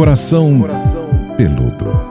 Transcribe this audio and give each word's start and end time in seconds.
Coração 0.00 0.66
Peludo. 1.36 2.09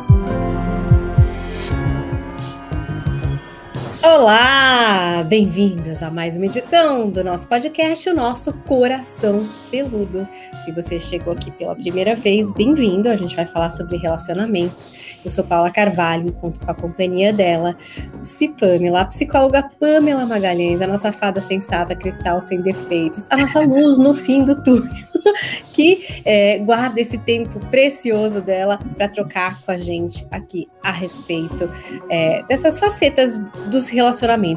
Olá, 4.21 5.23
bem-vindos 5.23 6.03
a 6.03 6.11
mais 6.11 6.35
uma 6.35 6.45
edição 6.45 7.09
do 7.09 7.23
nosso 7.23 7.47
podcast, 7.47 8.09
o 8.09 8.13
nosso 8.13 8.51
Coração 8.67 9.47
Peludo. 9.71 10.27
Se 10.65 10.73
você 10.73 10.99
chegou 10.99 11.31
aqui 11.31 11.49
pela 11.51 11.73
primeira 11.73 12.17
vez, 12.17 12.51
bem-vindo. 12.51 13.07
A 13.07 13.15
gente 13.15 13.33
vai 13.33 13.45
falar 13.45 13.69
sobre 13.69 13.95
relacionamento. 13.95 14.75
Eu 15.23 15.29
sou 15.29 15.43
Paula 15.43 15.71
Carvalho, 15.71 16.33
conto 16.33 16.59
com 16.59 16.71
a 16.71 16.73
companhia 16.73 17.33
dela, 17.33 17.77
Psi 18.21 18.53
a 18.95 19.05
psicóloga 19.05 19.69
Pamela 19.79 20.25
Magalhães, 20.25 20.81
a 20.81 20.87
nossa 20.87 21.11
fada 21.11 21.41
sensata, 21.41 21.95
cristal 21.95 22.41
sem 22.41 22.61
defeitos, 22.61 23.27
a 23.29 23.37
nossa 23.37 23.59
luz 23.59 23.97
no 23.97 24.13
fim 24.13 24.43
do 24.43 24.61
túnel, 24.63 24.89
que 25.73 26.21
é, 26.23 26.59
guarda 26.59 27.01
esse 27.01 27.17
tempo 27.17 27.59
precioso 27.67 28.41
dela 28.41 28.79
para 28.97 29.09
trocar 29.09 29.61
com 29.61 29.71
a 29.71 29.77
gente 29.77 30.25
aqui 30.31 30.67
a 30.81 30.91
respeito 30.91 31.69
é, 32.09 32.41
dessas 32.43 32.79
facetas 32.79 33.39
dos 33.69 33.89
relacionamentos, 33.89 34.08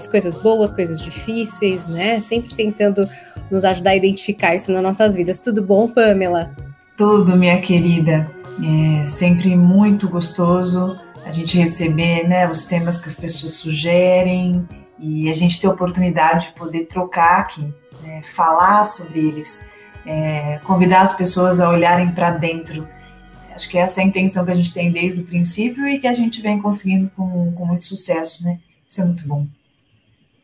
coisas 0.07 0.37
boas, 0.37 0.73
coisas 0.73 1.01
difíceis, 1.01 1.87
né? 1.87 2.21
Sempre 2.21 2.55
tentando 2.55 3.09
nos 3.51 3.65
ajudar 3.65 3.91
a 3.91 3.97
identificar 3.97 4.55
isso 4.55 4.73
nas 4.73 4.83
nossas 4.83 5.15
vidas. 5.15 5.41
Tudo 5.41 5.63
bom, 5.63 5.89
Pamela? 5.89 6.55
Tudo, 6.97 7.37
minha 7.37 7.61
querida. 7.61 8.31
É 9.03 9.07
sempre 9.07 9.57
muito 9.57 10.09
gostoso 10.09 10.99
a 11.25 11.33
gente 11.33 11.57
receber 11.57 12.29
né, 12.29 12.49
os 12.49 12.67
temas 12.67 13.01
que 13.01 13.09
as 13.09 13.17
pessoas 13.17 13.55
sugerem 13.55 14.67
e 14.99 15.31
a 15.31 15.37
gente 15.37 15.61
ter 15.61 15.67
a 15.67 15.71
oportunidade 15.71 16.49
de 16.49 16.53
poder 16.55 16.87
trocar 16.87 17.41
aqui, 17.41 17.73
né, 18.03 18.23
falar 18.35 18.85
sobre 18.85 19.21
eles, 19.21 19.65
é, 20.05 20.61
convidar 20.65 21.03
as 21.03 21.15
pessoas 21.15 21.61
a 21.61 21.69
olharem 21.71 22.11
para 22.13 22.31
dentro. 22.31 22.87
Acho 23.55 23.69
que 23.69 23.79
essa 23.79 24.01
é 24.01 24.05
a 24.05 24.07
intenção 24.07 24.45
que 24.45 24.51
a 24.51 24.55
gente 24.55 24.73
tem 24.73 24.91
desde 24.91 25.21
o 25.21 25.25
princípio 25.25 25.87
e 25.87 25.99
que 25.99 26.07
a 26.07 26.13
gente 26.13 26.41
vem 26.41 26.61
conseguindo 26.61 27.11
com, 27.17 27.53
com 27.53 27.67
muito 27.67 27.85
sucesso, 27.85 28.45
né? 28.45 28.59
Isso 28.93 29.01
é 29.01 29.05
muito 29.07 29.27
bom. 29.27 29.49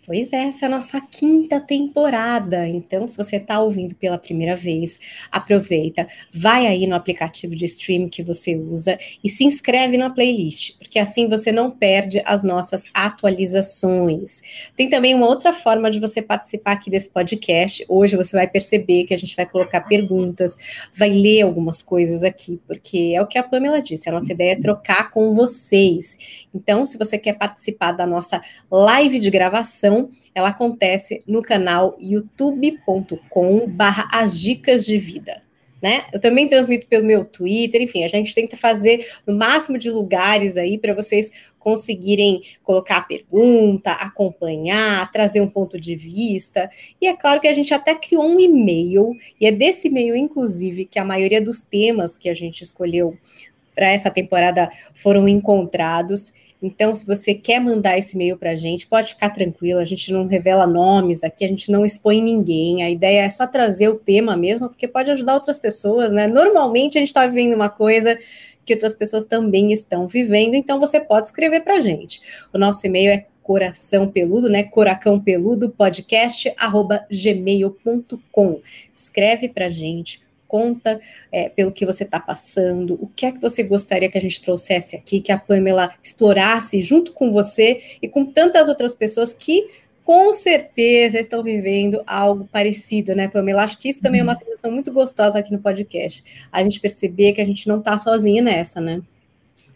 Pois 0.08 0.32
é, 0.32 0.44
essa 0.44 0.64
é 0.64 0.66
a 0.66 0.70
nossa 0.70 0.98
quinta 1.02 1.60
temporada. 1.60 2.66
Então, 2.66 3.06
se 3.06 3.14
você 3.14 3.36
está 3.36 3.60
ouvindo 3.60 3.94
pela 3.94 4.16
primeira 4.16 4.56
vez, 4.56 4.98
aproveita, 5.30 6.08
vai 6.32 6.66
aí 6.66 6.86
no 6.86 6.94
aplicativo 6.94 7.54
de 7.54 7.66
stream 7.66 8.08
que 8.08 8.22
você 8.22 8.56
usa 8.56 8.98
e 9.22 9.28
se 9.28 9.44
inscreve 9.44 9.98
na 9.98 10.08
playlist, 10.08 10.78
porque 10.78 10.98
assim 10.98 11.28
você 11.28 11.52
não 11.52 11.70
perde 11.70 12.22
as 12.24 12.42
nossas 12.42 12.84
atualizações. 12.94 14.40
Tem 14.74 14.88
também 14.88 15.14
uma 15.14 15.26
outra 15.26 15.52
forma 15.52 15.90
de 15.90 16.00
você 16.00 16.22
participar 16.22 16.72
aqui 16.72 16.88
desse 16.88 17.10
podcast. 17.10 17.84
Hoje 17.86 18.16
você 18.16 18.34
vai 18.34 18.48
perceber 18.48 19.04
que 19.04 19.12
a 19.12 19.18
gente 19.18 19.36
vai 19.36 19.44
colocar 19.44 19.82
perguntas, 19.82 20.56
vai 20.94 21.10
ler 21.10 21.42
algumas 21.42 21.82
coisas 21.82 22.24
aqui, 22.24 22.58
porque 22.66 23.12
é 23.14 23.20
o 23.20 23.26
que 23.26 23.36
a 23.36 23.42
Pamela 23.42 23.82
disse, 23.82 24.08
a 24.08 24.12
nossa 24.12 24.32
ideia 24.32 24.52
é 24.52 24.56
trocar 24.56 25.10
com 25.10 25.34
vocês. 25.34 26.16
Então, 26.54 26.86
se 26.86 26.96
você 26.96 27.18
quer 27.18 27.34
participar 27.34 27.92
da 27.92 28.06
nossa 28.06 28.40
live 28.70 29.20
de 29.20 29.28
gravação, 29.28 29.97
ela 30.34 30.50
acontece 30.50 31.20
no 31.26 31.42
canal 31.42 31.96
youtube.com 32.00 33.66
barra 33.68 34.08
as 34.12 34.38
dicas 34.38 34.84
de 34.84 34.98
vida. 34.98 35.42
Né? 35.80 36.06
Eu 36.12 36.18
também 36.18 36.48
transmito 36.48 36.88
pelo 36.88 37.06
meu 37.06 37.24
Twitter, 37.24 37.80
enfim, 37.80 38.02
a 38.02 38.08
gente 38.08 38.34
tenta 38.34 38.56
fazer 38.56 39.06
no 39.24 39.36
máximo 39.36 39.78
de 39.78 39.88
lugares 39.88 40.56
aí 40.56 40.76
para 40.76 40.92
vocês 40.92 41.30
conseguirem 41.56 42.42
colocar 42.64 42.96
a 42.96 43.02
pergunta, 43.02 43.92
acompanhar, 43.92 45.08
trazer 45.12 45.40
um 45.40 45.48
ponto 45.48 45.78
de 45.78 45.94
vista. 45.94 46.68
E 47.00 47.06
é 47.06 47.16
claro 47.16 47.40
que 47.40 47.46
a 47.46 47.54
gente 47.54 47.72
até 47.72 47.94
criou 47.94 48.24
um 48.24 48.40
e-mail, 48.40 49.16
e 49.40 49.46
é 49.46 49.52
desse 49.52 49.86
e-mail, 49.86 50.16
inclusive, 50.16 50.84
que 50.84 50.98
a 50.98 51.04
maioria 51.04 51.40
dos 51.40 51.62
temas 51.62 52.18
que 52.18 52.28
a 52.28 52.34
gente 52.34 52.62
escolheu 52.62 53.16
para 53.74 53.92
essa 53.92 54.10
temporada 54.10 54.68
foram 54.94 55.28
encontrados. 55.28 56.34
Então, 56.60 56.92
se 56.92 57.06
você 57.06 57.34
quer 57.34 57.60
mandar 57.60 57.96
esse 57.96 58.16
e-mail 58.16 58.36
para 58.36 58.50
a 58.50 58.56
gente, 58.56 58.86
pode 58.86 59.10
ficar 59.10 59.30
tranquilo, 59.30 59.78
a 59.78 59.84
gente 59.84 60.12
não 60.12 60.26
revela 60.26 60.66
nomes 60.66 61.22
aqui, 61.22 61.44
a 61.44 61.48
gente 61.48 61.70
não 61.70 61.84
expõe 61.84 62.20
ninguém. 62.20 62.82
A 62.82 62.90
ideia 62.90 63.22
é 63.22 63.30
só 63.30 63.46
trazer 63.46 63.88
o 63.88 63.94
tema 63.94 64.36
mesmo, 64.36 64.68
porque 64.68 64.88
pode 64.88 65.10
ajudar 65.10 65.34
outras 65.34 65.56
pessoas, 65.56 66.10
né? 66.10 66.26
Normalmente 66.26 66.98
a 66.98 67.00
gente 67.00 67.08
está 67.08 67.26
vivendo 67.26 67.54
uma 67.54 67.68
coisa 67.68 68.18
que 68.64 68.74
outras 68.74 68.94
pessoas 68.94 69.24
também 69.24 69.72
estão 69.72 70.06
vivendo, 70.06 70.54
então 70.54 70.78
você 70.78 71.00
pode 71.00 71.28
escrever 71.28 71.60
para 71.60 71.76
a 71.76 71.80
gente. 71.80 72.20
O 72.52 72.58
nosso 72.58 72.86
e-mail 72.86 73.12
é 73.12 73.26
coração 73.42 74.06
peludo, 74.06 74.48
né? 74.50 74.62
Coracão 74.62 75.18
peludo 75.18 75.70
podcast 75.70 76.52
arroba 76.58 77.06
gmail.com. 77.10 78.60
Escreve 78.92 79.48
para 79.48 79.66
a 79.66 79.70
gente 79.70 80.20
conta 80.48 80.98
é, 81.30 81.48
pelo 81.50 81.70
que 81.70 81.86
você 81.86 82.02
está 82.02 82.18
passando, 82.18 82.94
o 82.94 83.06
que 83.06 83.26
é 83.26 83.32
que 83.32 83.40
você 83.40 83.62
gostaria 83.62 84.10
que 84.10 84.18
a 84.18 84.20
gente 84.20 84.42
trouxesse 84.42 84.96
aqui, 84.96 85.20
que 85.20 85.30
a 85.30 85.38
Pamela 85.38 85.92
explorasse 86.02 86.80
junto 86.80 87.12
com 87.12 87.30
você 87.30 87.80
e 88.02 88.08
com 88.08 88.24
tantas 88.24 88.68
outras 88.68 88.94
pessoas 88.94 89.32
que 89.32 89.68
com 90.02 90.32
certeza 90.32 91.20
estão 91.20 91.42
vivendo 91.42 92.02
algo 92.06 92.48
parecido, 92.50 93.14
né, 93.14 93.28
Pamela? 93.28 93.62
Acho 93.62 93.76
que 93.76 93.90
isso 93.90 94.00
também 94.00 94.22
é 94.22 94.24
uma 94.24 94.32
uhum. 94.32 94.38
sensação 94.38 94.72
muito 94.72 94.90
gostosa 94.90 95.38
aqui 95.38 95.52
no 95.52 95.58
podcast. 95.58 96.24
A 96.50 96.62
gente 96.62 96.80
perceber 96.80 97.34
que 97.34 97.42
a 97.42 97.44
gente 97.44 97.68
não 97.68 97.78
está 97.78 97.98
sozinha 97.98 98.40
nessa, 98.40 98.80
né? 98.80 99.02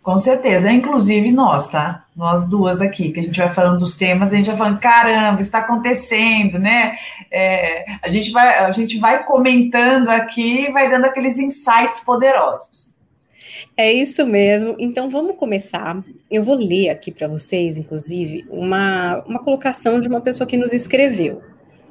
Com 0.02 0.18
certeza, 0.18 0.70
inclusive 0.70 1.30
nós, 1.30 1.68
tá? 1.68 2.04
Nós 2.16 2.48
duas 2.48 2.80
aqui, 2.80 3.12
que 3.12 3.20
a 3.20 3.22
gente 3.22 3.38
vai 3.38 3.54
falando 3.54 3.78
dos 3.78 3.96
temas, 3.96 4.32
a 4.32 4.36
gente 4.36 4.46
vai 4.46 4.56
falando, 4.56 4.80
caramba, 4.80 5.40
está 5.40 5.58
acontecendo, 5.58 6.58
né? 6.58 6.96
É, 7.30 7.84
a, 8.02 8.10
gente 8.10 8.32
vai, 8.32 8.58
a 8.58 8.72
gente 8.72 8.98
vai 8.98 9.22
comentando 9.24 10.08
aqui, 10.08 10.72
vai 10.72 10.91
dando 10.91 11.04
aqueles 11.04 11.38
insights 11.38 12.00
poderosos. 12.00 12.92
É 13.76 13.92
isso 13.92 14.26
mesmo. 14.26 14.74
Então 14.76 15.08
vamos 15.08 15.36
começar. 15.36 16.02
Eu 16.28 16.42
vou 16.42 16.56
ler 16.56 16.91
aqui 16.91 17.12
para 17.12 17.28
vocês, 17.28 17.78
inclusive, 17.78 18.44
uma, 18.50 19.22
uma 19.24 19.38
colocação 19.38 20.00
de 20.00 20.08
uma 20.08 20.20
pessoa 20.20 20.48
que 20.48 20.56
nos 20.56 20.72
escreveu, 20.72 21.41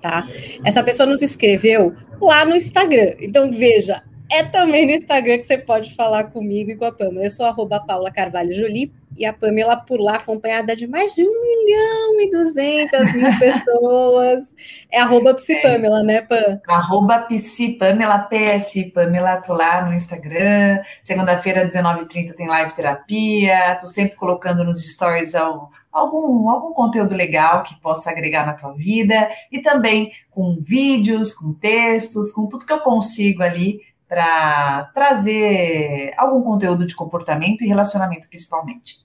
tá? 0.01 0.27
Essa 0.66 0.83
pessoa 0.83 1.07
nos 1.07 1.21
escreveu 1.21 1.95
lá 2.21 2.44
no 2.44 2.57
Instagram. 2.57 3.13
Então 3.21 3.50
veja, 3.50 4.03
é 4.31 4.44
também 4.44 4.86
no 4.86 4.94
Instagram 4.94 5.38
que 5.40 5.44
você 5.44 5.58
pode 5.58 5.94
falar 5.94 6.24
comigo 6.25 6.72
e 6.72 6.75
com 6.78 6.86
a 6.86 6.92
Pamela. 6.92 7.25
Eu 7.25 7.30
sou 7.30 7.46
arroba 7.46 7.81
Paula 7.81 8.09
Carvalho 8.09 8.56
Jolie 8.56 8.92
e 9.18 9.25
a 9.25 9.34
Pamela 9.34 9.75
por 9.75 10.00
lá, 10.00 10.16
acompanhada 10.16 10.74
de 10.74 10.88
mais 10.88 11.14
de 11.14 11.22
um 11.22 11.42
milhão 11.42 12.22
e 12.22 12.30
duzentas 12.30 13.14
mil 13.14 13.28
pessoas. 13.38 14.56
É 14.90 15.02
arroba 15.02 15.34
Psipamela, 15.34 16.02
né, 16.02 16.22
Pam? 16.22 16.62
Arroba 16.66 17.19
Psipamela, 17.24 18.19
PS 18.19 18.92
Pamela, 18.94 19.42
tô 19.42 19.53
lá 19.53 19.86
no 19.86 19.94
Instagram. 19.94 20.80
Segunda-feira, 21.02 21.68
19h30, 21.68 22.34
tem 22.34 22.48
live 22.48 22.74
terapia. 22.74 23.78
Tô 23.81 23.88
sempre 23.88 24.16
colocando 24.16 24.63
nos 24.63 24.81
stories 24.81 25.36
algum, 25.36 26.50
algum 26.50 26.72
conteúdo 26.74 27.13
legal 27.13 27.63
que 27.63 27.75
possa 27.81 28.09
agregar 28.09 28.46
na 28.46 28.53
tua 28.53 28.72
vida. 28.72 29.30
E 29.52 29.62
também 29.62 30.13
com 30.30 30.58
vídeos, 30.62 31.34
com 31.34 31.53
textos, 31.53 32.31
com 32.31 32.48
tudo 32.48 32.66
que 32.66 32.72
eu 32.72 32.80
consigo 32.80 33.44
ali 33.44 33.81
para 34.11 34.91
trazer 34.94 36.13
algum 36.17 36.41
conteúdo 36.41 36.85
de 36.85 36.94
comportamento 36.94 37.63
e 37.63 37.67
relacionamento, 37.67 38.27
principalmente. 38.27 38.97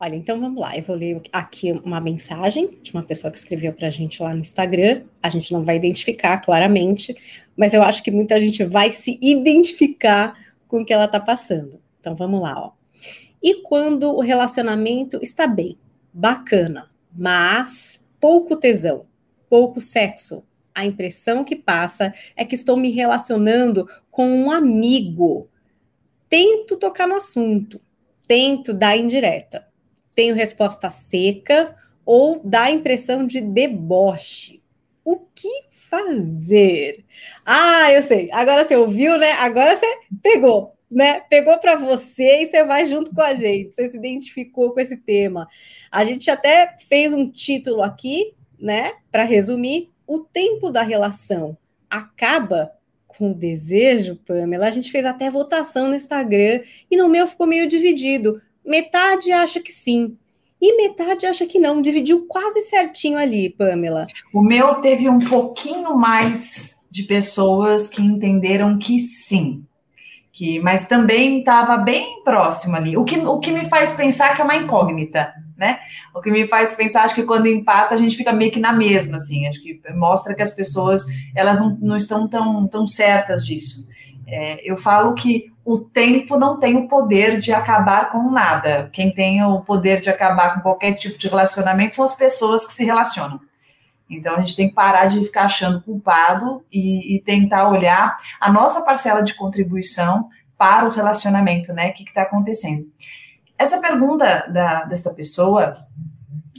Olha, 0.00 0.16
então 0.16 0.40
vamos 0.40 0.58
lá. 0.58 0.74
Eu 0.74 0.82
vou 0.84 0.96
ler 0.96 1.20
aqui 1.30 1.72
uma 1.84 2.00
mensagem 2.00 2.78
de 2.80 2.94
uma 2.94 3.02
pessoa 3.02 3.30
que 3.30 3.36
escreveu 3.36 3.74
para 3.74 3.88
a 3.88 3.90
gente 3.90 4.22
lá 4.22 4.32
no 4.32 4.40
Instagram. 4.40 5.02
A 5.22 5.28
gente 5.28 5.52
não 5.52 5.62
vai 5.62 5.76
identificar 5.76 6.38
claramente, 6.38 7.14
mas 7.54 7.74
eu 7.74 7.82
acho 7.82 8.02
que 8.02 8.10
muita 8.10 8.40
gente 8.40 8.64
vai 8.64 8.90
se 8.94 9.18
identificar 9.20 10.34
com 10.66 10.80
o 10.80 10.84
que 10.84 10.94
ela 10.94 11.04
está 11.04 11.20
passando. 11.20 11.78
Então 12.00 12.14
vamos 12.14 12.40
lá, 12.40 12.58
ó. 12.58 12.72
E 13.42 13.56
quando 13.56 14.16
o 14.16 14.22
relacionamento 14.22 15.18
está 15.22 15.46
bem, 15.46 15.76
bacana, 16.10 16.88
mas 17.14 18.08
pouco 18.18 18.56
tesão, 18.56 19.04
pouco 19.50 19.78
sexo, 19.78 20.42
a 20.76 20.84
impressão 20.84 21.42
que 21.42 21.56
passa 21.56 22.12
é 22.36 22.44
que 22.44 22.54
estou 22.54 22.76
me 22.76 22.90
relacionando 22.90 23.88
com 24.10 24.28
um 24.28 24.50
amigo. 24.50 25.48
Tento 26.28 26.76
tocar 26.76 27.08
no 27.08 27.16
assunto, 27.16 27.80
tento 28.28 28.74
dar 28.74 28.94
indireta. 28.94 29.66
Tenho 30.14 30.34
resposta 30.34 30.90
seca 30.90 31.74
ou 32.04 32.42
dá 32.44 32.70
impressão 32.70 33.26
de 33.26 33.40
deboche. 33.40 34.62
O 35.02 35.16
que 35.16 35.64
fazer? 35.70 37.06
Ah, 37.44 37.90
eu 37.90 38.02
sei. 38.02 38.28
Agora 38.30 38.62
você 38.62 38.76
ouviu, 38.76 39.16
né? 39.16 39.32
Agora 39.32 39.74
você 39.74 39.86
pegou, 40.22 40.76
né? 40.90 41.20
Pegou 41.20 41.58
para 41.58 41.76
você 41.76 42.42
e 42.42 42.46
você 42.46 42.64
vai 42.64 42.84
junto 42.84 43.14
com 43.14 43.22
a 43.22 43.34
gente. 43.34 43.74
Você 43.74 43.88
se 43.88 43.96
identificou 43.96 44.72
com 44.72 44.80
esse 44.80 44.98
tema. 44.98 45.48
A 45.90 46.04
gente 46.04 46.30
até 46.30 46.76
fez 46.86 47.14
um 47.14 47.30
título 47.30 47.82
aqui, 47.82 48.34
né? 48.58 48.92
Para 49.10 49.22
resumir, 49.22 49.90
o 50.06 50.18
tempo 50.20 50.70
da 50.70 50.82
relação 50.82 51.56
acaba 51.90 52.72
com 53.06 53.30
o 53.30 53.34
desejo, 53.34 54.18
Pamela, 54.26 54.68
a 54.68 54.70
gente 54.70 54.90
fez 54.90 55.06
até 55.06 55.30
votação 55.30 55.88
no 55.88 55.94
Instagram 55.94 56.60
e 56.90 56.96
no 56.96 57.08
meu 57.08 57.26
ficou 57.26 57.46
meio 57.46 57.66
dividido. 57.66 58.40
Metade 58.64 59.32
acha 59.32 59.60
que 59.60 59.72
sim 59.72 60.16
e 60.60 60.76
metade 60.76 61.26
acha 61.26 61.46
que 61.46 61.58
não. 61.58 61.80
Dividiu 61.80 62.26
quase 62.26 62.62
certinho 62.62 63.18
ali, 63.18 63.50
Pamela. 63.50 64.06
O 64.32 64.42
meu 64.42 64.76
teve 64.76 65.08
um 65.08 65.18
pouquinho 65.18 65.96
mais 65.96 66.76
de 66.90 67.02
pessoas 67.02 67.88
que 67.88 68.02
entenderam 68.02 68.78
que 68.78 68.98
sim, 68.98 69.62
que, 70.32 70.60
mas 70.60 70.86
também 70.86 71.40
estava 71.40 71.76
bem 71.76 72.22
próximo 72.24 72.76
ali. 72.76 72.96
O 72.96 73.04
que, 73.04 73.18
o 73.18 73.38
que 73.38 73.50
me 73.50 73.68
faz 73.68 73.94
pensar 73.94 74.34
que 74.34 74.40
é 74.40 74.44
uma 74.44 74.56
incógnita, 74.56 75.32
né? 75.56 75.78
O 76.14 76.20
que 76.20 76.30
me 76.30 76.46
faz 76.46 76.74
pensar, 76.74 77.04
acho 77.04 77.14
que 77.14 77.22
quando 77.22 77.46
empata 77.46 77.94
a 77.94 77.98
gente 77.98 78.16
fica 78.16 78.32
meio 78.32 78.52
que 78.52 78.60
na 78.60 78.72
mesma, 78.72 79.16
assim. 79.16 79.46
Acho 79.46 79.62
que 79.62 79.80
mostra 79.94 80.34
que 80.34 80.42
as 80.42 80.50
pessoas 80.50 81.04
elas 81.34 81.58
não, 81.58 81.76
não 81.80 81.96
estão 81.96 82.28
tão, 82.28 82.66
tão 82.66 82.86
certas 82.86 83.44
disso. 83.44 83.88
É, 84.26 84.60
eu 84.70 84.76
falo 84.76 85.14
que 85.14 85.52
o 85.64 85.78
tempo 85.78 86.38
não 86.38 86.58
tem 86.58 86.76
o 86.76 86.88
poder 86.88 87.38
de 87.38 87.52
acabar 87.52 88.10
com 88.10 88.30
nada. 88.30 88.90
Quem 88.92 89.12
tem 89.12 89.42
o 89.42 89.60
poder 89.60 90.00
de 90.00 90.10
acabar 90.10 90.54
com 90.54 90.60
qualquer 90.60 90.94
tipo 90.94 91.18
de 91.18 91.28
relacionamento 91.28 91.94
são 91.94 92.04
as 92.04 92.14
pessoas 92.14 92.66
que 92.66 92.72
se 92.72 92.84
relacionam. 92.84 93.40
Então 94.08 94.36
a 94.36 94.40
gente 94.40 94.54
tem 94.54 94.68
que 94.68 94.74
parar 94.74 95.06
de 95.06 95.24
ficar 95.24 95.44
achando 95.44 95.80
culpado 95.80 96.64
e, 96.72 97.16
e 97.16 97.20
tentar 97.20 97.68
olhar 97.68 98.16
a 98.40 98.52
nossa 98.52 98.82
parcela 98.82 99.22
de 99.22 99.34
contribuição 99.34 100.28
para 100.56 100.86
o 100.86 100.90
relacionamento, 100.90 101.72
né? 101.72 101.90
O 101.90 101.92
que 101.92 102.04
está 102.04 102.22
acontecendo? 102.22 102.86
Essa 103.58 103.78
pergunta 103.78 104.46
da, 104.48 104.84
dessa 104.84 105.12
pessoa, 105.14 105.78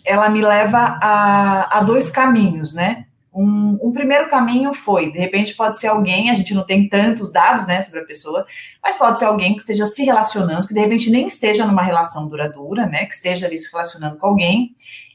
ela 0.03 0.29
me 0.29 0.41
leva 0.41 0.97
a, 1.01 1.79
a 1.79 1.83
dois 1.83 2.09
caminhos, 2.09 2.73
né? 2.73 3.05
Um, 3.33 3.77
um, 3.83 3.91
primeiro 3.91 4.27
caminho 4.29 4.73
foi, 4.73 5.11
de 5.11 5.19
repente 5.19 5.55
pode 5.55 5.77
ser 5.77 5.87
alguém, 5.87 6.31
a 6.31 6.33
gente 6.33 6.55
não 6.55 6.65
tem 6.65 6.89
tantos 6.89 7.31
dados, 7.31 7.67
né, 7.67 7.83
sobre 7.83 7.99
a 7.99 8.05
pessoa, 8.05 8.47
mas 8.81 8.97
pode 8.97 9.19
ser 9.19 9.25
alguém 9.25 9.53
que 9.53 9.59
esteja 9.59 9.85
se 9.85 10.03
relacionando, 10.03 10.67
que 10.67 10.73
de 10.73 10.79
repente 10.79 11.11
nem 11.11 11.27
esteja 11.27 11.63
numa 11.63 11.83
relação 11.83 12.27
duradoura, 12.27 12.87
né, 12.87 13.05
que 13.05 13.13
esteja 13.13 13.45
ali 13.45 13.59
se 13.59 13.71
relacionando 13.71 14.17
com 14.17 14.25
alguém, 14.25 14.71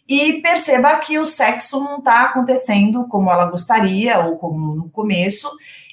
e 0.08 0.40
perceba 0.40 0.94
que 0.98 1.18
o 1.18 1.26
sexo 1.26 1.82
não 1.82 1.98
está 1.98 2.22
acontecendo 2.26 3.08
como 3.08 3.28
ela 3.28 3.46
gostaria 3.46 4.20
ou 4.20 4.36
como 4.36 4.76
no 4.76 4.88
começo, 4.88 5.50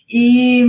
e, 0.07 0.68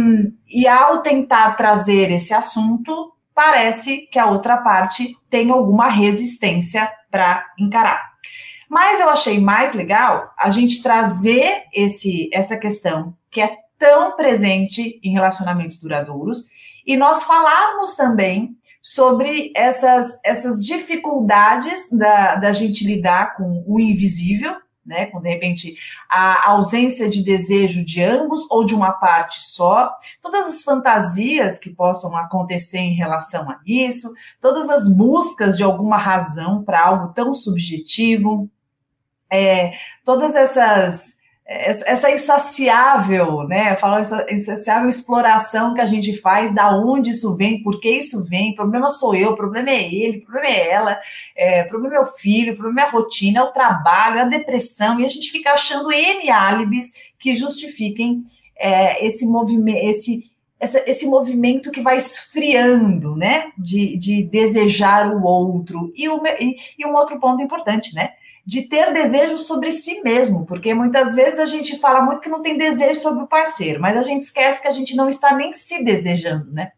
e 0.49 0.67
ao 0.67 1.03
tentar 1.03 1.59
trazer 1.59 2.11
esse 2.11 2.33
assunto, 2.33 3.13
parece 3.41 4.07
que 4.13 4.19
a 4.19 4.27
outra 4.27 4.59
parte 4.59 5.17
tem 5.31 5.51
alguma 5.51 5.89
resistência 5.89 6.93
para 7.11 7.47
encarar. 7.59 8.11
Mas 8.69 9.01
eu 9.01 9.09
achei 9.09 9.41
mais 9.41 9.73
legal 9.73 10.31
a 10.39 10.51
gente 10.51 10.83
trazer 10.83 11.63
esse, 11.73 12.29
essa 12.35 12.59
questão 12.59 13.15
que 13.31 13.41
é 13.41 13.57
tão 13.79 14.15
presente 14.15 15.01
em 15.03 15.15
relacionamentos 15.15 15.81
duradouros 15.81 16.49
e 16.87 16.99
nós 16.99 17.25
falarmos 17.25 17.97
também 17.97 18.55
sobre 18.83 19.53
essas, 19.57 20.21
essas 20.23 20.63
dificuldades 20.63 21.89
da, 21.91 22.35
da 22.35 22.53
gente 22.53 22.87
lidar 22.87 23.37
com 23.39 23.65
o 23.67 23.81
invisível, 23.81 24.55
né? 24.91 25.07
Com 25.07 25.21
de 25.21 25.29
repente 25.31 25.77
a 26.09 26.51
ausência 26.51 27.09
de 27.09 27.23
desejo 27.23 27.85
de 27.85 28.03
ambos 28.03 28.45
ou 28.51 28.67
de 28.67 28.75
uma 28.75 28.91
parte 28.93 29.41
só, 29.41 29.95
todas 30.21 30.49
as 30.49 30.63
fantasias 30.65 31.61
que 31.61 31.71
possam 31.71 32.17
acontecer 32.17 32.79
em 32.79 32.95
relação 32.95 33.49
a 33.49 33.61
isso, 33.65 34.13
todas 34.41 34.69
as 34.69 34.93
buscas 34.95 35.57
de 35.57 35.63
alguma 35.63 35.97
razão 35.97 36.65
para 36.65 36.85
algo 36.85 37.15
tão 37.15 37.33
subjetivo, 37.35 38.51
é, 39.33 39.75
todas 40.05 40.35
essas 40.35 41.20
essa 41.53 42.09
insaciável, 42.13 43.43
né? 43.43 43.77
Falo 43.77 43.97
essa 43.97 44.25
insaciável 44.31 44.89
exploração 44.89 45.75
que 45.75 45.81
a 45.81 45.85
gente 45.87 46.17
faz, 46.17 46.55
da 46.55 46.71
onde 46.77 47.11
isso 47.11 47.37
vem, 47.37 47.61
por 47.61 47.81
que 47.81 47.91
isso 47.91 48.25
vem, 48.29 48.55
problema 48.55 48.89
sou 48.89 49.17
eu, 49.17 49.35
problema 49.35 49.69
é 49.69 49.93
ele, 49.93 50.21
problema 50.21 50.47
é 50.47 50.71
ela, 50.71 51.01
é, 51.37 51.65
problema 51.65 51.97
é 51.97 52.01
o 52.01 52.07
filho, 52.07 52.57
problema 52.57 52.83
é 52.83 52.85
a 52.85 52.91
rotina, 52.91 53.41
é 53.41 53.43
o 53.43 53.51
trabalho, 53.51 54.19
é 54.19 54.23
a 54.23 54.27
depressão, 54.27 55.01
e 55.01 55.05
a 55.05 55.09
gente 55.09 55.29
fica 55.33 55.51
achando 55.53 55.91
N 55.91 56.31
álibis 56.31 56.93
que 57.19 57.35
justifiquem 57.35 58.23
é, 58.57 59.05
esse 59.05 59.27
movimento, 59.27 59.85
esse, 59.85 60.31
esse 60.61 61.07
movimento 61.07 61.73
que 61.73 61.81
vai 61.81 61.97
esfriando, 61.97 63.17
né? 63.17 63.51
De, 63.59 63.97
de 63.97 64.23
desejar 64.23 65.13
o 65.13 65.25
outro. 65.25 65.93
E, 65.97 66.07
e, 66.07 66.57
e 66.79 66.87
um 66.87 66.95
outro 66.95 67.19
ponto 67.19 67.43
importante, 67.43 67.93
né? 67.93 68.13
De 68.51 68.63
ter 68.63 68.93
desejo 68.93 69.39
sobre 69.39 69.71
si 69.71 70.03
mesmo, 70.03 70.45
porque 70.45 70.75
muitas 70.75 71.15
vezes 71.15 71.39
a 71.39 71.47
gente 71.47 71.79
fala 71.79 72.03
muito 72.03 72.21
que 72.21 72.29
não 72.29 72.43
tem 72.43 72.59
desejo 72.59 73.01
sobre 73.01 73.23
o 73.23 73.29
parceiro, 73.29 73.81
mas 73.81 73.97
a 73.97 74.03
gente 74.03 74.23
esquece 74.23 74.61
que 74.61 74.67
a 74.67 74.73
gente 74.73 74.97
não 74.97 75.09
está 75.09 75.37
nem 75.37 75.53
se 75.53 75.85
desejando, 75.85 76.51
né? 76.51 76.73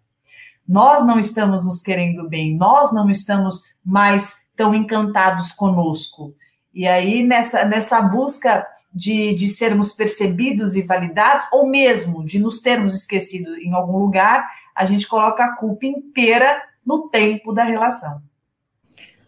Nós 0.69 1.07
não 1.07 1.19
estamos 1.19 1.65
nos 1.65 1.81
querendo 1.81 2.29
bem, 2.29 2.55
nós 2.59 2.93
não 2.93 3.09
estamos 3.09 3.63
mais 3.83 4.35
tão 4.55 4.75
encantados 4.75 5.51
conosco. 5.53 6.35
E 6.75 6.87
aí, 6.87 7.23
nessa, 7.23 7.65
nessa 7.65 8.03
busca 8.03 8.67
de, 8.93 9.35
de 9.35 9.49
sermos 9.49 9.95
percebidos 9.95 10.77
e 10.77 10.83
validados, 10.83 11.47
ou 11.51 11.67
mesmo 11.67 12.23
de 12.23 12.39
nos 12.39 12.61
termos 12.61 12.95
esquecido 12.95 13.57
em 13.57 13.73
algum 13.73 13.97
lugar, 13.97 14.47
a 14.77 14.85
gente 14.85 15.09
coloca 15.09 15.43
a 15.43 15.57
culpa 15.57 15.87
inteira 15.87 16.63
no 16.85 17.09
tempo 17.09 17.51
da 17.51 17.65
relação. 17.65 18.21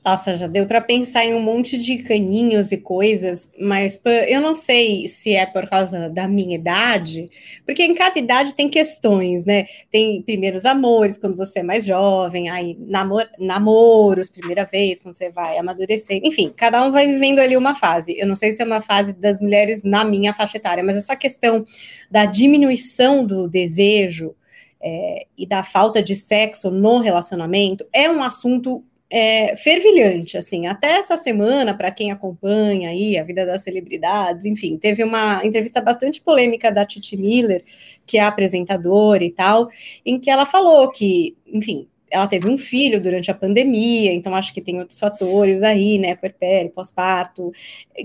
Nossa, 0.04 0.36
já 0.36 0.46
deu 0.46 0.66
para 0.66 0.82
pensar 0.82 1.24
em 1.24 1.32
um 1.32 1.40
monte 1.40 1.78
de 1.78 2.02
caninhos 2.02 2.70
e 2.70 2.76
coisas, 2.76 3.50
mas 3.58 3.98
eu 4.28 4.38
não 4.38 4.54
sei 4.54 5.08
se 5.08 5.32
é 5.32 5.46
por 5.46 5.66
causa 5.66 6.10
da 6.10 6.28
minha 6.28 6.56
idade, 6.56 7.30
porque 7.64 7.82
em 7.82 7.94
cada 7.94 8.18
idade 8.18 8.54
tem 8.54 8.68
questões, 8.68 9.46
né? 9.46 9.66
Tem 9.90 10.20
primeiros 10.20 10.66
amores 10.66 11.16
quando 11.16 11.36
você 11.36 11.60
é 11.60 11.62
mais 11.62 11.86
jovem, 11.86 12.50
aí 12.50 12.76
namor 12.80 13.26
namoros, 13.38 14.28
primeira 14.28 14.66
vez, 14.66 15.00
quando 15.00 15.14
você 15.14 15.30
vai 15.30 15.56
amadurecer, 15.56 16.20
enfim, 16.22 16.52
cada 16.54 16.84
um 16.84 16.92
vai 16.92 17.06
vivendo 17.06 17.38
ali 17.38 17.56
uma 17.56 17.74
fase. 17.74 18.14
Eu 18.18 18.26
não 18.26 18.36
sei 18.36 18.52
se 18.52 18.60
é 18.60 18.66
uma 18.66 18.82
fase 18.82 19.14
das 19.14 19.40
mulheres 19.40 19.82
na 19.84 20.04
minha 20.04 20.34
faixa 20.34 20.58
etária, 20.58 20.84
mas 20.84 20.98
essa 20.98 21.16
questão 21.16 21.64
da 22.10 22.26
diminuição 22.26 23.24
do 23.24 23.48
desejo 23.48 24.34
é, 24.82 25.26
e 25.38 25.46
da 25.46 25.64
falta 25.64 26.02
de 26.02 26.14
sexo 26.14 26.70
no 26.70 26.98
relacionamento 26.98 27.86
é 27.90 28.10
um 28.10 28.22
assunto 28.22 28.84
é, 29.16 29.55
fervilhante, 29.55 30.37
assim, 30.37 30.66
até 30.66 30.96
essa 30.96 31.16
semana, 31.16 31.72
para 31.72 31.93
quem 31.93 32.11
acompanha 32.11 32.90
aí 32.90 33.16
a 33.16 33.22
vida 33.22 33.46
das 33.46 33.62
celebridades, 33.62 34.44
enfim, 34.44 34.76
teve 34.76 35.05
uma 35.05 35.40
entrevista 35.46 35.81
bastante 35.81 36.20
polêmica 36.20 36.72
da 36.72 36.84
Titi 36.84 37.16
Miller, 37.16 37.62
que 38.05 38.19
é 38.19 38.22
apresentadora 38.22 39.22
e 39.22 39.31
tal, 39.31 39.69
em 40.05 40.19
que 40.19 40.28
ela 40.28 40.44
falou 40.44 40.90
que, 40.90 41.37
enfim, 41.46 41.87
ela 42.11 42.26
teve 42.26 42.49
um 42.49 42.58
filho 42.58 43.00
durante 43.00 43.31
a 43.31 43.34
pandemia, 43.34 44.12
então 44.12 44.34
acho 44.34 44.52
que 44.52 44.61
tem 44.61 44.81
outros 44.81 44.99
fatores 44.99 45.62
aí, 45.62 45.96
né, 45.96 46.16
puerpério, 46.16 46.72
pós-parto, 46.72 47.52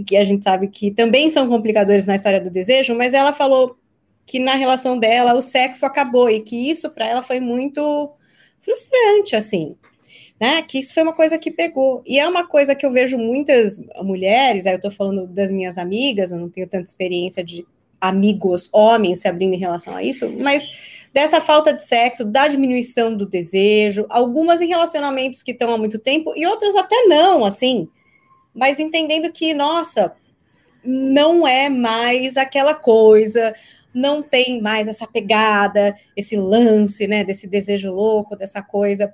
que 0.06 0.15
a 0.15 0.23
gente 0.23 0.44
sabe 0.44 0.67
que 0.67 0.91
também 0.91 1.31
são 1.31 1.50
complicadores 1.50 2.06
na 2.06 2.13
história 2.13 2.39
do 2.39 2.51
desejo, 2.51 2.95
mas 2.95 3.15
ela 3.15 3.33
falou 3.33 3.79
que 4.27 4.38
na 4.38 4.53
relação 4.53 5.00
dela 5.00 5.33
o 5.33 5.41
sexo 5.41 5.88
acabou 5.88 6.29
e 6.29 6.39
que 6.39 6.69
isso 6.69 6.88
para 6.91 7.07
ela 7.07 7.23
foi 7.23 7.39
muito 7.39 8.11
frustrante, 8.59 9.35
assim 9.35 9.75
né? 10.39 10.61
Que 10.61 10.79
isso 10.79 10.93
foi 10.93 11.03
uma 11.03 11.13
coisa 11.13 11.37
que 11.37 11.51
pegou. 11.51 12.01
E 12.05 12.19
é 12.19 12.27
uma 12.27 12.47
coisa 12.47 12.73
que 12.73 12.85
eu 12.85 12.91
vejo 12.91 13.17
muitas 13.17 13.77
mulheres, 14.01 14.65
aí 14.65 14.73
eu 14.73 14.81
tô 14.81 14.89
falando 14.89 15.27
das 15.27 15.51
minhas 15.51 15.77
amigas, 15.77 16.31
eu 16.31 16.39
não 16.39 16.49
tenho 16.49 16.67
tanta 16.67 16.85
experiência 16.85 17.43
de 17.43 17.65
amigos 17.99 18.69
homens 18.71 19.19
se 19.19 19.27
abrindo 19.27 19.53
em 19.53 19.59
relação 19.59 19.93
a 19.93 20.01
isso, 20.01 20.31
mas 20.31 20.69
dessa 21.13 21.41
falta 21.41 21.73
de 21.73 21.83
sexo, 21.83 22.23
da 22.23 22.47
diminuição 22.47 23.13
do 23.13 23.25
desejo, 23.25 24.05
algumas 24.09 24.61
em 24.61 24.67
relacionamentos 24.67 25.43
que 25.43 25.51
estão 25.51 25.73
há 25.73 25.77
muito 25.77 25.99
tempo 25.99 26.33
e 26.33 26.45
outras 26.45 26.77
até 26.77 26.95
não, 27.07 27.43
assim, 27.43 27.89
mas 28.53 28.79
entendendo 28.79 29.29
que, 29.33 29.53
nossa, 29.53 30.13
não 30.81 31.45
é 31.45 31.67
mais 31.67 32.37
aquela 32.37 32.73
coisa, 32.73 33.53
não 33.93 34.21
tem 34.21 34.61
mais 34.61 34.87
essa 34.87 35.05
pegada, 35.05 35.93
esse 36.15 36.37
lance, 36.37 37.05
né, 37.05 37.25
desse 37.25 37.47
desejo 37.47 37.91
louco, 37.91 38.35
dessa 38.37 38.61
coisa 38.61 39.13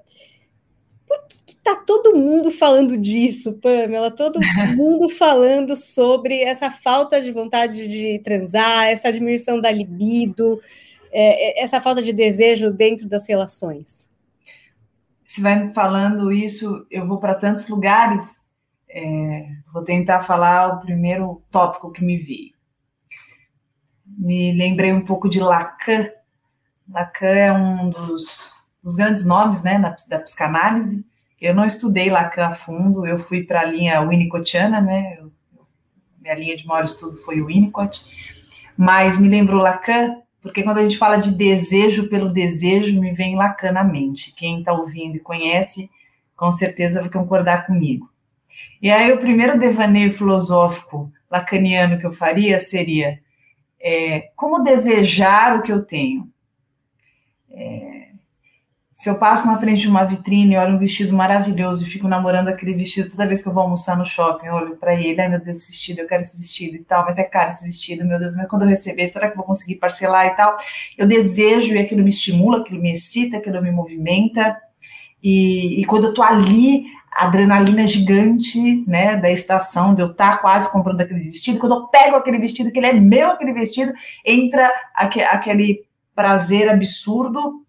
tá 1.65 1.75
todo 1.75 2.15
mundo 2.15 2.51
falando 2.51 2.95
disso, 2.95 3.53
Pamela? 3.53 4.11
Todo 4.11 4.39
mundo 4.77 5.09
falando 5.09 5.75
sobre 5.75 6.41
essa 6.41 6.71
falta 6.71 7.21
de 7.21 7.31
vontade 7.31 7.87
de 7.87 8.19
transar, 8.19 8.85
essa 8.85 9.11
diminuição 9.11 9.59
da 9.59 9.71
libido, 9.71 10.61
é, 11.11 11.59
é 11.59 11.63
essa 11.63 11.81
falta 11.81 12.01
de 12.01 12.13
desejo 12.13 12.71
dentro 12.71 13.09
das 13.09 13.27
relações. 13.27 14.09
Você 15.25 15.41
vai 15.41 15.61
me 15.61 15.73
falando 15.73 16.31
isso, 16.31 16.85
eu 16.89 17.07
vou 17.07 17.17
para 17.17 17.35
tantos 17.35 17.67
lugares. 17.67 18.45
É, 18.87 19.47
vou 19.73 19.83
tentar 19.83 20.21
falar 20.21 20.75
o 20.75 20.81
primeiro 20.81 21.41
tópico 21.51 21.91
que 21.91 22.03
me 22.03 22.17
veio. 22.17 22.53
Me 24.05 24.53
lembrei 24.53 24.93
um 24.93 25.03
pouco 25.03 25.27
de 25.27 25.39
Lacan. 25.39 26.09
Lacan 26.87 27.27
é 27.27 27.51
um 27.51 27.89
dos 27.89 28.55
dos 28.85 28.95
grandes 28.95 29.25
nomes 29.25 29.63
né, 29.63 29.79
na, 29.79 29.95
da 30.07 30.19
psicanálise. 30.19 31.03
Eu 31.45 31.53
não 31.53 31.65
estudei 31.65 32.09
Lacan 32.09 32.47
a 32.47 32.55
fundo, 32.55 33.05
eu 33.05 33.19
fui 33.19 33.43
para 33.43 33.61
a 33.61 33.65
linha 33.65 34.01
winnicottiana, 34.01 34.81
né? 34.81 35.19
Minha 36.19 36.33
linha 36.33 36.57
de 36.57 36.65
maior 36.65 36.83
estudo 36.83 37.17
foi 37.17 37.39
o 37.39 37.45
Winnicott, 37.45 38.03
mas 38.75 39.19
me 39.19 39.27
lembrou 39.27 39.61
Lacan, 39.61 40.21
porque 40.41 40.63
quando 40.63 40.79
a 40.79 40.81
gente 40.81 40.97
fala 40.97 41.17
de 41.17 41.31
desejo 41.31 42.09
pelo 42.09 42.33
desejo, 42.33 42.99
me 42.99 43.11
vem 43.13 43.35
Lacan 43.35 43.71
na 43.71 43.83
mente. 43.83 44.33
Quem 44.33 44.57
está 44.57 44.73
ouvindo 44.73 45.17
e 45.17 45.19
conhece, 45.19 45.87
com 46.35 46.51
certeza 46.51 47.01
vai 47.01 47.11
concordar 47.11 47.67
comigo. 47.67 48.09
E 48.81 48.89
aí, 48.89 49.11
o 49.11 49.19
primeiro 49.19 49.59
devaneio 49.59 50.11
filosófico 50.11 51.11
lacaniano 51.29 51.99
que 51.99 52.07
eu 52.07 52.13
faria 52.13 52.59
seria 52.59 53.19
é, 53.79 54.31
como 54.35 54.63
desejar 54.63 55.57
o 55.57 55.61
que 55.61 55.71
eu 55.71 55.83
tenho. 55.83 56.27
É, 57.51 57.84
se 58.95 59.09
eu 59.09 59.19
passo 59.19 59.45
na 59.45 59.57
frente 59.57 59.81
de 59.81 59.89
uma 59.89 60.05
vitrine 60.05 60.53
e 60.53 60.57
olho 60.57 60.75
um 60.75 60.79
vestido 60.79 61.13
maravilhoso 61.13 61.83
e 61.83 61.85
fico 61.85 62.07
namorando 62.07 62.47
aquele 62.47 62.73
vestido 62.73 63.09
toda 63.09 63.27
vez 63.27 63.43
que 63.43 63.49
eu 63.49 63.53
vou 63.53 63.63
almoçar 63.63 63.97
no 63.97 64.05
shopping, 64.05 64.47
eu 64.47 64.53
olho 64.53 64.77
para 64.77 64.95
ele, 64.95 65.19
ai 65.19 65.27
meu 65.27 65.37
Deus, 65.41 65.57
esse 65.57 65.67
vestido, 65.67 65.99
eu 65.99 66.07
quero 66.07 66.21
esse 66.21 66.37
vestido 66.37 66.77
e 66.77 66.79
tal, 66.79 67.03
mas 67.03 67.19
é 67.19 67.25
caro 67.25 67.49
esse 67.49 67.65
vestido, 67.65 68.05
meu 68.05 68.17
Deus, 68.17 68.33
mas 68.37 68.47
quando 68.47 68.61
eu 68.61 68.69
receber, 68.69 69.05
será 69.09 69.27
que 69.27 69.33
eu 69.33 69.37
vou 69.37 69.45
conseguir 69.45 69.75
parcelar 69.75 70.27
e 70.27 70.35
tal? 70.37 70.55
Eu 70.97 71.05
desejo 71.05 71.75
e 71.75 71.77
aquilo 71.77 72.03
me 72.03 72.09
estimula, 72.09 72.59
aquilo 72.59 72.81
me 72.81 72.93
excita, 72.93 73.35
aquilo 73.35 73.61
me 73.61 73.69
movimenta. 73.69 74.57
E, 75.21 75.81
e 75.81 75.85
quando 75.85 76.05
eu 76.05 76.13
tô 76.13 76.23
ali, 76.23 76.85
a 77.11 77.25
adrenalina 77.25 77.85
gigante, 77.85 78.81
né, 78.87 79.17
da 79.17 79.29
estação, 79.29 79.93
de 79.93 80.03
eu 80.03 80.11
estar 80.11 80.37
tá 80.37 80.37
quase 80.37 80.71
comprando 80.71 81.01
aquele 81.01 81.19
vestido, 81.31 81.59
quando 81.59 81.75
eu 81.75 81.87
pego 81.87 82.15
aquele 82.15 82.37
vestido, 82.37 82.71
que 82.71 82.79
ele 82.79 82.87
é 82.87 82.93
meu, 82.93 83.31
aquele 83.31 83.51
vestido, 83.51 83.91
entra 84.25 84.71
aquele 84.95 85.83
prazer 86.15 86.69
absurdo 86.69 87.64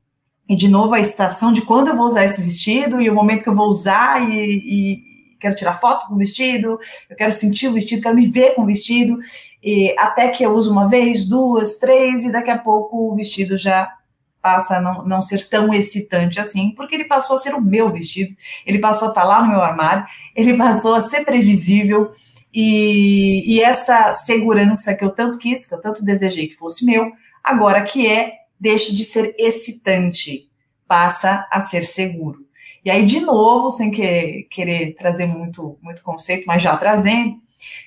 e 0.49 0.57
de 0.57 0.69
novo 0.69 0.95
a 0.95 1.01
estação 1.01 1.53
de 1.53 1.63
quando 1.63 1.89
eu 1.89 1.97
vou 1.97 2.07
usar 2.07 2.25
esse 2.25 2.41
vestido 2.41 3.01
e 3.01 3.11
o 3.11 3.15
momento 3.15 3.43
que 3.43 3.49
eu 3.49 3.55
vou 3.55 3.69
usar 3.69 4.23
e, 4.31 4.35
e 4.35 5.17
quero 5.41 5.55
tirar 5.55 5.81
foto 5.81 6.07
com 6.07 6.15
o 6.15 6.19
vestido, 6.19 6.79
eu 7.09 7.17
quero 7.17 7.33
sentir 7.33 7.69
o 7.69 7.73
vestido, 7.73 8.03
quero 8.03 8.15
me 8.15 8.27
ver 8.27 8.55
com 8.55 8.63
o 8.63 8.67
vestido, 8.67 9.19
e 9.63 9.95
até 9.99 10.29
que 10.29 10.45
eu 10.45 10.53
uso 10.53 10.71
uma 10.71 10.89
vez, 10.89 11.25
duas, 11.25 11.79
três, 11.79 12.25
e 12.25 12.33
daqui 12.33 12.51
a 12.51 12.59
pouco 12.59 13.13
o 13.13 13.15
vestido 13.15 13.59
já 13.59 13.93
passa 14.41 14.77
a 14.77 14.81
não, 14.81 15.05
não 15.05 15.23
ser 15.23 15.49
tão 15.49 15.75
excitante 15.75 16.39
assim, 16.39 16.71
porque 16.71 16.95
ele 16.95 17.05
passou 17.05 17.35
a 17.35 17.39
ser 17.39 17.55
o 17.55 17.61
meu 17.61 17.91
vestido, 17.91 18.35
ele 18.65 18.79
passou 18.79 19.09
a 19.09 19.11
estar 19.11 19.25
lá 19.25 19.43
no 19.43 19.51
meu 19.51 19.61
armário, 19.61 20.07
ele 20.35 20.57
passou 20.57 20.95
a 20.95 21.03
ser 21.03 21.25
previsível, 21.25 22.11
e, 22.55 23.55
e 23.55 23.61
essa 23.61 24.15
segurança 24.15 24.95
que 24.95 25.05
eu 25.05 25.11
tanto 25.11 25.39
quis, 25.39 25.67
que 25.67 25.75
eu 25.75 25.81
tanto 25.81 26.05
desejei 26.05 26.49
que 26.49 26.55
fosse 26.55 26.87
meu, 26.87 27.13
agora 27.45 27.83
que 27.83 28.07
é 28.07 28.46
deixa 28.59 28.95
de 28.95 29.05
ser 29.05 29.35
excitante, 29.39 30.49
passa 30.87 31.47
a 31.51 31.61
ser 31.61 31.85
seguro. 31.85 32.47
E 32.85 32.91
aí, 32.91 33.05
de 33.05 33.21
novo, 33.21 33.71
sem 33.71 33.91
que, 33.91 34.47
querer 34.51 34.95
trazer 34.95 35.27
muito, 35.27 35.77
muito 35.83 36.03
conceito, 36.03 36.45
mas 36.47 36.63
já 36.63 36.77
trazendo, 36.77 37.37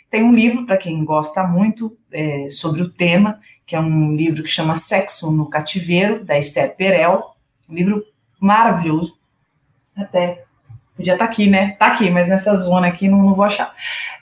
tem 0.09 0.23
um 0.23 0.33
livro, 0.33 0.65
para 0.65 0.77
quem 0.77 1.05
gosta 1.05 1.43
muito, 1.43 1.95
é, 2.11 2.49
sobre 2.49 2.81
o 2.81 2.89
tema, 2.89 3.39
que 3.65 3.75
é 3.75 3.79
um 3.79 4.15
livro 4.15 4.43
que 4.43 4.49
chama 4.49 4.75
Sexo 4.75 5.31
no 5.31 5.49
Cativeiro, 5.49 6.25
da 6.25 6.37
Esther 6.37 6.75
Perel, 6.75 7.23
um 7.69 7.73
livro 7.73 8.03
maravilhoso, 8.39 9.15
até 9.95 10.43
podia 10.95 11.13
estar 11.13 11.25
tá 11.25 11.31
aqui, 11.31 11.47
né? 11.47 11.77
Tá 11.79 11.87
aqui, 11.87 12.09
mas 12.09 12.27
nessa 12.27 12.57
zona 12.57 12.87
aqui 12.87 13.07
não, 13.07 13.19
não 13.23 13.33
vou 13.33 13.45
achar. 13.45 13.73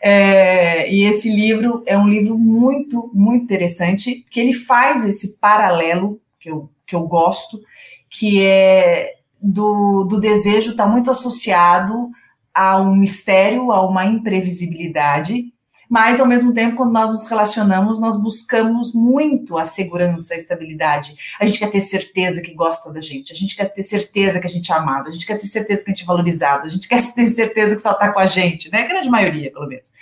É, 0.01 0.91
e 0.93 1.05
esse 1.05 1.27
livro 1.27 1.81
é 1.87 1.97
um 1.97 2.07
livro 2.07 2.37
muito, 2.37 3.09
muito 3.13 3.45
interessante, 3.45 4.25
que 4.29 4.39
ele 4.39 4.53
faz 4.53 5.03
esse 5.03 5.37
paralelo 5.37 6.21
que 6.39 6.49
eu, 6.49 6.71
que 6.85 6.95
eu 6.95 7.01
gosto, 7.01 7.59
que 8.09 8.43
é 8.43 9.15
do, 9.41 10.03
do 10.05 10.19
desejo 10.19 10.71
estar 10.71 10.85
tá 10.85 10.89
muito 10.89 11.11
associado 11.11 12.09
a 12.53 12.81
um 12.81 12.95
mistério, 12.95 13.71
a 13.71 13.85
uma 13.85 14.05
imprevisibilidade, 14.05 15.53
mas 15.89 16.19
ao 16.19 16.27
mesmo 16.27 16.53
tempo, 16.53 16.75
quando 16.75 16.91
nós 16.91 17.11
nos 17.11 17.27
relacionamos, 17.27 17.99
nós 17.99 18.21
buscamos 18.21 18.93
muito 18.93 19.57
a 19.57 19.63
segurança, 19.63 20.33
a 20.33 20.37
estabilidade. 20.37 21.15
A 21.39 21.45
gente 21.45 21.59
quer 21.59 21.69
ter 21.69 21.79
certeza 21.79 22.41
que 22.41 22.53
gosta 22.53 22.91
da 22.91 22.99
gente, 22.99 23.31
a 23.31 23.35
gente 23.35 23.55
quer 23.55 23.71
ter 23.71 23.83
certeza 23.83 24.39
que 24.39 24.47
a 24.47 24.49
gente 24.49 24.69
é 24.71 24.75
amado, 24.75 25.07
a 25.07 25.11
gente 25.11 25.25
quer 25.25 25.37
ter 25.37 25.47
certeza 25.47 25.85
que 25.85 25.91
a 25.91 25.93
gente 25.93 26.03
é 26.03 26.05
valorizado, 26.05 26.65
a 26.65 26.69
gente 26.69 26.89
quer 26.89 27.01
ter 27.13 27.27
certeza 27.27 27.75
que 27.75 27.81
só 27.81 27.91
está 27.91 28.11
com 28.11 28.19
a 28.19 28.27
gente, 28.27 28.69
né? 28.69 28.81
A 28.81 28.87
grande 28.87 29.09
maioria, 29.09 29.51
pelo 29.51 29.67
menos 29.67 29.93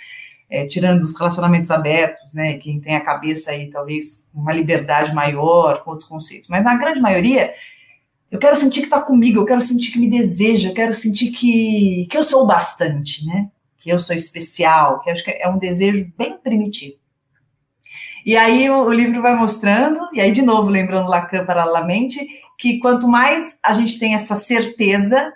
é, 0.48 0.66
tirando 0.66 1.02
os 1.02 1.16
relacionamentos 1.16 1.70
abertos, 1.70 2.34
né, 2.34 2.58
quem 2.58 2.80
tem 2.80 2.94
a 2.94 3.00
cabeça 3.00 3.50
aí 3.50 3.68
talvez 3.68 4.26
uma 4.32 4.52
liberdade 4.52 5.14
maior 5.14 5.82
com 5.82 5.90
outros 5.90 6.08
conceitos, 6.08 6.48
mas 6.48 6.64
na 6.64 6.76
grande 6.76 7.00
maioria 7.00 7.52
eu 8.30 8.38
quero 8.38 8.56
sentir 8.56 8.80
que 8.80 8.86
está 8.86 9.00
comigo, 9.00 9.40
eu 9.40 9.44
quero 9.46 9.60
sentir 9.60 9.92
que 9.92 9.98
me 9.98 10.10
deseja, 10.10 10.68
eu 10.68 10.74
quero 10.74 10.94
sentir 10.94 11.30
que, 11.30 12.06
que 12.10 12.16
eu 12.16 12.24
sou 12.24 12.46
bastante, 12.46 13.24
né, 13.26 13.50
que 13.78 13.90
eu 13.90 13.98
sou 13.98 14.14
especial, 14.14 15.00
que 15.00 15.10
acho 15.10 15.24
que 15.24 15.30
é 15.30 15.48
um 15.48 15.58
desejo 15.58 16.12
bem 16.16 16.36
primitivo. 16.38 16.96
E 18.24 18.36
aí 18.36 18.68
o, 18.68 18.84
o 18.84 18.92
livro 18.92 19.22
vai 19.22 19.36
mostrando, 19.36 20.00
e 20.12 20.20
aí 20.20 20.32
de 20.32 20.42
novo 20.42 20.68
lembrando 20.68 21.08
Lacan 21.08 21.44
paralelamente, 21.44 22.18
que 22.58 22.78
quanto 22.78 23.06
mais 23.06 23.58
a 23.62 23.74
gente 23.74 23.98
tem 23.98 24.14
essa 24.14 24.34
certeza 24.34 25.32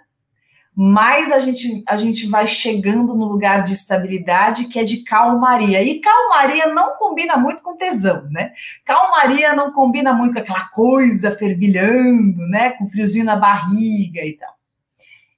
mais 0.74 1.32
a 1.32 1.40
gente, 1.40 1.82
a 1.86 1.96
gente 1.96 2.26
vai 2.28 2.46
chegando 2.46 3.14
no 3.14 3.26
lugar 3.26 3.64
de 3.64 3.72
estabilidade 3.72 4.66
que 4.66 4.78
é 4.78 4.84
de 4.84 4.98
calmaria. 4.98 5.82
E 5.82 6.00
calmaria 6.00 6.66
não 6.72 6.96
combina 6.96 7.36
muito 7.36 7.62
com 7.62 7.76
tesão, 7.76 8.28
né? 8.30 8.52
Calmaria 8.84 9.54
não 9.54 9.72
combina 9.72 10.12
muito 10.12 10.34
com 10.34 10.38
aquela 10.38 10.68
coisa 10.68 11.32
fervilhando, 11.32 12.46
né? 12.46 12.70
Com 12.70 12.88
friozinho 12.88 13.24
na 13.24 13.36
barriga 13.36 14.24
e 14.24 14.34
tal. 14.34 14.54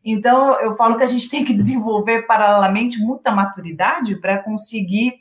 Então, 0.05 0.61
eu 0.61 0.75
falo 0.77 0.97
que 0.97 1.05
a 1.05 1.09
gente 1.09 1.31
tem 1.31 1.45
que 1.45 1.55
desenvolver 1.55 2.23
paralelamente 2.23 2.99
muita 2.99 3.31
maturidade 3.31 4.17
para 4.17 4.43
conseguir 4.43 5.15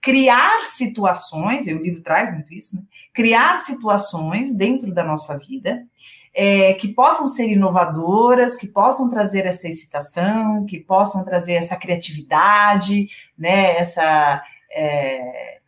criar 0.00 0.64
situações, 0.66 1.66
e 1.66 1.74
o 1.74 1.82
livro 1.82 2.00
traz 2.00 2.32
muito 2.32 2.54
isso, 2.54 2.76
né? 2.76 2.82
criar 3.12 3.58
situações 3.58 4.54
dentro 4.54 4.92
da 4.92 5.02
nossa 5.02 5.36
vida 5.38 5.82
é, 6.38 6.74
que 6.74 6.88
possam 6.88 7.28
ser 7.28 7.50
inovadoras, 7.50 8.56
que 8.56 8.66
possam 8.66 9.08
trazer 9.08 9.46
essa 9.46 9.66
excitação, 9.66 10.66
que 10.66 10.78
possam 10.78 11.24
trazer 11.24 11.54
essa 11.54 11.74
criatividade, 11.76 13.08
né, 13.38 13.78
essa, 13.78 14.42
é, 14.70 15.60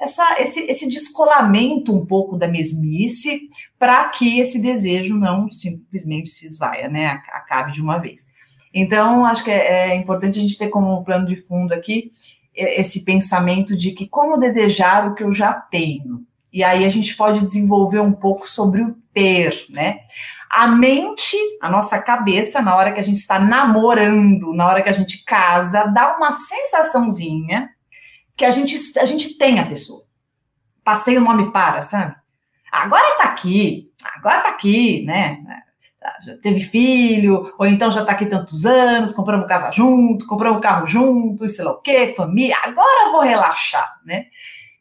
essa 0.00 0.40
esse, 0.40 0.60
esse 0.60 0.88
descolamento 0.88 1.94
um 1.94 2.06
pouco 2.06 2.38
da 2.38 2.48
mesmice, 2.48 3.50
para 3.78 4.08
que 4.08 4.40
esse 4.40 4.58
desejo 4.58 5.18
não 5.18 5.50
simplesmente 5.50 6.30
se 6.30 6.46
esvaia, 6.46 6.88
né, 6.88 7.22
acabe 7.30 7.72
de 7.72 7.82
uma 7.82 7.98
vez. 7.98 8.32
Então, 8.72 9.26
acho 9.26 9.44
que 9.44 9.50
é, 9.50 9.90
é 9.90 9.96
importante 9.96 10.38
a 10.38 10.42
gente 10.42 10.56
ter 10.56 10.70
como 10.70 11.04
plano 11.04 11.26
de 11.26 11.36
fundo 11.36 11.74
aqui 11.74 12.10
esse 12.54 13.04
pensamento 13.04 13.76
de 13.76 13.90
que 13.90 14.06
como 14.06 14.38
desejar 14.38 15.10
o 15.10 15.14
que 15.14 15.24
eu 15.24 15.32
já 15.32 15.52
tenho, 15.52 16.24
e 16.50 16.62
aí 16.62 16.84
a 16.84 16.88
gente 16.88 17.14
pode 17.16 17.44
desenvolver 17.44 18.00
um 18.00 18.12
pouco 18.12 18.48
sobre 18.48 18.80
o 18.80 18.96
ter, 19.14 19.64
né? 19.70 20.00
A 20.50 20.68
mente, 20.68 21.36
a 21.60 21.68
nossa 21.68 21.98
cabeça, 22.00 22.60
na 22.60 22.76
hora 22.76 22.92
que 22.92 23.00
a 23.00 23.02
gente 23.02 23.16
está 23.16 23.38
namorando, 23.38 24.52
na 24.52 24.66
hora 24.66 24.82
que 24.82 24.88
a 24.88 24.92
gente 24.92 25.24
casa, 25.24 25.84
dá 25.86 26.16
uma 26.16 26.32
sensaçãozinha 26.32 27.70
que 28.36 28.44
a 28.44 28.50
gente, 28.50 28.76
a 28.98 29.04
gente 29.04 29.38
tem 29.38 29.58
a 29.58 29.66
pessoa. 29.66 30.04
Passei 30.84 31.16
o 31.16 31.20
nome 31.20 31.50
para, 31.50 31.82
sabe? 31.82 32.14
Agora 32.70 33.16
tá 33.16 33.24
aqui, 33.24 33.90
agora 34.16 34.42
tá 34.42 34.48
aqui, 34.50 35.04
né? 35.04 35.38
Já 36.22 36.36
teve 36.36 36.60
filho, 36.60 37.54
ou 37.58 37.66
então 37.66 37.90
já 37.90 38.04
tá 38.04 38.12
aqui 38.12 38.26
tantos 38.26 38.66
anos, 38.66 39.12
compramos 39.12 39.48
casa 39.48 39.72
junto, 39.72 40.26
compramos 40.26 40.60
carro 40.60 40.86
junto, 40.86 41.48
sei 41.48 41.64
lá 41.64 41.72
o 41.72 41.80
quê, 41.80 42.12
família, 42.16 42.56
agora 42.62 43.10
vou 43.10 43.22
relaxar, 43.22 43.90
né? 44.04 44.26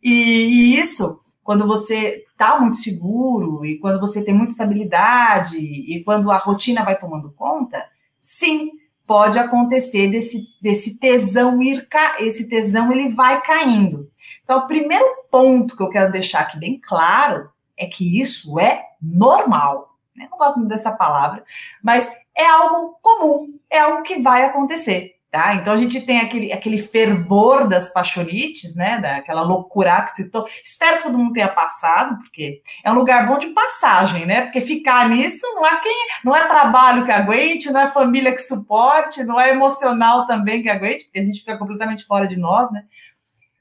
E, 0.01 0.11
e 0.11 0.79
isso 0.79 1.22
quando 1.43 1.67
você 1.67 2.25
está 2.31 2.59
muito 2.59 2.77
seguro 2.77 3.65
e 3.65 3.77
quando 3.79 3.99
você 3.99 4.23
tem 4.23 4.33
muita 4.33 4.51
estabilidade 4.51 5.57
e 5.57 6.03
quando 6.03 6.31
a 6.31 6.37
rotina 6.37 6.83
vai 6.83 6.97
tomando 6.97 7.31
conta, 7.33 7.85
sim, 8.19 8.71
pode 9.05 9.37
acontecer 9.37 10.09
desse, 10.09 10.47
desse 10.61 10.97
tesão 10.97 11.61
ir 11.61 11.87
esse 12.19 12.47
tesão 12.47 12.91
ele 12.91 13.13
vai 13.13 13.41
caindo. 13.41 14.09
Então, 14.43 14.59
o 14.59 14.67
primeiro 14.67 15.05
ponto 15.29 15.75
que 15.75 15.83
eu 15.83 15.89
quero 15.89 16.11
deixar 16.11 16.41
aqui 16.41 16.57
bem 16.57 16.79
claro 16.79 17.49
é 17.77 17.85
que 17.85 18.19
isso 18.19 18.59
é 18.59 18.85
normal. 19.01 19.97
Eu 20.15 20.29
não 20.29 20.37
gosto 20.37 20.57
muito 20.57 20.69
dessa 20.69 20.91
palavra, 20.91 21.43
mas 21.83 22.09
é 22.35 22.45
algo 22.45 22.97
comum, 23.01 23.59
é 23.69 23.79
algo 23.79 24.03
que 24.03 24.21
vai 24.21 24.45
acontecer. 24.45 25.15
Tá? 25.33 25.55
Então 25.55 25.73
a 25.73 25.77
gente 25.77 25.99
tem 26.01 26.19
aquele, 26.19 26.53
aquele 26.53 26.77
fervor 26.77 27.67
das 27.67 27.91
paixonites, 27.91 28.75
né? 28.75 29.01
Daquela 29.01 29.41
loucura 29.41 30.13
que 30.15 30.25
tô... 30.25 30.47
espero 30.63 30.97
que 30.97 31.03
todo 31.05 31.17
mundo 31.17 31.33
tenha 31.33 31.47
passado, 31.47 32.19
porque 32.19 32.61
é 32.83 32.91
um 32.91 32.93
lugar 32.93 33.25
bom 33.25 33.39
de 33.39 33.47
passagem, 33.47 34.27
né? 34.27 34.41
Porque 34.41 34.61
ficar 34.61 35.09
nisso 35.09 35.41
não 35.55 35.65
é 35.65 35.81
quem, 35.81 36.07
não 36.23 36.35
é 36.35 36.45
trabalho 36.45 37.03
que 37.03 37.11
aguente, 37.11 37.71
não 37.71 37.81
é 37.81 37.89
família 37.89 38.31
que 38.31 38.43
suporte, 38.43 39.23
não 39.23 39.41
é 39.41 39.49
emocional 39.49 40.27
também 40.27 40.61
que 40.61 40.69
aguente, 40.69 41.05
porque 41.05 41.17
a 41.17 41.23
gente 41.23 41.39
fica 41.39 41.57
completamente 41.57 42.05
fora 42.05 42.27
de 42.27 42.37
nós, 42.37 42.71
né? 42.71 42.83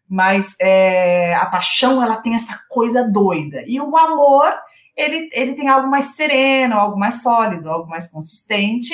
Mas 0.07 0.55
é, 0.61 1.35
a 1.37 1.47
paixão 1.47 2.03
ela 2.03 2.19
tem 2.19 2.35
essa 2.35 2.61
coisa 2.69 3.03
doida 3.03 3.65
e 3.67 3.81
o 3.81 3.97
amor 3.97 4.53
ele, 4.95 5.31
ele 5.33 5.55
tem 5.55 5.71
algo 5.71 5.89
mais 5.89 6.17
sereno, 6.17 6.77
algo 6.77 6.99
mais 6.99 7.23
sólido, 7.23 7.71
algo 7.71 7.89
mais 7.89 8.11
consistente 8.11 8.93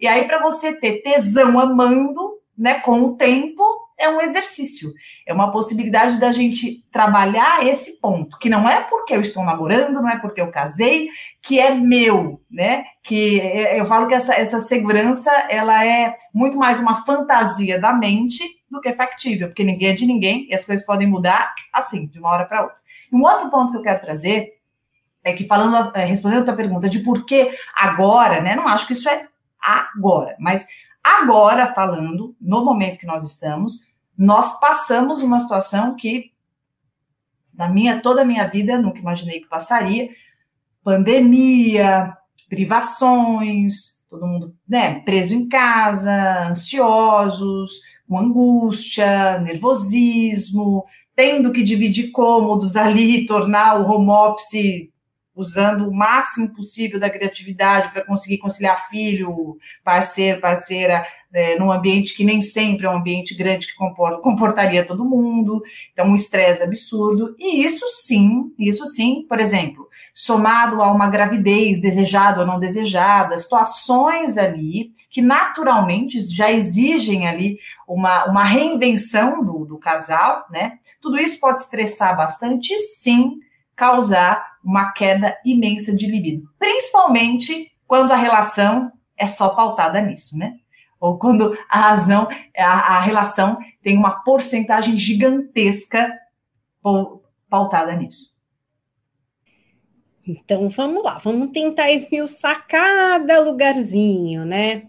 e 0.00 0.06
aí, 0.06 0.24
para 0.26 0.42
você 0.42 0.72
ter 0.72 1.02
tesão 1.02 1.58
amando, 1.58 2.36
né, 2.56 2.80
com 2.80 3.02
o 3.02 3.16
tempo, 3.16 3.62
é 3.98 4.08
um 4.08 4.20
exercício. 4.20 4.92
É 5.26 5.32
uma 5.32 5.50
possibilidade 5.50 6.18
da 6.18 6.30
gente 6.30 6.84
trabalhar 6.92 7.66
esse 7.66 8.00
ponto, 8.00 8.38
que 8.38 8.48
não 8.48 8.68
é 8.68 8.82
porque 8.82 9.14
eu 9.14 9.20
estou 9.20 9.44
namorando, 9.44 9.94
não 9.94 10.08
é 10.08 10.18
porque 10.18 10.40
eu 10.40 10.50
casei, 10.50 11.08
que 11.42 11.58
é 11.58 11.74
meu, 11.74 12.40
né? 12.50 12.84
Que 13.02 13.40
é, 13.40 13.80
eu 13.80 13.86
falo 13.86 14.06
que 14.06 14.14
essa, 14.14 14.34
essa 14.34 14.60
segurança 14.60 15.30
ela 15.48 15.84
é 15.84 16.16
muito 16.32 16.58
mais 16.58 16.78
uma 16.78 17.04
fantasia 17.04 17.80
da 17.80 17.92
mente 17.92 18.42
do 18.70 18.80
que 18.80 18.92
factível, 18.92 19.48
porque 19.48 19.64
ninguém 19.64 19.90
é 19.90 19.94
de 19.94 20.06
ninguém 20.06 20.46
e 20.50 20.54
as 20.54 20.64
coisas 20.64 20.84
podem 20.84 21.06
mudar 21.06 21.54
assim, 21.72 22.06
de 22.06 22.18
uma 22.18 22.30
hora 22.30 22.44
para 22.44 22.62
outra. 22.62 22.76
Um 23.12 23.22
outro 23.22 23.50
ponto 23.50 23.72
que 23.72 23.78
eu 23.78 23.82
quero 23.82 24.00
trazer 24.00 24.56
é 25.24 25.32
que 25.32 25.46
falando, 25.46 25.96
é, 25.96 26.04
respondendo 26.04 26.42
a 26.42 26.44
tua 26.44 26.56
pergunta 26.56 26.88
de 26.88 27.00
por 27.00 27.24
que 27.24 27.50
agora, 27.74 28.40
né? 28.40 28.54
Não 28.54 28.68
acho 28.68 28.86
que 28.86 28.92
isso 28.92 29.08
é 29.08 29.26
agora, 29.66 30.36
mas 30.38 30.66
agora 31.02 31.74
falando, 31.74 32.36
no 32.40 32.64
momento 32.64 32.98
que 32.98 33.06
nós 33.06 33.24
estamos, 33.30 33.86
nós 34.16 34.58
passamos 34.60 35.20
uma 35.20 35.40
situação 35.40 35.94
que 35.96 36.32
na 37.52 37.68
minha 37.68 38.00
toda 38.00 38.22
a 38.22 38.24
minha 38.24 38.46
vida 38.46 38.78
nunca 38.78 38.98
imaginei 38.98 39.40
que 39.40 39.48
passaria, 39.48 40.10
pandemia, 40.82 42.16
privações, 42.48 44.04
todo 44.08 44.26
mundo 44.26 44.54
né, 44.68 45.00
preso 45.00 45.34
em 45.34 45.48
casa, 45.48 46.48
ansiosos, 46.48 47.80
com 48.08 48.18
angústia, 48.18 49.38
nervosismo, 49.40 50.84
tendo 51.14 51.52
que 51.52 51.62
dividir 51.62 52.10
cômodos 52.10 52.76
ali, 52.76 53.26
tornar 53.26 53.80
o 53.80 53.90
home 53.90 54.10
office 54.10 54.90
usando 55.36 55.86
o 55.86 55.94
máximo 55.94 56.54
possível 56.54 56.98
da 56.98 57.10
criatividade 57.10 57.92
para 57.92 58.04
conseguir 58.04 58.38
conciliar 58.38 58.88
filho, 58.88 59.58
parceiro, 59.84 60.40
parceira, 60.40 61.06
é, 61.32 61.58
num 61.58 61.70
ambiente 61.70 62.16
que 62.16 62.24
nem 62.24 62.40
sempre 62.40 62.86
é 62.86 62.90
um 62.90 62.96
ambiente 62.96 63.34
grande 63.34 63.66
que 63.66 63.74
comporta, 63.74 64.22
comportaria 64.22 64.86
todo 64.86 65.04
mundo, 65.04 65.62
então 65.92 66.06
um 66.06 66.14
estresse 66.14 66.62
absurdo, 66.62 67.36
e 67.38 67.62
isso 67.62 67.84
sim, 67.88 68.54
isso 68.58 68.86
sim, 68.86 69.26
por 69.28 69.38
exemplo, 69.38 69.86
somado 70.14 70.82
a 70.82 70.90
uma 70.90 71.08
gravidez 71.08 71.78
desejada 71.78 72.40
ou 72.40 72.46
não 72.46 72.58
desejada, 72.58 73.36
situações 73.36 74.38
ali 74.38 74.92
que 75.10 75.20
naturalmente 75.20 76.18
já 76.20 76.50
exigem 76.50 77.28
ali 77.28 77.58
uma, 77.86 78.24
uma 78.24 78.44
reinvenção 78.44 79.44
do, 79.44 79.66
do 79.66 79.78
casal, 79.78 80.46
né? 80.50 80.78
Tudo 81.02 81.18
isso 81.18 81.38
pode 81.38 81.60
estressar 81.60 82.16
bastante 82.16 82.72
e 82.72 82.78
sim 82.78 83.38
causar 83.76 84.55
uma 84.66 84.90
queda 84.90 85.38
imensa 85.44 85.94
de 85.94 86.06
libido, 86.06 86.50
principalmente 86.58 87.72
quando 87.86 88.10
a 88.10 88.16
relação 88.16 88.90
é 89.16 89.28
só 89.28 89.50
pautada 89.50 90.00
nisso, 90.00 90.36
né? 90.36 90.56
Ou 90.98 91.18
quando 91.18 91.56
a 91.68 91.78
razão, 91.78 92.28
a, 92.56 92.96
a 92.96 93.00
relação 93.00 93.58
tem 93.80 93.96
uma 93.96 94.24
porcentagem 94.24 94.98
gigantesca 94.98 96.12
pautada 97.48 97.94
nisso. 97.94 98.34
Então 100.26 100.68
vamos 100.68 101.04
lá, 101.04 101.18
vamos 101.18 101.50
tentar 101.52 101.92
esmiuçar 101.92 102.66
cada 102.66 103.38
lugarzinho, 103.40 104.44
né? 104.44 104.88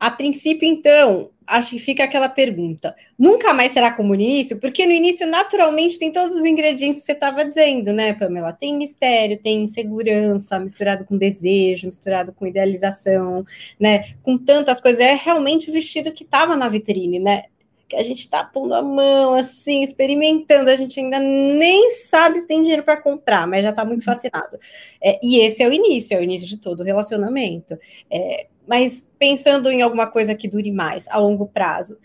A 0.00 0.10
princípio, 0.10 0.66
então, 0.66 1.30
acho 1.48 1.70
que 1.70 1.78
fica 1.78 2.04
aquela 2.04 2.28
pergunta: 2.28 2.94
nunca 3.18 3.52
mais 3.54 3.72
será 3.72 3.92
como 3.92 4.14
no 4.14 4.20
início? 4.20 4.58
Porque 4.58 4.86
no 4.86 4.92
início, 4.92 5.26
naturalmente, 5.26 5.98
tem 5.98 6.12
todos 6.12 6.36
os 6.36 6.44
ingredientes 6.44 7.00
que 7.00 7.06
você 7.06 7.12
estava 7.12 7.44
dizendo, 7.44 7.92
né, 7.92 8.12
Pamela? 8.12 8.52
Tem 8.52 8.76
mistério, 8.76 9.38
tem 9.38 9.64
insegurança, 9.64 10.58
misturado 10.58 11.04
com 11.04 11.16
desejo, 11.16 11.86
misturado 11.86 12.32
com 12.32 12.46
idealização, 12.46 13.44
né? 13.80 14.14
Com 14.22 14.36
tantas 14.38 14.80
coisas. 14.80 15.00
É 15.00 15.14
realmente 15.14 15.70
o 15.70 15.72
vestido 15.72 16.12
que 16.12 16.24
estava 16.24 16.56
na 16.56 16.68
vitrine, 16.68 17.18
né? 17.18 17.44
que 17.88 17.96
a 17.96 18.02
gente 18.02 18.20
está 18.20 18.44
pondo 18.44 18.74
a 18.74 18.82
mão 18.82 19.34
assim, 19.34 19.82
experimentando, 19.82 20.68
a 20.68 20.76
gente 20.76 21.00
ainda 21.00 21.18
nem 21.18 21.90
sabe 21.90 22.40
se 22.40 22.46
tem 22.46 22.60
dinheiro 22.60 22.82
para 22.82 22.98
comprar, 22.98 23.46
mas 23.46 23.62
já 23.64 23.70
está 23.70 23.82
muito 23.82 24.04
fascinado. 24.04 24.58
É, 25.02 25.18
e 25.22 25.38
esse 25.40 25.62
é 25.62 25.68
o 25.68 25.72
início, 25.72 26.14
é 26.14 26.20
o 26.20 26.22
início 26.22 26.46
de 26.46 26.58
todo 26.58 26.80
o 26.80 26.84
relacionamento. 26.84 27.78
É, 28.10 28.46
mas 28.68 29.08
pensando 29.18 29.70
em 29.70 29.82
alguma 29.82 30.06
coisa 30.06 30.34
que 30.34 30.46
dure 30.46 30.70
mais, 30.70 31.08
a 31.08 31.18
longo 31.18 31.46
prazo, 31.46 31.98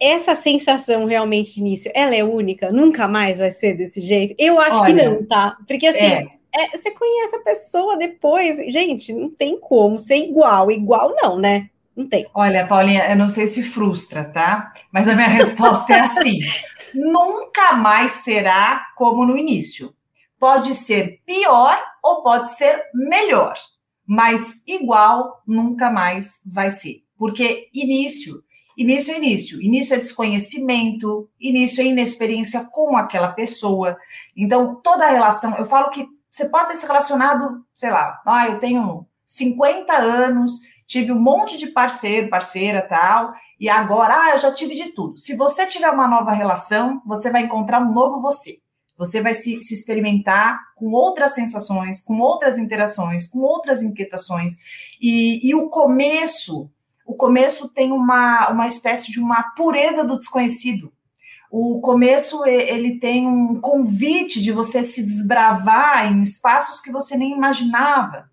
essa 0.00 0.34
sensação 0.34 1.06
realmente 1.06 1.54
de 1.54 1.60
início, 1.60 1.90
ela 1.94 2.14
é 2.14 2.22
única? 2.22 2.70
Nunca 2.70 3.08
mais 3.08 3.38
vai 3.38 3.50
ser 3.50 3.74
desse 3.74 4.00
jeito? 4.00 4.34
Eu 4.38 4.60
acho 4.60 4.80
Olha, 4.80 4.94
que 4.94 5.08
não, 5.08 5.24
tá? 5.24 5.56
Porque 5.66 5.86
assim, 5.86 5.98
é. 5.98 6.26
É, 6.54 6.76
você 6.76 6.90
conhece 6.90 7.36
a 7.36 7.40
pessoa 7.40 7.96
depois, 7.96 8.58
gente, 8.72 9.12
não 9.12 9.30
tem 9.30 9.58
como 9.58 9.98
ser 9.98 10.16
igual, 10.16 10.70
igual 10.70 11.14
não, 11.20 11.38
né? 11.38 11.68
Não 11.94 12.06
tem. 12.06 12.26
Olha, 12.34 12.66
Paulinha, 12.66 13.08
eu 13.08 13.16
não 13.16 13.28
sei 13.28 13.46
se 13.46 13.62
frustra, 13.62 14.24
tá? 14.24 14.72
Mas 14.92 15.08
a 15.08 15.14
minha 15.14 15.28
resposta 15.28 15.94
é 15.94 16.00
assim: 16.00 16.38
nunca 16.94 17.72
mais 17.72 18.12
será 18.12 18.86
como 18.96 19.24
no 19.24 19.36
início. 19.36 19.94
Pode 20.38 20.74
ser 20.74 21.20
pior 21.24 21.82
ou 22.02 22.22
pode 22.22 22.50
ser 22.50 22.82
melhor 22.92 23.54
mas 24.06 24.62
igual 24.66 25.42
nunca 25.46 25.90
mais 25.90 26.40
vai 26.44 26.70
ser. 26.70 27.02
Porque 27.18 27.68
início, 27.72 28.42
início 28.76 29.12
é 29.12 29.16
início, 29.16 29.60
início 29.60 29.94
é 29.94 29.98
desconhecimento, 29.98 31.28
início 31.40 31.82
é 31.82 31.86
inexperiência 31.86 32.68
com 32.70 32.96
aquela 32.96 33.28
pessoa. 33.28 33.96
Então, 34.36 34.80
toda 34.82 35.06
a 35.06 35.10
relação, 35.10 35.56
eu 35.56 35.64
falo 35.64 35.90
que 35.90 36.06
você 36.30 36.48
pode 36.48 36.68
ter 36.68 36.76
se 36.76 36.86
relacionado, 36.86 37.64
sei 37.74 37.90
lá, 37.90 38.20
ah, 38.26 38.46
eu 38.46 38.60
tenho 38.60 39.06
50 39.24 39.92
anos, 39.94 40.60
tive 40.86 41.10
um 41.10 41.18
monte 41.18 41.56
de 41.56 41.68
parceiro, 41.68 42.28
parceira, 42.28 42.82
tal, 42.82 43.32
e 43.58 43.68
agora, 43.68 44.14
ah, 44.14 44.30
eu 44.32 44.38
já 44.38 44.52
tive 44.52 44.74
de 44.74 44.92
tudo. 44.92 45.16
Se 45.18 45.34
você 45.34 45.66
tiver 45.66 45.90
uma 45.90 46.06
nova 46.06 46.32
relação, 46.32 47.00
você 47.06 47.30
vai 47.30 47.42
encontrar 47.42 47.80
um 47.80 47.92
novo 47.92 48.20
você. 48.20 48.58
Você 48.96 49.20
vai 49.20 49.34
se, 49.34 49.60
se, 49.62 49.74
experimentar 49.74 50.58
com 50.74 50.92
outras 50.92 51.34
sensações, 51.34 52.02
com 52.02 52.18
outras 52.20 52.58
interações, 52.58 53.28
com 53.28 53.40
outras 53.40 53.82
inquietações. 53.82 54.56
E, 55.00 55.46
e, 55.46 55.54
o 55.54 55.68
começo, 55.68 56.70
o 57.06 57.14
começo 57.14 57.68
tem 57.68 57.92
uma, 57.92 58.50
uma 58.50 58.66
espécie 58.66 59.12
de 59.12 59.20
uma 59.20 59.42
pureza 59.54 60.04
do 60.04 60.18
desconhecido. 60.18 60.92
O 61.50 61.80
começo 61.80 62.44
ele 62.44 62.98
tem 62.98 63.26
um 63.26 63.60
convite 63.60 64.42
de 64.42 64.50
você 64.50 64.82
se 64.82 65.02
desbravar 65.02 66.12
em 66.12 66.22
espaços 66.22 66.80
que 66.80 66.90
você 66.90 67.16
nem 67.16 67.32
imaginava. 67.32 68.28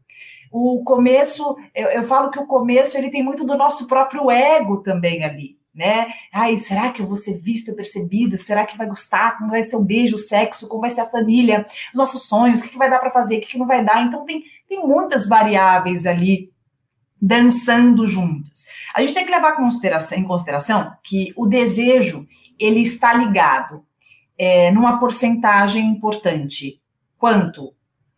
O 0.51 0.83
começo, 0.83 1.55
eu, 1.75 1.89
eu 1.89 2.03
falo 2.03 2.31
que 2.31 2.39
o 2.39 2.47
começo 2.47 2.97
ele 2.97 3.09
tem 3.09 3.23
muito 3.23 3.43
do 3.45 3.57
nosso 3.57 3.87
próprio 3.87 4.31
ego 4.31 4.81
também 4.81 5.23
ali 5.23 5.62
né? 5.73 6.13
Ai, 6.31 6.57
será 6.57 6.91
que 6.91 7.01
eu 7.01 7.07
vou 7.07 7.15
ser 7.15 7.39
vista, 7.39 7.73
percebida? 7.73 8.37
Será 8.37 8.65
que 8.65 8.77
vai 8.77 8.87
gostar? 8.87 9.37
Como 9.37 9.49
vai 9.49 9.63
ser 9.63 9.75
o 9.75 9.83
beijo, 9.83 10.15
o 10.15 10.19
sexo? 10.19 10.67
Como 10.67 10.81
vai 10.81 10.89
ser 10.89 11.01
a 11.01 11.09
família? 11.09 11.65
Os 11.91 11.97
nossos 11.97 12.27
sonhos? 12.27 12.61
O 12.61 12.63
que, 12.63 12.69
que 12.69 12.77
vai 12.77 12.89
dar 12.89 12.99
para 12.99 13.11
fazer? 13.11 13.37
O 13.37 13.41
que, 13.41 13.47
que 13.47 13.57
não 13.57 13.65
vai 13.65 13.83
dar? 13.83 14.05
Então, 14.05 14.23
tem, 14.25 14.43
tem 14.67 14.85
muitas 14.85 15.27
variáveis 15.27 16.05
ali 16.05 16.51
dançando 17.19 18.07
juntas. 18.07 18.65
A 18.93 19.01
gente 19.01 19.13
tem 19.13 19.25
que 19.25 19.31
levar 19.31 19.53
em 19.53 20.23
consideração 20.25 20.91
que 21.03 21.33
o 21.35 21.47
desejo 21.47 22.27
ele 22.59 22.81
está 22.81 23.13
ligado 23.13 23.83
é, 24.37 24.71
numa 24.71 24.99
porcentagem 24.99 25.85
importante 25.85 26.81
quanto 27.17 27.73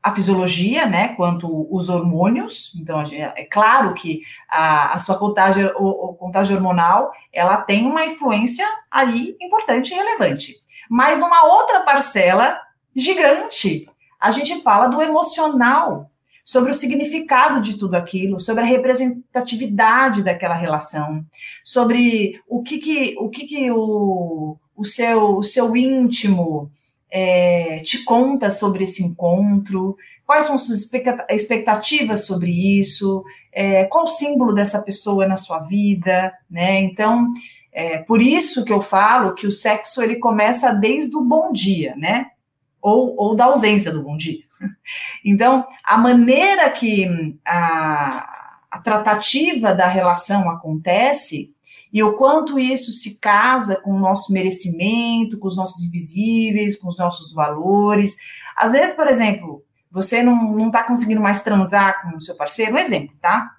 a 0.06 0.12
fisiologia, 0.12 0.86
né, 0.86 1.16
quanto 1.16 1.68
os 1.76 1.90
hormônios. 1.90 2.72
Então, 2.80 3.02
é 3.02 3.44
claro 3.46 3.96
que 3.96 4.22
a, 4.48 4.94
a 4.94 5.00
sua 5.00 5.18
contagem, 5.18 5.66
o, 5.78 6.14
contagem 6.14 6.56
hormonal, 6.56 7.12
ela 7.34 7.58
tem 7.58 7.88
uma 7.88 8.06
influência 8.06 8.64
ali 8.92 9.36
importante 9.42 9.92
e 9.92 9.96
relevante. 9.96 10.58
Mas 10.88 11.18
numa 11.18 11.48
outra 11.48 11.80
parcela 11.80 12.56
gigante, 12.96 13.90
a 14.20 14.30
gente 14.30 14.62
fala 14.62 14.86
do 14.86 15.02
emocional, 15.02 16.12
sobre 16.44 16.70
o 16.70 16.76
significado 16.76 17.60
de 17.60 17.76
tudo 17.76 17.96
aquilo, 17.96 18.40
sobre 18.40 18.62
a 18.62 18.68
representatividade 18.68 20.22
daquela 20.22 20.54
relação, 20.54 21.26
sobre 21.64 22.40
o 22.48 22.62
que 22.62 22.78
que 22.78 23.16
o, 23.18 23.28
que 23.28 23.48
que 23.48 23.72
o, 23.72 24.56
o, 24.76 24.86
seu, 24.86 25.38
o 25.38 25.44
seu 25.44 25.76
íntimo 25.76 26.70
é, 27.18 27.80
te 27.80 28.04
conta 28.04 28.52
sobre 28.52 28.84
esse 28.84 29.02
encontro? 29.02 29.96
Quais 30.26 30.44
são 30.44 30.60
suas 30.60 30.92
expectativas 31.30 32.26
sobre 32.26 32.52
isso? 32.52 33.24
É, 33.54 33.86
qual 33.86 34.04
o 34.04 34.10
símbolo 34.10 34.54
dessa 34.54 34.82
pessoa 34.82 35.26
na 35.26 35.38
sua 35.38 35.60
vida? 35.60 36.34
Né? 36.50 36.82
Então, 36.82 37.34
é 37.72 38.00
por 38.00 38.22
isso 38.22 38.66
que 38.66 38.74
eu 38.74 38.82
falo 38.82 39.34
que 39.34 39.48
o 39.48 39.52
sexo 39.52 40.04
ele 40.04 40.18
começa 40.18 40.74
desde 40.74 41.16
o 41.16 41.24
bom 41.24 41.54
dia, 41.54 41.96
né? 41.96 42.32
Ou, 42.82 43.16
ou 43.18 43.34
da 43.34 43.46
ausência 43.46 43.94
do 43.94 44.04
bom 44.04 44.18
dia. 44.18 44.44
Então, 45.24 45.66
a 45.84 45.98
maneira 45.98 46.70
que 46.70 47.36
a, 47.44 48.60
a 48.70 48.80
tratativa 48.80 49.74
da 49.74 49.88
relação 49.88 50.50
acontece 50.50 51.55
e 51.96 52.04
o 52.04 52.12
quanto 52.12 52.60
isso 52.60 52.92
se 52.92 53.22
casa 53.22 53.78
com 53.78 53.92
o 53.92 54.00
nosso 54.00 54.34
merecimento, 54.34 55.40
com 55.40 55.48
os 55.48 55.56
nossos 55.56 55.82
invisíveis, 55.82 56.78
com 56.78 56.90
os 56.90 56.98
nossos 56.98 57.32
valores. 57.32 58.18
Às 58.58 58.74
vezes, 58.74 58.94
por 58.94 59.08
exemplo, 59.08 59.64
você 59.90 60.22
não 60.22 60.68
está 60.68 60.84
conseguindo 60.84 61.22
mais 61.22 61.42
transar 61.42 62.02
com 62.02 62.18
o 62.18 62.22
seu 62.22 62.36
parceiro, 62.36 62.74
um 62.74 62.78
exemplo, 62.78 63.16
tá? 63.22 63.50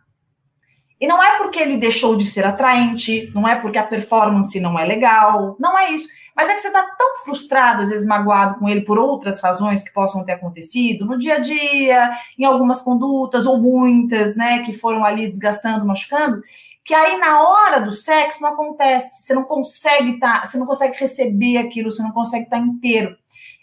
E 1.01 1.07
não 1.07 1.23
é 1.23 1.39
porque 1.39 1.59
ele 1.59 1.79
deixou 1.79 2.15
de 2.15 2.27
ser 2.27 2.45
atraente, 2.45 3.33
não 3.35 3.49
é 3.49 3.57
porque 3.57 3.79
a 3.79 3.87
performance 3.87 4.61
não 4.61 4.79
é 4.79 4.85
legal, 4.85 5.57
não 5.59 5.79
é 5.79 5.91
isso. 5.93 6.07
Mas 6.37 6.51
é 6.51 6.55
que 6.55 6.61
você 6.61 6.67
está 6.67 6.83
tão 6.83 7.25
frustrado, 7.25 7.85
às 7.85 7.89
vezes 7.89 8.07
magoado 8.07 8.59
com 8.59 8.69
ele 8.69 8.83
por 8.83 8.99
outras 8.99 9.41
razões 9.41 9.83
que 9.83 9.95
possam 9.95 10.23
ter 10.27 10.33
acontecido 10.33 11.07
no 11.07 11.19
dia 11.19 11.37
a 11.37 11.39
dia, 11.39 12.11
em 12.39 12.45
algumas 12.45 12.83
condutas, 12.83 13.47
ou 13.47 13.59
muitas, 13.59 14.37
né, 14.37 14.63
que 14.63 14.75
foram 14.75 15.03
ali 15.03 15.27
desgastando, 15.27 15.87
machucando, 15.87 16.43
que 16.87 16.95
aí 16.95 17.19
na 17.19 17.43
hora 17.43 17.81
do 17.81 17.91
sexo 17.91 18.41
não 18.41 18.51
acontece, 18.51 19.23
você 19.23 19.35
não 19.35 19.43
consegue 19.43 20.21
tá, 20.21 20.47
você 20.47 20.57
não 20.57 20.67
consegue 20.67 20.97
receber 20.97 21.59
aquilo, 21.59 21.91
você 21.91 22.01
não 22.01 22.13
consegue 22.13 22.45
estar 22.45 22.59
tá 22.59 22.63
inteiro. 22.63 23.17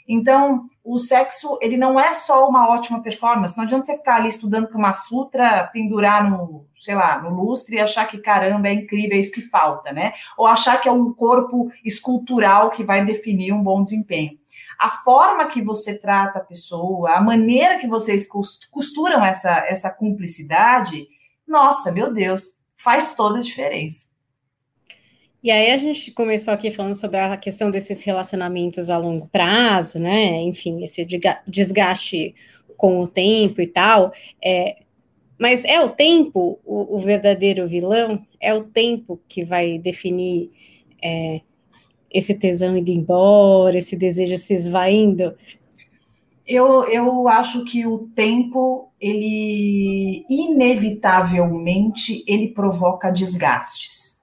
Então, 0.06 0.66
o 0.84 1.00
sexo, 1.00 1.58
ele 1.62 1.78
não 1.78 1.98
é 1.98 2.12
só 2.12 2.46
uma 2.48 2.68
ótima 2.68 3.02
performance. 3.02 3.56
Não 3.56 3.64
adianta 3.64 3.86
você 3.86 3.98
ficar 3.98 4.16
ali 4.16 4.28
estudando 4.28 4.68
Kama 4.68 4.94
Sutra, 4.94 5.70
pendurar 5.72 6.30
no, 6.30 6.68
sei 6.82 6.94
lá, 6.94 7.22
no 7.22 7.30
lustre 7.30 7.78
e 7.78 7.80
achar 7.80 8.06
que, 8.06 8.18
caramba, 8.18 8.68
é 8.68 8.74
incrível, 8.74 9.16
é 9.16 9.20
isso 9.20 9.32
que 9.32 9.42
falta, 9.42 9.94
né? 9.94 10.12
Ou 10.38 10.46
achar 10.46 10.82
que 10.82 10.90
é 10.90 10.92
um 10.92 11.14
corpo 11.14 11.72
escultural 11.86 12.70
que 12.72 12.84
vai 12.84 13.06
definir 13.06 13.54
um 13.54 13.64
bom 13.64 13.82
desempenho. 13.82 14.38
A 14.78 14.90
forma 14.90 15.46
que 15.46 15.62
você 15.62 15.98
trata 15.98 16.40
a 16.40 16.44
pessoa, 16.44 17.14
a 17.14 17.22
maneira 17.22 17.80
que 17.80 17.88
vocês 17.88 18.28
costuram 18.28 19.24
essa, 19.24 19.66
essa 19.66 19.90
cumplicidade, 19.90 21.08
nossa, 21.48 21.90
meu 21.90 22.14
Deus, 22.14 22.62
faz 22.84 23.16
toda 23.16 23.40
a 23.40 23.42
diferença. 23.42 24.12
E 25.42 25.52
aí 25.52 25.72
a 25.72 25.78
gente 25.78 26.12
começou 26.12 26.54
aqui 26.54 26.72
falando 26.72 26.96
sobre 26.96 27.18
a 27.18 27.36
questão 27.36 27.70
desses 27.70 28.02
relacionamentos 28.04 28.90
a 28.90 28.98
longo 28.98 29.28
prazo, 29.28 30.00
né? 30.00 30.42
Enfim, 30.42 30.84
esse 30.84 31.06
desgaste 31.48 32.34
com 32.78 33.02
o 33.02 33.08
tempo 33.08 33.62
e 33.62 33.68
tal. 33.68 34.14
É, 34.44 34.78
mas 35.38 35.66
é 35.66 35.82
o 35.82 35.90
tempo 35.90 36.60
o, 36.64 36.96
o, 36.96 37.00
verdadeiro 37.00 37.68
vilão? 37.68 38.26
É 38.40 38.54
o 38.54 38.64
tempo 38.64 39.20
que 39.28 39.44
vai 39.44 39.78
definir 39.78 40.50
é, 41.04 41.42
esse 42.10 42.34
tesão 42.34 42.78
indo 42.78 42.92
embora, 42.92 43.78
esse 43.78 43.98
desejo 43.98 44.38
se 44.38 44.54
esvaindo? 44.54 45.36
Eu, 46.46 46.84
eu 46.86 47.28
acho 47.28 47.64
que 47.66 47.88
o 47.88 48.10
tempo, 48.16 48.92
ele 49.00 50.26
inevitavelmente, 50.30 52.24
ele 52.28 52.50
provoca 52.50 53.12
desgastes. 53.12 54.14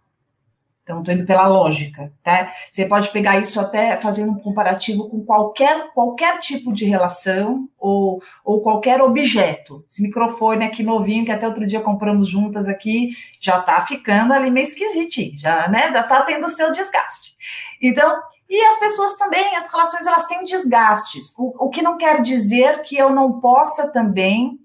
Então, 0.91 1.01
estou 1.01 1.15
indo 1.15 1.25
pela 1.25 1.47
lógica, 1.47 2.13
tá? 2.21 2.53
Você 2.69 2.85
pode 2.85 3.11
pegar 3.11 3.39
isso 3.39 3.61
até 3.61 3.97
fazendo 3.97 4.33
um 4.33 4.39
comparativo 4.41 5.09
com 5.09 5.25
qualquer, 5.25 5.93
qualquer 5.95 6.41
tipo 6.41 6.73
de 6.73 6.85
relação 6.85 7.69
ou, 7.79 8.21
ou 8.45 8.61
qualquer 8.61 9.01
objeto. 9.01 9.85
Esse 9.89 10.03
microfone 10.03 10.65
aqui 10.65 10.83
novinho, 10.83 11.25
que 11.25 11.31
até 11.31 11.47
outro 11.47 11.65
dia 11.65 11.81
compramos 11.81 12.29
juntas 12.29 12.67
aqui, 12.67 13.11
já 13.41 13.61
está 13.61 13.81
ficando 13.83 14.33
ali 14.33 14.51
meio 14.51 14.65
esquisitinho, 14.65 15.39
já, 15.39 15.69
né? 15.69 15.93
Já 15.93 16.01
está 16.01 16.23
tendo 16.23 16.49
seu 16.49 16.73
desgaste. 16.73 17.37
Então, 17.81 18.21
e 18.51 18.61
as 18.67 18.81
pessoas 18.81 19.17
também, 19.17 19.55
as 19.55 19.71
relações, 19.71 20.05
elas 20.09 20.27
têm 20.27 20.43
desgastes. 20.43 21.33
O, 21.39 21.67
o 21.67 21.71
que 21.71 21.81
não 21.81 21.97
quer 21.97 22.21
dizer 22.21 22.83
que 22.83 22.97
eu 22.97 23.11
não 23.11 23.41
possa 23.41 23.93
também 23.93 24.59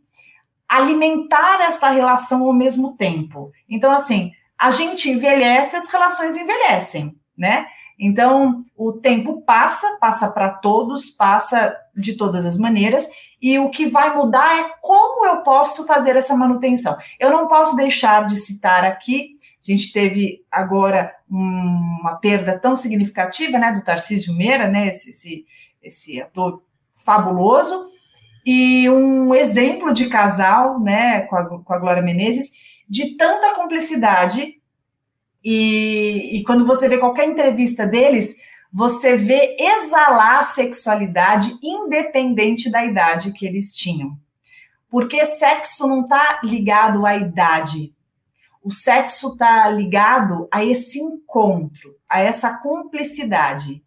alimentar 0.68 1.62
esta 1.62 1.92
relação 1.92 2.44
ao 2.44 2.52
mesmo 2.52 2.98
tempo. 2.98 3.52
Então, 3.70 3.92
assim, 3.92 4.32
a 4.60 4.72
gente 4.72 5.08
envelhece, 5.08 5.76
as 5.76 5.88
relações 5.88 6.36
envelhecem, 6.36 7.16
né? 7.38 7.68
Então, 8.00 8.66
o 8.76 8.94
tempo 8.94 9.44
passa, 9.44 9.98
passa 10.02 10.30
para 10.30 10.50
todos, 10.50 11.12
passa 11.12 11.78
de 11.96 12.18
todas 12.18 12.44
as 12.44 12.58
maneiras, 12.58 13.08
e 13.42 13.60
o 13.60 13.70
que 13.70 13.86
vai 13.86 14.18
mudar 14.18 14.60
é 14.60 14.74
como 14.82 15.28
eu 15.28 15.44
posso 15.44 15.86
fazer 15.86 16.16
essa 16.16 16.36
manutenção. 16.36 16.98
Eu 17.20 17.30
não 17.30 17.48
posso 17.48 17.76
deixar 17.76 18.26
de 18.26 18.36
citar 18.36 18.84
aqui, 18.84 19.35
a 19.74 19.76
gente 19.76 19.92
teve 19.92 20.46
agora 20.52 21.14
uma 21.30 22.16
perda 22.22 22.58
tão 22.60 22.76
significativa, 22.76 23.58
né, 23.58 23.72
do 23.72 23.84
Tarcísio 23.84 24.34
Meira, 24.34 24.68
né, 24.68 24.90
esse, 24.90 25.10
esse, 25.10 25.46
esse 25.82 26.22
ator 26.22 26.64
fabuloso, 26.94 27.88
e 28.46 28.88
um 28.90 29.34
exemplo 29.34 29.92
de 29.92 30.08
casal, 30.08 30.80
né, 30.80 31.22
com 31.22 31.36
a, 31.36 31.64
com 31.64 31.74
a 31.74 31.80
Glória 31.80 32.04
Menezes, 32.04 32.52
de 32.88 33.16
tanta 33.16 33.56
cumplicidade. 33.56 34.62
E, 35.44 36.38
e 36.38 36.44
quando 36.44 36.66
você 36.66 36.88
vê 36.88 37.00
qualquer 37.00 37.28
entrevista 37.28 37.88
deles, 37.88 38.36
você 38.72 39.18
vê 39.18 39.58
exalar 39.60 40.42
a 40.42 40.44
sexualidade 40.44 41.58
independente 41.64 42.70
da 42.70 42.86
idade 42.86 43.32
que 43.32 43.48
eles 43.48 43.74
tinham. 43.74 44.16
Porque 44.90 45.26
sexo 45.26 45.88
não 45.88 46.02
está 46.02 46.40
ligado 46.44 47.06
à 47.06 47.16
idade. 47.16 47.95
O 48.66 48.72
sexo 48.72 49.34
está 49.34 49.70
ligado 49.70 50.48
a 50.52 50.66
esse 50.66 51.00
encontro, 51.00 51.96
a 52.10 52.20
essa 52.20 52.58
cumplicidade. 52.58 53.84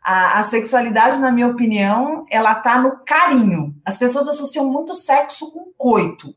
A, 0.00 0.38
a, 0.38 0.44
sexualidade, 0.44 1.18
na 1.18 1.32
minha 1.32 1.48
opinião, 1.48 2.24
ela 2.30 2.54
tá 2.54 2.78
no 2.78 3.04
carinho. 3.04 3.74
As 3.84 3.96
pessoas 3.96 4.28
associam 4.28 4.70
muito 4.70 4.94
sexo 4.94 5.50
com 5.50 5.72
coito, 5.76 6.36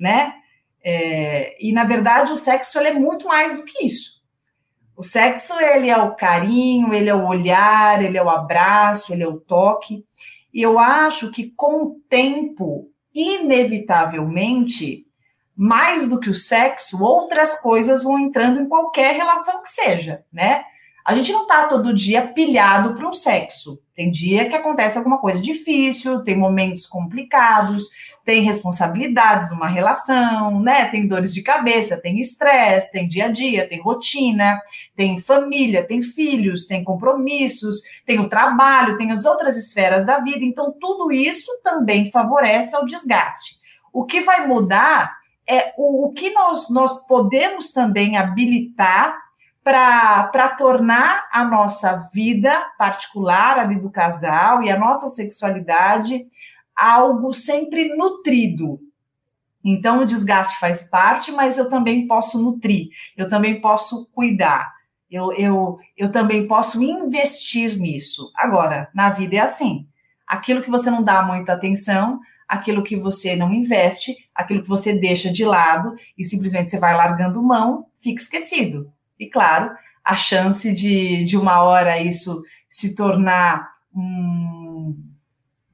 né? 0.00 0.36
É, 0.82 1.54
e 1.62 1.70
na 1.70 1.84
verdade 1.84 2.32
o 2.32 2.36
sexo 2.36 2.78
é 2.78 2.94
muito 2.94 3.28
mais 3.28 3.54
do 3.54 3.62
que 3.62 3.84
isso. 3.84 4.22
O 4.96 5.02
sexo 5.02 5.52
ele 5.60 5.90
é 5.90 5.98
o 5.98 6.14
carinho, 6.14 6.94
ele 6.94 7.10
é 7.10 7.14
o 7.14 7.26
olhar, 7.26 8.02
ele 8.02 8.16
é 8.16 8.22
o 8.22 8.30
abraço, 8.30 9.12
ele 9.12 9.22
é 9.22 9.28
o 9.28 9.38
toque. 9.38 10.02
E 10.54 10.62
eu 10.62 10.78
acho 10.78 11.30
que 11.30 11.50
com 11.50 11.84
o 11.84 12.00
tempo, 12.08 12.90
inevitavelmente, 13.14 15.07
mais 15.58 16.08
do 16.08 16.20
que 16.20 16.30
o 16.30 16.34
sexo, 16.34 17.02
outras 17.02 17.60
coisas 17.60 18.04
vão 18.04 18.16
entrando 18.16 18.60
em 18.60 18.68
qualquer 18.68 19.16
relação 19.16 19.60
que 19.60 19.68
seja, 19.68 20.22
né? 20.32 20.62
A 21.04 21.16
gente 21.16 21.32
não 21.32 21.42
está 21.42 21.64
todo 21.64 21.94
dia 21.94 22.28
pilhado 22.28 22.94
para 22.94 23.08
um 23.08 23.14
sexo. 23.14 23.82
Tem 23.96 24.10
dia 24.10 24.48
que 24.48 24.54
acontece 24.54 24.98
alguma 24.98 25.18
coisa 25.18 25.40
difícil, 25.40 26.22
tem 26.22 26.36
momentos 26.36 26.86
complicados, 26.86 27.88
tem 28.24 28.42
responsabilidades 28.42 29.50
numa 29.50 29.68
relação, 29.68 30.60
né? 30.60 30.84
Tem 30.90 31.08
dores 31.08 31.34
de 31.34 31.42
cabeça, 31.42 32.00
tem 32.00 32.20
estresse, 32.20 32.92
tem 32.92 33.08
dia 33.08 33.24
a 33.24 33.28
dia, 33.28 33.66
tem 33.66 33.80
rotina, 33.80 34.60
tem 34.94 35.18
família, 35.18 35.84
tem 35.84 36.02
filhos, 36.02 36.66
tem 36.66 36.84
compromissos, 36.84 37.80
tem 38.06 38.20
o 38.20 38.28
trabalho, 38.28 38.96
tem 38.96 39.10
as 39.10 39.24
outras 39.24 39.56
esferas 39.56 40.06
da 40.06 40.20
vida. 40.20 40.44
Então, 40.44 40.72
tudo 40.78 41.10
isso 41.10 41.50
também 41.64 42.12
favorece 42.12 42.76
ao 42.76 42.84
desgaste. 42.84 43.56
O 43.92 44.04
que 44.04 44.20
vai 44.20 44.46
mudar 44.46 45.18
é 45.48 45.72
o, 45.76 46.06
o 46.06 46.12
que 46.12 46.30
nós, 46.30 46.68
nós 46.68 47.06
podemos 47.06 47.72
também 47.72 48.16
habilitar 48.16 49.18
para 49.64 50.48
tornar 50.56 51.28
a 51.30 51.44
nossa 51.44 52.08
vida 52.12 52.70
particular 52.78 53.58
ali 53.58 53.78
do 53.78 53.90
casal 53.90 54.62
e 54.62 54.70
a 54.70 54.78
nossa 54.78 55.08
sexualidade 55.08 56.26
algo 56.74 57.34
sempre 57.34 57.94
nutrido. 57.96 58.78
Então, 59.64 60.00
o 60.00 60.06
desgaste 60.06 60.58
faz 60.58 60.82
parte, 60.88 61.32
mas 61.32 61.58
eu 61.58 61.68
também 61.68 62.06
posso 62.06 62.40
nutrir, 62.42 62.88
eu 63.16 63.28
também 63.28 63.60
posso 63.60 64.06
cuidar, 64.12 64.72
eu, 65.10 65.32
eu, 65.32 65.78
eu 65.96 66.12
também 66.12 66.46
posso 66.46 66.82
investir 66.82 67.78
nisso. 67.78 68.30
Agora, 68.36 68.88
na 68.94 69.10
vida 69.10 69.36
é 69.36 69.40
assim: 69.40 69.86
aquilo 70.26 70.62
que 70.62 70.70
você 70.70 70.90
não 70.90 71.02
dá 71.02 71.22
muita 71.22 71.54
atenção, 71.54 72.20
aquilo 72.48 72.82
que 72.82 72.96
você 72.96 73.36
não 73.36 73.52
investe, 73.52 74.16
aquilo 74.34 74.62
que 74.62 74.68
você 74.68 74.98
deixa 74.98 75.30
de 75.30 75.44
lado 75.44 75.94
e 76.16 76.24
simplesmente 76.24 76.70
você 76.70 76.78
vai 76.78 76.96
largando 76.96 77.42
mão, 77.42 77.86
fica 78.02 78.22
esquecido. 78.22 78.90
E 79.20 79.26
claro, 79.26 79.70
a 80.02 80.16
chance 80.16 80.72
de, 80.72 81.22
de 81.24 81.36
uma 81.36 81.62
hora 81.62 82.00
isso 82.00 82.42
se 82.68 82.94
tornar 82.94 83.68
um, 83.94 84.96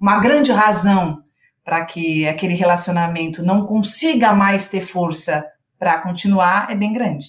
uma 0.00 0.18
grande 0.18 0.50
razão 0.50 1.22
para 1.64 1.84
que 1.84 2.26
aquele 2.26 2.54
relacionamento 2.54 3.42
não 3.42 3.64
consiga 3.64 4.32
mais 4.32 4.68
ter 4.68 4.82
força 4.82 5.46
para 5.78 5.98
continuar 6.00 6.70
é 6.70 6.74
bem 6.74 6.92
grande. 6.92 7.28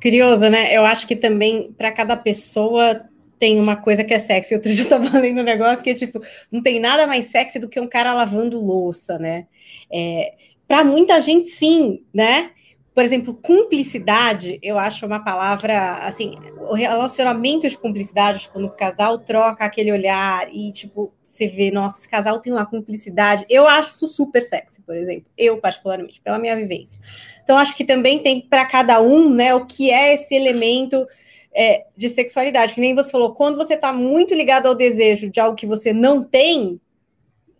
Curioso, 0.00 0.48
né? 0.48 0.74
Eu 0.74 0.86
acho 0.86 1.06
que 1.06 1.14
também 1.14 1.72
para 1.72 1.92
cada 1.92 2.16
pessoa 2.16 3.02
tem 3.40 3.58
uma 3.58 3.74
coisa 3.74 4.04
que 4.04 4.14
é 4.14 4.18
sexy. 4.18 4.54
Outro 4.54 4.72
dia 4.72 4.84
eu 4.84 4.88
tava 4.88 5.08
lendo 5.18 5.40
um 5.40 5.44
negócio 5.44 5.82
que 5.82 5.90
é 5.90 5.94
tipo, 5.94 6.20
não 6.52 6.62
tem 6.62 6.78
nada 6.78 7.06
mais 7.06 7.24
sexy 7.24 7.58
do 7.58 7.68
que 7.68 7.80
um 7.80 7.88
cara 7.88 8.14
lavando 8.14 8.60
louça, 8.64 9.18
né? 9.18 9.46
É, 9.90 10.34
para 10.68 10.84
muita 10.84 11.20
gente, 11.20 11.48
sim, 11.48 12.04
né? 12.14 12.50
por 12.92 13.04
exemplo, 13.04 13.34
cumplicidade, 13.34 14.58
eu 14.62 14.78
acho 14.78 15.06
uma 15.06 15.20
palavra, 15.20 15.94
assim, 16.02 16.36
o 16.68 16.74
relacionamento 16.74 17.68
de 17.68 17.78
cumplicidade, 17.78 18.50
quando 18.52 18.66
o 18.66 18.70
casal 18.70 19.18
troca 19.18 19.64
aquele 19.64 19.92
olhar 19.92 20.48
e, 20.52 20.72
tipo, 20.72 21.12
você 21.22 21.46
vê, 21.46 21.70
nossa, 21.70 22.00
esse 22.00 22.08
casal 22.08 22.40
tem 22.40 22.52
uma 22.52 22.66
cumplicidade, 22.66 23.46
eu 23.48 23.66
acho 23.66 23.90
isso 23.90 24.06
super 24.08 24.42
sexy, 24.42 24.82
por 24.82 24.94
exemplo, 24.96 25.30
eu 25.38 25.56
particularmente, 25.58 26.20
pela 26.20 26.38
minha 26.38 26.56
vivência. 26.56 27.00
Então, 27.42 27.56
acho 27.56 27.76
que 27.76 27.84
também 27.84 28.18
tem 28.18 28.40
para 28.40 28.66
cada 28.66 29.00
um, 29.00 29.32
né, 29.32 29.54
o 29.54 29.64
que 29.64 29.90
é 29.90 30.12
esse 30.12 30.34
elemento 30.34 31.06
é, 31.54 31.84
de 31.96 32.08
sexualidade, 32.08 32.74
que 32.74 32.80
nem 32.80 32.94
você 32.94 33.10
falou, 33.10 33.34
quando 33.34 33.56
você 33.56 33.74
está 33.74 33.92
muito 33.92 34.34
ligado 34.34 34.66
ao 34.66 34.74
desejo 34.74 35.30
de 35.30 35.40
algo 35.40 35.56
que 35.56 35.66
você 35.66 35.92
não 35.92 36.22
tem, 36.22 36.80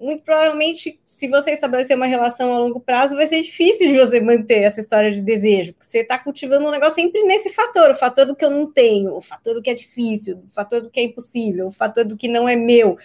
muito 0.00 0.22
provavelmente, 0.22 0.98
se 1.04 1.28
você 1.28 1.50
estabelecer 1.50 1.94
uma 1.94 2.06
relação 2.06 2.54
a 2.54 2.58
longo 2.58 2.80
prazo, 2.80 3.14
vai 3.14 3.26
ser 3.26 3.42
difícil 3.42 3.88
de 3.88 3.98
você 3.98 4.18
manter 4.18 4.62
essa 4.62 4.80
história 4.80 5.10
de 5.10 5.20
desejo. 5.20 5.74
Porque 5.74 5.84
você 5.84 5.98
está 5.98 6.18
cultivando 6.18 6.66
um 6.66 6.70
negócio 6.70 6.94
sempre 6.94 7.22
nesse 7.24 7.50
fator, 7.50 7.90
o 7.90 7.94
fator 7.94 8.24
do 8.24 8.34
que 8.34 8.42
eu 8.42 8.48
não 8.48 8.72
tenho, 8.72 9.14
o 9.14 9.20
fator 9.20 9.52
do 9.52 9.60
que 9.60 9.68
é 9.68 9.74
difícil, 9.74 10.42
o 10.50 10.54
fator 10.54 10.80
do 10.80 10.88
que 10.88 10.98
é 10.98 11.02
impossível, 11.02 11.66
o 11.66 11.70
fator 11.70 12.06
do 12.06 12.16
que 12.16 12.28
não 12.28 12.48
é 12.48 12.56
meu. 12.56 12.96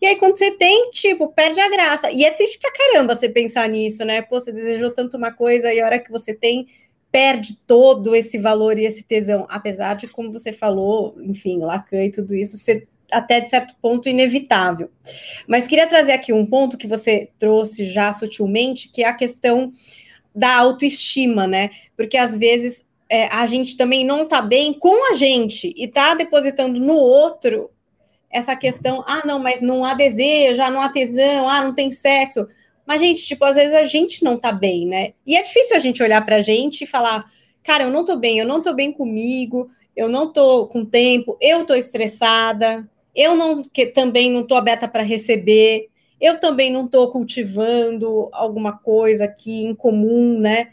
E 0.00 0.06
aí, 0.06 0.14
quando 0.14 0.38
você 0.38 0.52
tem, 0.52 0.90
tipo, 0.90 1.26
perde 1.32 1.58
a 1.58 1.68
graça. 1.68 2.12
E 2.12 2.24
é 2.24 2.30
triste 2.30 2.60
pra 2.60 2.70
caramba 2.70 3.16
você 3.16 3.28
pensar 3.28 3.68
nisso, 3.68 4.04
né? 4.04 4.22
Pô, 4.22 4.38
você 4.38 4.52
desejou 4.52 4.92
tanto 4.92 5.16
uma 5.16 5.32
coisa 5.32 5.72
e 5.74 5.80
a 5.80 5.84
hora 5.84 5.98
que 5.98 6.12
você 6.12 6.32
tem, 6.32 6.68
perde 7.14 7.56
todo 7.64 8.12
esse 8.12 8.36
valor 8.38 8.76
e 8.76 8.84
esse 8.84 9.04
tesão. 9.04 9.46
Apesar 9.48 9.94
de, 9.94 10.08
como 10.08 10.32
você 10.32 10.52
falou, 10.52 11.14
enfim, 11.22 11.60
Lacan 11.60 12.02
e 12.02 12.10
tudo 12.10 12.34
isso, 12.34 12.58
você 12.58 12.88
até 13.08 13.38
de 13.38 13.48
certo 13.48 13.72
ponto 13.80 14.08
inevitável. 14.08 14.90
Mas 15.46 15.68
queria 15.68 15.86
trazer 15.86 16.10
aqui 16.10 16.32
um 16.32 16.44
ponto 16.44 16.76
que 16.76 16.88
você 16.88 17.30
trouxe 17.38 17.86
já 17.86 18.12
sutilmente, 18.12 18.88
que 18.88 19.04
é 19.04 19.06
a 19.06 19.14
questão 19.14 19.70
da 20.34 20.56
autoestima, 20.56 21.46
né? 21.46 21.70
Porque 21.96 22.16
às 22.16 22.36
vezes 22.36 22.84
é, 23.08 23.28
a 23.28 23.46
gente 23.46 23.76
também 23.76 24.04
não 24.04 24.26
tá 24.26 24.42
bem 24.42 24.72
com 24.72 25.12
a 25.12 25.14
gente 25.14 25.72
e 25.76 25.86
tá 25.86 26.16
depositando 26.16 26.80
no 26.80 26.96
outro 26.96 27.70
essa 28.28 28.56
questão, 28.56 29.04
ah, 29.06 29.22
não, 29.24 29.38
mas 29.38 29.60
não 29.60 29.84
há 29.84 29.94
desejo, 29.94 30.60
ah, 30.60 30.70
não 30.70 30.80
há 30.80 30.88
tesão, 30.88 31.48
ah, 31.48 31.62
não 31.62 31.72
tem 31.72 31.92
sexo. 31.92 32.48
Mas, 32.86 33.00
gente, 33.00 33.22
tipo, 33.22 33.44
às 33.44 33.56
vezes 33.56 33.74
a 33.74 33.84
gente 33.84 34.22
não 34.22 34.38
tá 34.38 34.52
bem, 34.52 34.86
né? 34.86 35.12
E 35.26 35.36
é 35.36 35.42
difícil 35.42 35.76
a 35.76 35.80
gente 35.80 36.02
olhar 36.02 36.24
pra 36.24 36.42
gente 36.42 36.82
e 36.82 36.86
falar, 36.86 37.30
cara, 37.62 37.84
eu 37.84 37.90
não 37.90 38.04
tô 38.04 38.16
bem, 38.16 38.38
eu 38.38 38.46
não 38.46 38.60
tô 38.60 38.74
bem 38.74 38.92
comigo, 38.92 39.68
eu 39.96 40.08
não 40.08 40.32
tô 40.32 40.66
com 40.66 40.84
tempo, 40.84 41.36
eu 41.40 41.64
tô 41.64 41.74
estressada, 41.74 42.88
eu 43.14 43.36
não 43.36 43.62
que, 43.62 43.86
também 43.86 44.30
não 44.30 44.46
tô 44.46 44.54
aberta 44.54 44.86
para 44.88 45.02
receber, 45.02 45.88
eu 46.20 46.38
também 46.38 46.70
não 46.70 46.88
tô 46.88 47.10
cultivando 47.10 48.28
alguma 48.32 48.76
coisa 48.78 49.24
aqui 49.24 49.62
em 49.62 49.74
comum, 49.74 50.38
né? 50.38 50.72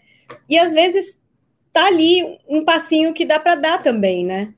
E 0.50 0.58
às 0.58 0.74
vezes 0.74 1.19
tá 1.71 1.88
ali 1.88 2.39
um 2.50 2.63
passinho 2.65 3.13
que 3.13 3.26
dá 3.26 3.39
para 3.39 3.56
dar 3.56 3.82
também, 3.82 4.26
né? 4.26 4.54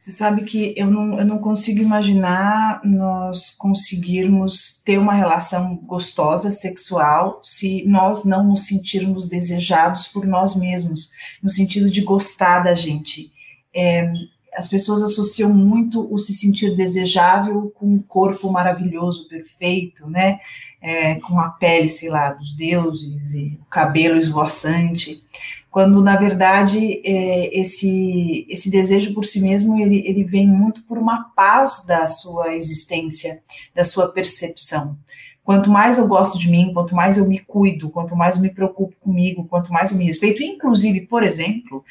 Você 0.00 0.12
sabe 0.12 0.44
que 0.44 0.72
eu 0.78 0.90
não, 0.90 1.18
eu 1.18 1.26
não 1.26 1.38
consigo 1.38 1.82
imaginar 1.82 2.80
nós 2.82 3.50
conseguirmos 3.50 4.80
ter 4.82 4.96
uma 4.96 5.12
relação 5.12 5.76
gostosa, 5.76 6.50
sexual, 6.50 7.38
se 7.42 7.84
nós 7.86 8.24
não 8.24 8.42
nos 8.42 8.66
sentirmos 8.66 9.28
desejados 9.28 10.06
por 10.08 10.26
nós 10.26 10.56
mesmos, 10.56 11.10
no 11.42 11.50
sentido 11.50 11.90
de 11.90 12.00
gostar 12.00 12.60
da 12.60 12.74
gente. 12.74 13.30
É, 13.74 14.10
as 14.54 14.66
pessoas 14.68 15.02
associam 15.02 15.52
muito 15.52 16.10
o 16.10 16.18
se 16.18 16.32
sentir 16.32 16.74
desejável 16.74 17.70
com 17.74 17.92
um 17.92 17.98
corpo 17.98 18.50
maravilhoso, 18.50 19.28
perfeito, 19.28 20.08
né? 20.08 20.40
É, 20.80 21.16
com 21.16 21.38
a 21.38 21.50
pele, 21.50 21.90
sei 21.90 22.08
lá, 22.08 22.32
dos 22.32 22.56
deuses 22.56 23.34
e 23.34 23.58
o 23.60 23.66
cabelo 23.66 24.16
esvoaçante 24.16 25.22
quando 25.70 26.02
na 26.02 26.16
verdade 26.16 27.00
é, 27.04 27.58
esse 27.58 28.46
esse 28.48 28.70
desejo 28.70 29.14
por 29.14 29.24
si 29.24 29.40
mesmo 29.40 29.80
ele, 29.80 30.02
ele 30.06 30.24
vem 30.24 30.46
muito 30.46 30.82
por 30.82 30.98
uma 30.98 31.30
paz 31.36 31.84
da 31.86 32.08
sua 32.08 32.54
existência, 32.54 33.42
da 33.74 33.84
sua 33.84 34.08
percepção. 34.08 34.96
Quanto 35.44 35.70
mais 35.70 35.98
eu 35.98 36.06
gosto 36.06 36.38
de 36.38 36.48
mim, 36.50 36.72
quanto 36.72 36.94
mais 36.94 37.16
eu 37.16 37.26
me 37.26 37.38
cuido, 37.38 37.88
quanto 37.90 38.14
mais 38.14 38.36
eu 38.36 38.42
me 38.42 38.50
preocupo 38.50 38.94
comigo, 39.00 39.46
quanto 39.48 39.72
mais 39.72 39.90
eu 39.90 39.96
me 39.96 40.04
respeito, 40.04 40.42
inclusive, 40.42 41.02
por 41.02 41.22
exemplo, 41.22 41.84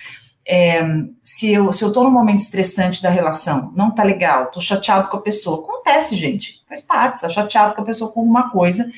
é, 0.45 0.81
se 1.23 1.51
eu 1.51 1.71
se 1.71 1.83
eu 1.83 1.91
tô 1.91 2.03
num 2.03 2.11
momento 2.11 2.39
estressante 2.39 3.01
da 3.01 3.09
relação, 3.09 3.71
não 3.75 3.91
tá 3.91 4.03
legal, 4.03 4.47
tô 4.47 4.59
chateado 4.59 5.09
com 5.09 5.17
a 5.17 5.21
pessoa, 5.21 5.59
acontece, 5.59 6.15
gente, 6.15 6.61
faz 6.67 6.81
parte, 6.81 7.21
tá 7.21 7.29
chateado 7.29 7.75
com 7.75 7.81
a 7.81 7.85
pessoa 7.85 8.11
com 8.11 8.19
alguma 8.19 8.49
coisa 8.49 8.89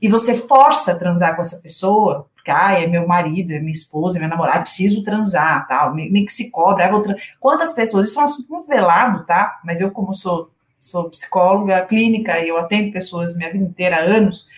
e 0.00 0.08
você 0.08 0.34
força 0.34 0.92
a 0.92 0.98
transar 0.98 1.34
com 1.34 1.42
essa 1.42 1.56
pessoa, 1.58 2.26
é 2.50 2.86
meu 2.86 3.06
marido, 3.06 3.52
é 3.52 3.60
minha 3.60 3.72
esposa, 3.72 4.16
é 4.16 4.20
minha 4.20 4.30
namorada, 4.30 4.60
preciso 4.60 5.04
transar, 5.04 5.66
tal, 5.66 5.94
meio 5.94 6.26
que 6.26 6.32
se 6.32 6.50
cobra, 6.50 6.90
vou 6.90 7.02
quantas 7.38 7.72
pessoas, 7.72 8.08
isso 8.08 8.18
é 8.18 8.22
um 8.22 8.24
assunto 8.24 8.50
muito 8.50 8.66
velado, 8.66 9.24
tá, 9.24 9.60
mas 9.64 9.80
eu 9.80 9.90
como 9.90 10.14
sou, 10.14 10.50
sou 10.78 11.10
psicóloga 11.10 11.84
clínica 11.86 12.38
e 12.38 12.48
eu 12.48 12.58
atendo 12.58 12.92
pessoas 12.92 13.36
minha 13.36 13.52
vida 13.52 13.64
inteira, 13.64 13.96
há 13.96 14.00
anos, 14.00 14.48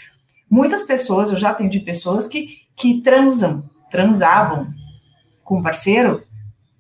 muitas 0.51 0.83
pessoas, 0.83 1.31
eu 1.31 1.37
já 1.37 1.51
atendi 1.51 1.81
pessoas 1.81 2.27
que, 2.27 2.59
que 2.77 3.01
transam, 3.03 3.65
transavam 3.91 4.69
com 5.43 5.59
um 5.59 5.63
parceiro, 5.63 6.23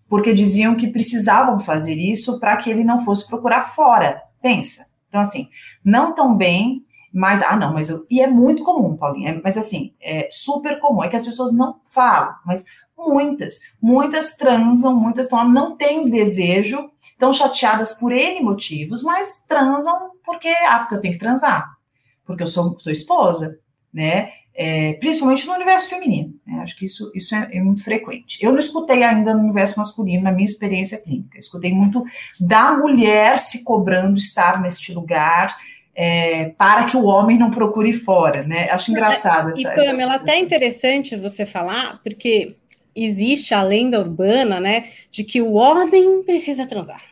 porque 0.08 0.32
diziam 0.32 0.74
que 0.74 0.92
precisavam 0.92 1.60
fazer 1.60 1.94
isso 1.94 2.38
para 2.40 2.56
que 2.56 2.70
ele 2.70 2.84
não 2.84 3.04
fosse 3.04 3.26
procurar 3.26 3.62
fora, 3.62 4.22
pensa, 4.42 4.86
então 5.08 5.20
assim, 5.20 5.48
não 5.84 6.14
tão 6.14 6.36
bem 6.36 6.84
mas, 7.12 7.42
ah, 7.42 7.56
não, 7.56 7.74
mas 7.74 7.90
eu. 7.90 8.06
E 8.08 8.20
é 8.20 8.26
muito 8.26 8.62
comum, 8.62 8.96
Paulinha, 8.96 9.30
é, 9.30 9.40
mas 9.42 9.56
assim, 9.56 9.94
é 10.00 10.28
super 10.30 10.78
comum, 10.80 11.02
é 11.02 11.08
que 11.08 11.16
as 11.16 11.24
pessoas 11.24 11.52
não 11.52 11.80
falam, 11.84 12.34
mas 12.46 12.64
muitas, 12.96 13.60
muitas 13.80 14.36
transam, 14.36 14.94
muitas 14.94 15.26
estão, 15.26 15.48
não 15.48 15.76
têm 15.76 16.08
desejo, 16.08 16.90
estão 17.12 17.32
chateadas 17.32 17.94
por 17.94 18.12
N 18.12 18.40
motivos, 18.42 19.02
mas 19.02 19.42
transam 19.48 20.10
porque, 20.24 20.48
ah, 20.48 20.80
porque 20.80 20.94
eu 20.94 21.00
tenho 21.00 21.14
que 21.14 21.20
transar, 21.20 21.68
porque 22.24 22.42
eu 22.42 22.46
sou, 22.46 22.78
sou 22.78 22.92
esposa, 22.92 23.58
né? 23.92 24.32
É, 24.52 24.94
principalmente 24.94 25.46
no 25.46 25.54
universo 25.54 25.88
feminino. 25.88 26.34
Né? 26.46 26.60
Acho 26.60 26.76
que 26.76 26.84
isso, 26.84 27.10
isso 27.14 27.34
é, 27.34 27.48
é, 27.52 27.62
muito 27.62 27.82
frequente. 27.82 28.36
Eu 28.44 28.52
não 28.52 28.58
escutei 28.58 29.02
ainda 29.02 29.32
no 29.32 29.44
universo 29.44 29.78
masculino, 29.78 30.24
na 30.24 30.32
minha 30.32 30.44
experiência 30.44 31.02
clínica. 31.02 31.38
escutei 31.38 31.72
muito 31.72 32.04
da 32.38 32.76
mulher 32.76 33.38
se 33.38 33.64
cobrando 33.64 34.18
estar 34.18 34.60
neste 34.60 34.92
lugar, 34.92 35.56
é, 35.94 36.50
para 36.56 36.84
que 36.84 36.96
o 36.96 37.04
homem 37.04 37.38
não 37.38 37.50
procure 37.50 37.92
fora, 37.92 38.42
né? 38.42 38.68
Acho 38.70 38.90
engraçado 38.90 39.50
essa. 39.50 39.60
E 39.60 39.64
Pamela, 39.64 40.14
essa 40.14 40.22
até 40.22 40.38
interessante 40.38 41.16
você 41.16 41.44
falar, 41.44 42.00
porque 42.02 42.56
existe 42.94 43.54
a 43.54 43.62
lenda 43.62 44.00
urbana, 44.00 44.60
né, 44.60 44.88
de 45.10 45.24
que 45.24 45.40
o 45.40 45.52
homem 45.54 46.22
precisa 46.22 46.66
transar. 46.66 47.02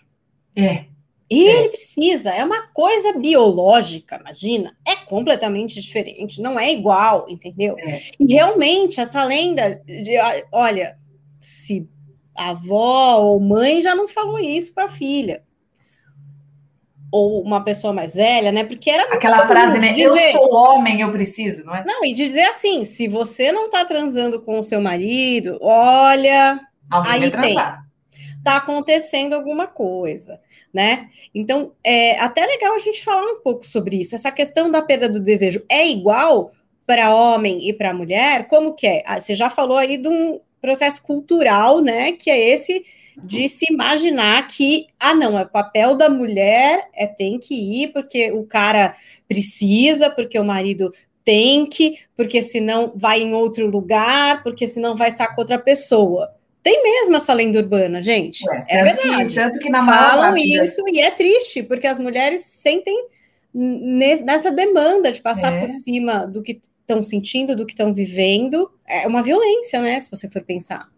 É. 0.56 0.84
Ele 1.30 1.66
é. 1.66 1.68
precisa, 1.68 2.30
é 2.30 2.42
uma 2.42 2.68
coisa 2.68 3.12
biológica, 3.12 4.18
imagina, 4.18 4.74
é 4.86 4.96
completamente 4.96 5.80
diferente, 5.80 6.40
não 6.40 6.58
é 6.58 6.72
igual, 6.72 7.26
entendeu? 7.28 7.76
É. 7.78 8.00
E 8.18 8.32
realmente, 8.32 8.98
essa 8.98 9.22
lenda 9.24 9.82
de, 9.84 10.14
olha, 10.50 10.96
se 11.40 11.86
a 12.34 12.50
avó 12.50 13.18
ou 13.18 13.40
mãe 13.40 13.82
já 13.82 13.94
não 13.94 14.08
falou 14.08 14.38
isso 14.38 14.72
para 14.72 14.84
a 14.84 14.88
filha, 14.88 15.42
ou 17.10 17.42
uma 17.42 17.64
pessoa 17.64 17.92
mais 17.92 18.14
velha, 18.14 18.52
né? 18.52 18.64
Porque 18.64 18.90
era 18.90 19.14
aquela 19.14 19.46
frase, 19.46 19.78
né? 19.78 19.92
Dizer, 19.92 20.02
eu 20.02 20.32
sou 20.32 20.54
homem, 20.54 21.00
eu 21.00 21.10
preciso, 21.10 21.64
não 21.64 21.74
é? 21.74 21.84
Não, 21.86 22.04
e 22.04 22.12
dizer 22.12 22.42
assim: 22.42 22.84
se 22.84 23.08
você 23.08 23.50
não 23.50 23.70
tá 23.70 23.84
transando 23.84 24.40
com 24.40 24.58
o 24.58 24.62
seu 24.62 24.80
marido, 24.80 25.58
olha, 25.60 26.60
Alguém 26.90 27.12
aí 27.12 27.30
tem. 27.30 27.54
Tá 28.44 28.56
acontecendo 28.56 29.34
alguma 29.34 29.66
coisa, 29.66 30.40
né? 30.72 31.08
Então, 31.34 31.72
é 31.82 32.18
até 32.20 32.46
legal 32.46 32.74
a 32.74 32.78
gente 32.78 33.02
falar 33.02 33.22
um 33.22 33.40
pouco 33.40 33.66
sobre 33.66 34.00
isso. 34.00 34.14
Essa 34.14 34.30
questão 34.30 34.70
da 34.70 34.80
perda 34.80 35.08
do 35.08 35.20
desejo 35.20 35.62
é 35.68 35.86
igual 35.88 36.52
para 36.86 37.14
homem 37.14 37.68
e 37.68 37.72
para 37.72 37.92
mulher? 37.92 38.46
Como 38.46 38.74
que 38.74 38.86
é? 38.86 39.02
Ah, 39.04 39.20
você 39.20 39.34
já 39.34 39.50
falou 39.50 39.76
aí 39.76 39.98
de 39.98 40.08
um 40.08 40.40
processo 40.60 41.02
cultural, 41.02 41.80
né? 41.80 42.12
Que 42.12 42.30
é 42.30 42.38
esse 42.50 42.84
de 43.22 43.48
se 43.48 43.72
imaginar 43.72 44.46
que, 44.46 44.86
ah, 44.98 45.14
não, 45.14 45.38
é 45.38 45.42
o 45.42 45.48
papel 45.48 45.96
da 45.96 46.08
mulher, 46.08 46.88
é 46.94 47.06
tem 47.06 47.38
que 47.38 47.54
ir, 47.54 47.92
porque 47.92 48.30
o 48.32 48.44
cara 48.44 48.94
precisa, 49.26 50.10
porque 50.10 50.38
o 50.38 50.44
marido 50.44 50.92
tem 51.24 51.66
que, 51.66 51.98
porque 52.16 52.40
senão 52.40 52.92
vai 52.96 53.20
em 53.20 53.34
outro 53.34 53.66
lugar, 53.66 54.42
porque 54.42 54.66
senão 54.66 54.96
vai 54.96 55.08
estar 55.08 55.34
com 55.34 55.40
outra 55.40 55.58
pessoa. 55.58 56.32
Tem 56.62 56.82
mesmo 56.82 57.16
essa 57.16 57.32
lenda 57.32 57.58
urbana, 57.58 58.00
gente. 58.00 58.42
É, 58.50 58.80
é 58.80 58.84
verdade. 58.84 59.28
Que, 59.28 59.34
tanto 59.34 59.58
que 59.58 59.70
na 59.70 59.84
Falam 59.84 60.36
isso 60.36 60.82
e 60.88 61.00
é 61.00 61.10
triste, 61.10 61.62
porque 61.62 61.86
as 61.86 61.98
mulheres 61.98 62.42
sentem 62.42 63.08
nessa 63.52 64.50
demanda 64.50 65.10
de 65.10 65.20
passar 65.20 65.52
é. 65.52 65.60
por 65.60 65.70
cima 65.70 66.26
do 66.26 66.42
que 66.42 66.60
estão 66.80 67.02
sentindo, 67.02 67.56
do 67.56 67.66
que 67.66 67.72
estão 67.72 67.92
vivendo. 67.92 68.70
É 68.86 69.06
uma 69.06 69.22
violência, 69.22 69.80
né? 69.80 69.98
Se 70.00 70.10
você 70.10 70.28
for 70.28 70.42
pensar. 70.42 70.88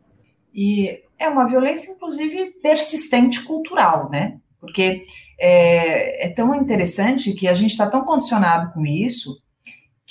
E 0.55 1.01
é 1.19 1.29
uma 1.29 1.47
violência, 1.47 1.93
inclusive, 1.93 2.53
persistente 2.63 3.43
cultural, 3.43 4.09
né? 4.11 4.39
Porque 4.59 5.05
é, 5.39 6.27
é 6.27 6.29
tão 6.31 6.55
interessante 6.55 7.33
que 7.33 7.49
a 7.49 7.55
gente 7.55 7.71
está 7.71 7.87
tão 7.87 8.05
condicionado 8.05 8.73
com 8.73 8.85
isso 8.85 9.41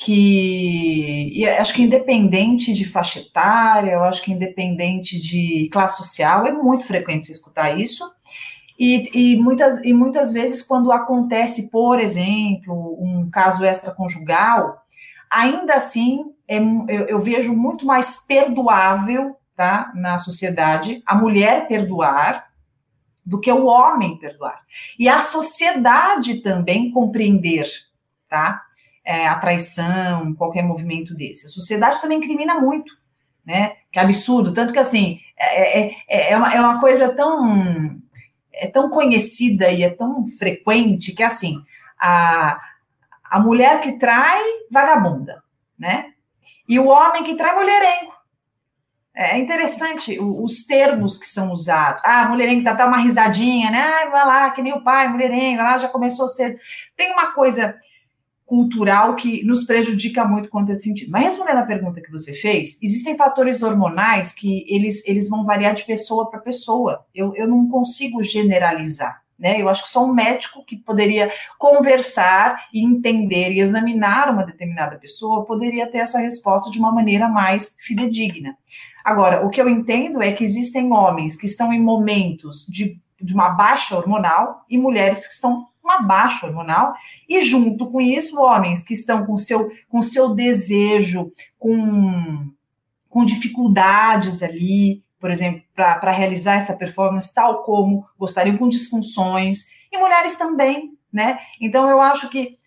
que 0.01 1.45
acho 1.59 1.73
que 1.73 1.81
independente 1.81 2.73
de 2.73 2.85
faixa 2.85 3.19
etária, 3.19 3.91
eu 3.91 4.03
acho 4.05 4.23
que 4.23 4.31
independente 4.31 5.19
de 5.19 5.67
classe 5.73 5.97
social, 5.97 6.47
é 6.47 6.53
muito 6.53 6.85
frequente 6.85 7.25
você 7.25 7.33
escutar 7.33 7.77
isso. 7.77 8.09
E, 8.79 9.33
e, 9.33 9.37
muitas, 9.37 9.83
e 9.83 9.91
muitas 9.91 10.31
vezes, 10.31 10.61
quando 10.61 10.89
acontece, 10.93 11.69
por 11.69 11.99
exemplo, 11.99 12.97
um 12.97 13.29
caso 13.29 13.65
extraconjugal, 13.65 14.77
ainda 15.29 15.73
assim 15.73 16.23
é, 16.47 16.59
eu, 16.59 17.07
eu 17.09 17.21
vejo 17.21 17.53
muito 17.53 17.85
mais 17.85 18.25
perdoável 18.25 19.35
tá, 19.59 19.91
na 19.93 20.17
sociedade, 20.17 21.03
a 21.05 21.13
mulher 21.13 21.67
perdoar 21.67 22.49
do 23.25 23.41
que 23.41 23.51
o 23.51 23.65
homem 23.65 24.17
perdoar. 24.17 24.61
E 24.97 25.09
a 25.09 25.19
sociedade 25.19 26.35
também 26.35 26.89
compreender, 26.89 27.67
tá? 28.29 28.63
É, 29.03 29.27
a 29.27 29.35
traição, 29.35 30.33
qualquer 30.35 30.63
movimento 30.63 31.13
desse. 31.13 31.47
A 31.47 31.49
sociedade 31.49 31.99
também 31.99 32.21
crimina 32.21 32.57
muito, 32.57 32.89
né? 33.45 33.73
Que 33.91 33.99
absurdo. 33.99 34.53
Tanto 34.53 34.71
que, 34.71 34.79
assim, 34.79 35.19
é, 35.37 35.81
é, 35.81 35.95
é, 36.07 36.31
é 36.31 36.37
uma, 36.37 36.53
é 36.53 36.61
uma 36.61 36.79
coisa 36.79 37.13
tão, 37.13 37.99
é 38.53 38.65
tão 38.65 38.89
conhecida 38.89 39.69
e 39.69 39.83
é 39.83 39.89
tão 39.89 40.25
frequente 40.25 41.11
que, 41.11 41.21
assim, 41.21 41.61
a, 41.99 42.61
a 43.25 43.39
mulher 43.41 43.81
que 43.81 43.99
trai, 43.99 44.41
vagabunda, 44.71 45.43
né? 45.77 46.13
E 46.65 46.79
o 46.79 46.87
homem 46.87 47.25
que 47.25 47.35
trai, 47.35 47.53
mulherengo. 47.53 48.18
É 49.19 49.37
interessante 49.37 50.17
os 50.17 50.63
termos 50.63 51.17
que 51.17 51.25
são 51.25 51.51
usados. 51.51 52.01
Ah, 52.05 52.29
mulherengo 52.29 52.63
tá, 52.63 52.73
tá 52.73 52.85
uma 52.85 52.99
risadinha, 52.99 53.69
né? 53.69 53.81
Ah, 53.81 54.09
vai 54.09 54.25
lá, 54.25 54.49
que 54.51 54.61
nem 54.61 54.71
o 54.71 54.81
pai, 54.81 55.09
mulherengo, 55.09 55.61
lá 55.61 55.77
já 55.77 55.89
começou 55.89 56.25
cedo. 56.29 56.57
Tem 56.95 57.11
uma 57.11 57.33
coisa 57.33 57.75
cultural 58.45 59.17
que 59.17 59.43
nos 59.43 59.65
prejudica 59.65 60.23
muito 60.23 60.47
quanto 60.47 60.69
a 60.69 60.71
esse 60.71 60.83
sentido. 60.83 61.11
Mas 61.11 61.25
respondendo 61.25 61.57
a 61.57 61.65
pergunta 61.65 61.99
que 61.99 62.09
você 62.09 62.31
fez, 62.31 62.81
existem 62.81 63.17
fatores 63.17 63.61
hormonais 63.61 64.33
que 64.33 64.65
eles, 64.69 65.05
eles 65.05 65.27
vão 65.27 65.43
variar 65.43 65.73
de 65.73 65.83
pessoa 65.83 66.29
para 66.29 66.39
pessoa. 66.39 67.05
Eu, 67.13 67.35
eu 67.35 67.45
não 67.45 67.67
consigo 67.67 68.23
generalizar. 68.23 69.21
Né? 69.37 69.61
Eu 69.61 69.67
acho 69.67 69.83
que 69.83 69.89
só 69.89 70.05
um 70.05 70.13
médico 70.13 70.63
que 70.63 70.77
poderia 70.77 71.29
conversar 71.57 72.67
e 72.73 72.83
entender 72.83 73.51
e 73.51 73.59
examinar 73.59 74.31
uma 74.31 74.45
determinada 74.45 74.97
pessoa 74.97 75.45
poderia 75.45 75.91
ter 75.91 75.99
essa 75.99 76.19
resposta 76.19 76.71
de 76.71 76.79
uma 76.79 76.91
maneira 76.91 77.27
mais 77.27 77.75
fidedigna. 77.79 78.55
Agora, 79.03 79.45
o 79.45 79.49
que 79.49 79.61
eu 79.61 79.69
entendo 79.69 80.21
é 80.21 80.31
que 80.31 80.43
existem 80.43 80.91
homens 80.91 81.35
que 81.35 81.45
estão 81.45 81.73
em 81.73 81.81
momentos 81.81 82.65
de, 82.67 82.99
de 83.21 83.33
uma 83.33 83.49
baixa 83.49 83.95
hormonal 83.95 84.65
e 84.69 84.77
mulheres 84.77 85.25
que 85.25 85.33
estão 85.33 85.67
uma 85.89 86.03
baixa 86.03 86.45
hormonal, 86.45 86.93
e 87.27 87.41
junto 87.41 87.89
com 87.89 87.99
isso, 87.99 88.39
homens 88.39 88.83
que 88.83 88.93
estão 88.93 89.25
com 89.25 89.37
seu, 89.39 89.71
com 89.87 90.03
seu 90.03 90.35
desejo, 90.35 91.31
com, 91.57 92.51
com 93.09 93.25
dificuldades 93.25 94.43
ali, 94.43 95.03
por 95.19 95.31
exemplo, 95.31 95.63
para 95.75 96.11
realizar 96.11 96.55
essa 96.55 96.75
performance, 96.75 97.33
tal 97.33 97.63
como 97.63 98.05
gostariam 98.17 98.57
com 98.57 98.69
disfunções, 98.69 99.65
e 99.91 99.97
mulheres 99.97 100.37
também, 100.37 100.91
né? 101.11 101.39
Então 101.59 101.89
eu 101.89 102.01
acho 102.01 102.29
que 102.29 102.57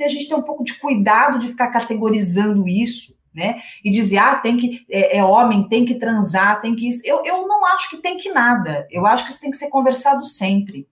a 0.00 0.08
gente 0.08 0.28
tem 0.28 0.36
um 0.36 0.42
pouco 0.42 0.64
de 0.64 0.74
cuidado 0.74 1.38
de 1.38 1.48
ficar 1.48 1.68
categorizando 1.68 2.68
isso, 2.68 3.16
né? 3.38 3.62
E 3.84 3.90
dizer, 3.90 4.18
ah, 4.18 4.34
tem 4.34 4.56
que, 4.56 4.84
é, 4.90 5.18
é, 5.18 5.24
homem, 5.24 5.68
tem 5.68 5.84
que 5.84 5.94
transar, 5.94 6.60
tem 6.60 6.74
que 6.74 6.88
isso. 6.88 7.00
Eu, 7.04 7.24
eu 7.24 7.46
não 7.46 7.64
acho 7.66 7.88
que 7.88 7.98
tem 7.98 8.16
que 8.16 8.30
nada. 8.30 8.86
Eu 8.90 9.06
acho 9.06 9.24
que 9.24 9.30
isso 9.30 9.40
tem 9.40 9.50
que 9.50 9.56
ser 9.56 9.70
conversado 9.70 10.24
sempre. 10.24 10.86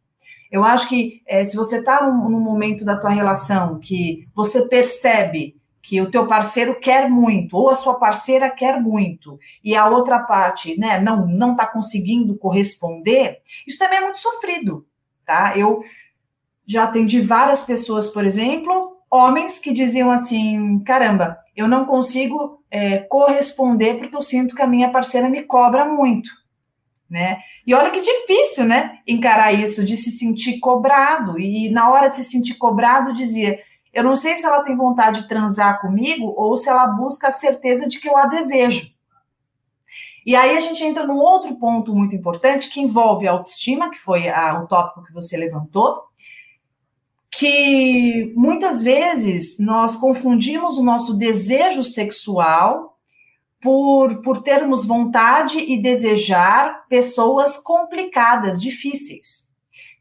Eu 0.50 0.64
acho 0.64 0.88
que 0.88 1.22
é, 1.26 1.44
se 1.44 1.56
você 1.56 1.78
está 1.78 2.06
num, 2.06 2.30
num 2.30 2.40
momento 2.40 2.84
da 2.84 2.96
tua 2.96 3.10
relação 3.10 3.80
que 3.80 4.28
você 4.32 4.68
percebe 4.68 5.56
que 5.82 6.00
o 6.00 6.10
teu 6.10 6.26
parceiro 6.26 6.78
quer 6.80 7.10
muito, 7.10 7.56
ou 7.56 7.68
a 7.68 7.74
sua 7.74 7.94
parceira 7.94 8.50
quer 8.50 8.80
muito, 8.80 9.38
e 9.62 9.76
a 9.76 9.88
outra 9.88 10.20
parte, 10.20 10.78
né, 10.78 11.00
não 11.00 11.26
não 11.26 11.52
está 11.52 11.66
conseguindo 11.66 12.36
corresponder, 12.36 13.38
isso 13.66 13.78
também 13.78 13.98
é 13.98 14.02
muito 14.02 14.18
sofrido, 14.18 14.84
tá? 15.24 15.56
Eu 15.56 15.84
já 16.66 16.84
atendi 16.84 17.20
várias 17.20 17.62
pessoas, 17.62 18.08
por 18.08 18.24
exemplo, 18.24 18.95
homens 19.10 19.58
que 19.58 19.72
diziam 19.72 20.10
assim, 20.10 20.78
caramba, 20.80 21.38
eu 21.54 21.66
não 21.66 21.84
consigo 21.84 22.62
é, 22.70 22.98
corresponder 22.98 23.98
porque 23.98 24.14
eu 24.14 24.22
sinto 24.22 24.54
que 24.54 24.62
a 24.62 24.66
minha 24.66 24.90
parceira 24.90 25.28
me 25.28 25.42
cobra 25.42 25.84
muito, 25.84 26.28
né? 27.08 27.38
E 27.66 27.74
olha 27.74 27.90
que 27.90 28.00
difícil, 28.00 28.64
né, 28.64 28.98
encarar 29.06 29.52
isso, 29.52 29.84
de 29.84 29.96
se 29.96 30.10
sentir 30.10 30.58
cobrado, 30.60 31.38
e 31.38 31.70
na 31.70 31.90
hora 31.90 32.08
de 32.08 32.16
se 32.16 32.24
sentir 32.24 32.54
cobrado, 32.54 33.14
dizia, 33.14 33.58
eu 33.92 34.04
não 34.04 34.14
sei 34.14 34.36
se 34.36 34.44
ela 34.44 34.62
tem 34.62 34.76
vontade 34.76 35.22
de 35.22 35.28
transar 35.28 35.80
comigo 35.80 36.34
ou 36.36 36.56
se 36.56 36.68
ela 36.68 36.86
busca 36.88 37.28
a 37.28 37.32
certeza 37.32 37.88
de 37.88 37.98
que 37.98 38.08
eu 38.08 38.16
a 38.16 38.26
desejo. 38.26 38.90
E 40.26 40.34
aí 40.34 40.56
a 40.56 40.60
gente 40.60 40.84
entra 40.84 41.06
num 41.06 41.16
outro 41.16 41.54
ponto 41.54 41.94
muito 41.94 42.14
importante 42.14 42.68
que 42.68 42.80
envolve 42.80 43.26
a 43.26 43.32
autoestima, 43.32 43.90
que 43.90 43.98
foi 43.98 44.28
a, 44.28 44.60
o 44.60 44.66
tópico 44.66 45.04
que 45.04 45.12
você 45.12 45.36
levantou, 45.36 46.02
que 47.38 48.32
muitas 48.34 48.82
vezes 48.82 49.58
nós 49.58 49.96
confundimos 49.96 50.78
o 50.78 50.82
nosso 50.82 51.14
desejo 51.14 51.84
sexual 51.84 52.96
por, 53.60 54.22
por 54.22 54.42
termos 54.42 54.86
vontade 54.86 55.58
e 55.58 55.80
desejar 55.80 56.86
pessoas 56.88 57.56
complicadas, 57.56 58.60
difíceis 58.60 59.45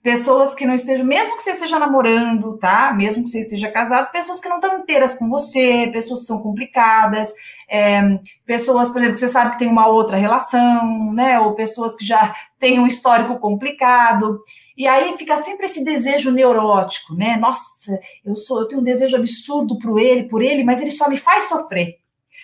pessoas 0.06 0.54
que 0.54 0.68
não 0.68 0.76
estejam, 0.76 1.04
mesmo 1.04 1.36
que 1.36 1.42
você 1.42 1.50
esteja 1.50 1.80
namorando, 1.80 2.60
tá? 2.60 2.94
Mesmo 2.94 3.24
que 3.24 3.30
você 3.32 3.40
esteja 3.40 3.72
casado, 3.72 4.12
pessoas 4.12 4.40
que 4.40 4.48
não 4.48 4.58
estão 4.58 4.78
inteiras 4.78 5.18
com 5.18 5.28
você, 5.28 5.90
pessoas 5.92 6.20
que 6.20 6.28
são 6.28 6.44
complicadas, 6.44 7.34
é, 7.68 8.20
pessoas, 8.46 8.90
por 8.90 9.00
exemplo, 9.00 9.16
que 9.16 9.20
você 9.22 9.28
sabe 9.28 9.54
que 9.54 9.58
tem 9.58 9.68
uma 9.68 9.88
outra 9.88 10.16
relação, 10.16 11.12
né? 11.12 11.40
Ou 11.40 11.56
pessoas 11.56 11.96
que 11.96 12.06
já 12.06 12.36
têm 12.60 12.80
um 12.80 12.86
histórico 12.86 13.40
complicado. 13.40 14.40
E 14.78 14.88
aí 14.88 15.18
fica 15.18 15.38
sempre 15.38 15.66
esse 15.66 15.84
desejo 15.84 16.32
neurótico, 16.32 17.16
né? 17.16 17.36
Nossa, 17.38 18.00
eu 18.24 18.36
sou, 18.36 18.60
eu 18.60 18.68
tenho 18.68 18.82
um 18.82 18.84
desejo 18.84 19.18
absurdo 19.18 19.80
por 19.80 20.00
ele, 20.00 20.30
por 20.30 20.44
ele, 20.44 20.64
mas 20.64 20.82
ele 20.82 20.92
só 20.92 21.10
me 21.10 21.18
faz 21.18 21.46
sofrer. 21.46 21.96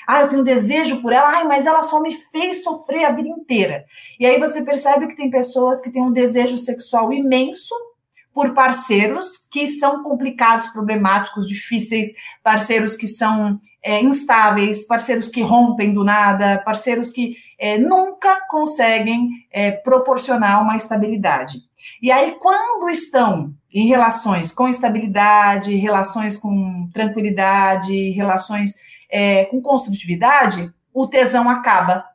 Ah, 0.07 0.21
eu 0.21 0.29
tenho 0.29 0.41
um 0.41 0.45
desejo 0.45 1.01
por 1.01 1.13
ela, 1.13 1.29
ai, 1.29 1.47
mas 1.47 1.65
ela 1.65 1.81
só 1.81 2.01
me 2.01 2.13
fez 2.13 2.63
sofrer 2.63 3.05
a 3.05 3.11
vida 3.11 3.29
inteira. 3.29 3.85
E 4.19 4.25
aí 4.25 4.39
você 4.39 4.63
percebe 4.63 5.07
que 5.07 5.15
tem 5.15 5.29
pessoas 5.29 5.81
que 5.81 5.91
têm 5.91 6.01
um 6.01 6.11
desejo 6.11 6.57
sexual 6.57 7.11
imenso 7.13 7.75
por 8.33 8.53
parceiros 8.53 9.47
que 9.51 9.67
são 9.67 10.03
complicados, 10.03 10.67
problemáticos, 10.67 11.47
difíceis, 11.47 12.09
parceiros 12.43 12.95
que 12.95 13.07
são 13.07 13.59
é, 13.83 14.01
instáveis, 14.01 14.87
parceiros 14.87 15.27
que 15.27 15.41
rompem 15.41 15.93
do 15.93 16.03
nada, 16.03 16.61
parceiros 16.63 17.09
que 17.09 17.35
é, 17.59 17.77
nunca 17.77 18.41
conseguem 18.49 19.29
é, 19.51 19.71
proporcionar 19.71 20.61
uma 20.61 20.75
estabilidade. 20.75 21.59
E 22.01 22.11
aí, 22.11 22.35
quando 22.39 22.89
estão 22.89 23.53
em 23.73 23.87
relações 23.87 24.53
com 24.53 24.67
estabilidade, 24.67 25.75
relações 25.75 26.37
com 26.37 26.89
tranquilidade, 26.93 28.11
relações 28.11 28.75
é, 29.11 29.45
com 29.45 29.61
construtividade, 29.61 30.73
o 30.93 31.07
tesão 31.07 31.49
acaba. 31.49 32.05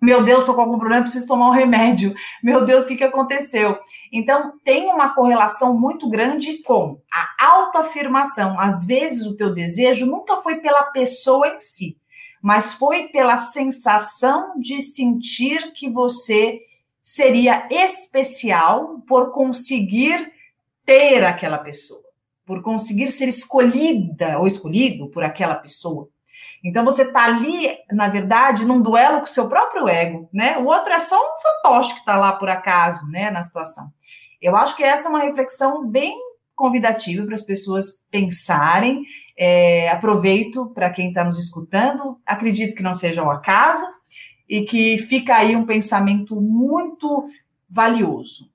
Meu 0.00 0.22
Deus, 0.22 0.40
estou 0.40 0.54
com 0.54 0.60
algum 0.60 0.78
problema, 0.78 1.02
preciso 1.02 1.26
tomar 1.26 1.48
um 1.48 1.52
remédio. 1.52 2.14
Meu 2.42 2.64
Deus, 2.64 2.84
o 2.84 2.88
que, 2.88 2.96
que 2.96 3.04
aconteceu? 3.04 3.78
Então, 4.12 4.52
tem 4.62 4.86
uma 4.86 5.14
correlação 5.14 5.78
muito 5.78 6.08
grande 6.10 6.58
com 6.58 7.00
a 7.10 7.46
autoafirmação. 7.46 8.58
Às 8.60 8.86
vezes, 8.86 9.24
o 9.26 9.36
teu 9.36 9.52
desejo 9.52 10.04
nunca 10.04 10.36
foi 10.38 10.56
pela 10.56 10.82
pessoa 10.84 11.48
em 11.48 11.60
si, 11.60 11.96
mas 12.42 12.74
foi 12.74 13.08
pela 13.08 13.38
sensação 13.38 14.60
de 14.60 14.82
sentir 14.82 15.72
que 15.72 15.88
você 15.88 16.60
seria 17.02 17.66
especial 17.70 19.00
por 19.08 19.32
conseguir 19.32 20.32
ter 20.84 21.24
aquela 21.24 21.58
pessoa, 21.58 22.02
por 22.44 22.62
conseguir 22.62 23.10
ser 23.10 23.28
escolhida 23.28 24.38
ou 24.38 24.46
escolhido 24.46 25.08
por 25.08 25.24
aquela 25.24 25.54
pessoa. 25.54 26.08
Então 26.64 26.82
você 26.82 27.02
está 27.02 27.24
ali, 27.24 27.76
na 27.92 28.08
verdade, 28.08 28.64
num 28.64 28.80
duelo 28.80 29.18
com 29.18 29.24
o 29.24 29.28
seu 29.28 29.48
próprio 29.48 29.86
ego, 29.86 30.30
né? 30.32 30.56
O 30.56 30.64
outro 30.64 30.94
é 30.94 30.98
só 30.98 31.14
um 31.14 31.34
fantoche 31.42 31.92
que 31.92 32.00
está 32.00 32.16
lá 32.16 32.32
por 32.32 32.48
acaso, 32.48 33.06
né, 33.10 33.30
na 33.30 33.42
situação. 33.42 33.92
Eu 34.40 34.56
acho 34.56 34.74
que 34.74 34.82
essa 34.82 35.06
é 35.06 35.10
uma 35.10 35.24
reflexão 35.24 35.86
bem 35.86 36.18
convidativa 36.56 37.26
para 37.26 37.34
as 37.34 37.42
pessoas 37.42 38.02
pensarem. 38.10 39.04
É, 39.36 39.90
aproveito 39.90 40.66
para 40.74 40.88
quem 40.90 41.08
está 41.08 41.22
nos 41.22 41.38
escutando, 41.38 42.18
acredito 42.24 42.74
que 42.74 42.82
não 42.82 42.94
seja 42.94 43.22
o 43.22 43.30
acaso 43.30 43.84
e 44.48 44.62
que 44.62 44.96
fica 44.96 45.34
aí 45.34 45.54
um 45.56 45.66
pensamento 45.66 46.40
muito 46.40 47.26
valioso. 47.68 48.50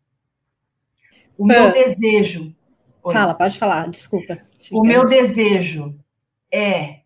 O 1.38 1.46
meu 1.46 1.72
desejo. 1.72 2.56
Fala, 3.04 3.34
pode 3.34 3.60
falar, 3.60 3.90
desculpa. 3.90 4.40
O 4.72 4.82
meu 4.82 5.08
desejo 5.08 5.96
é 6.52 6.99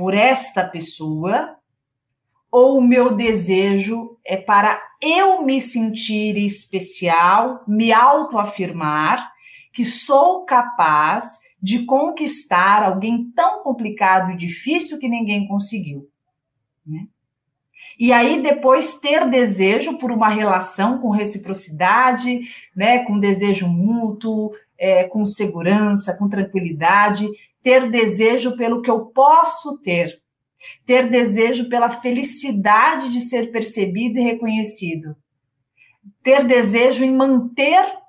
por 0.00 0.14
esta 0.14 0.66
pessoa 0.66 1.58
ou 2.50 2.78
o 2.78 2.82
meu 2.82 3.14
desejo 3.14 4.16
é 4.24 4.34
para 4.34 4.80
eu 4.98 5.42
me 5.42 5.60
sentir 5.60 6.38
especial, 6.38 7.62
me 7.68 7.92
autoafirmar 7.92 9.30
que 9.74 9.84
sou 9.84 10.46
capaz 10.46 11.38
de 11.60 11.84
conquistar 11.84 12.82
alguém 12.82 13.30
tão 13.36 13.62
complicado 13.62 14.30
e 14.30 14.38
difícil 14.38 14.98
que 14.98 15.06
ninguém 15.06 15.46
conseguiu. 15.46 16.08
Né? 16.86 17.06
E 17.98 18.10
aí 18.10 18.42
depois 18.42 19.00
ter 19.00 19.28
desejo 19.28 19.98
por 19.98 20.10
uma 20.10 20.30
relação 20.30 20.96
com 20.96 21.10
reciprocidade, 21.10 22.40
né, 22.74 23.00
com 23.00 23.20
desejo 23.20 23.68
mútuo, 23.68 24.52
é, 24.78 25.04
com 25.04 25.26
segurança, 25.26 26.16
com 26.16 26.26
tranquilidade, 26.26 27.28
ter 27.62 27.90
desejo 27.90 28.56
pelo 28.56 28.82
que 28.82 28.90
eu 28.90 29.06
posso 29.06 29.78
ter, 29.78 30.20
ter 30.86 31.08
desejo 31.08 31.68
pela 31.68 31.90
felicidade 31.90 33.10
de 33.10 33.20
ser 33.20 33.50
percebido 33.50 34.18
e 34.18 34.22
reconhecido, 34.22 35.16
ter 36.22 36.44
desejo 36.46 37.04
em 37.04 37.14
manter 37.14 38.00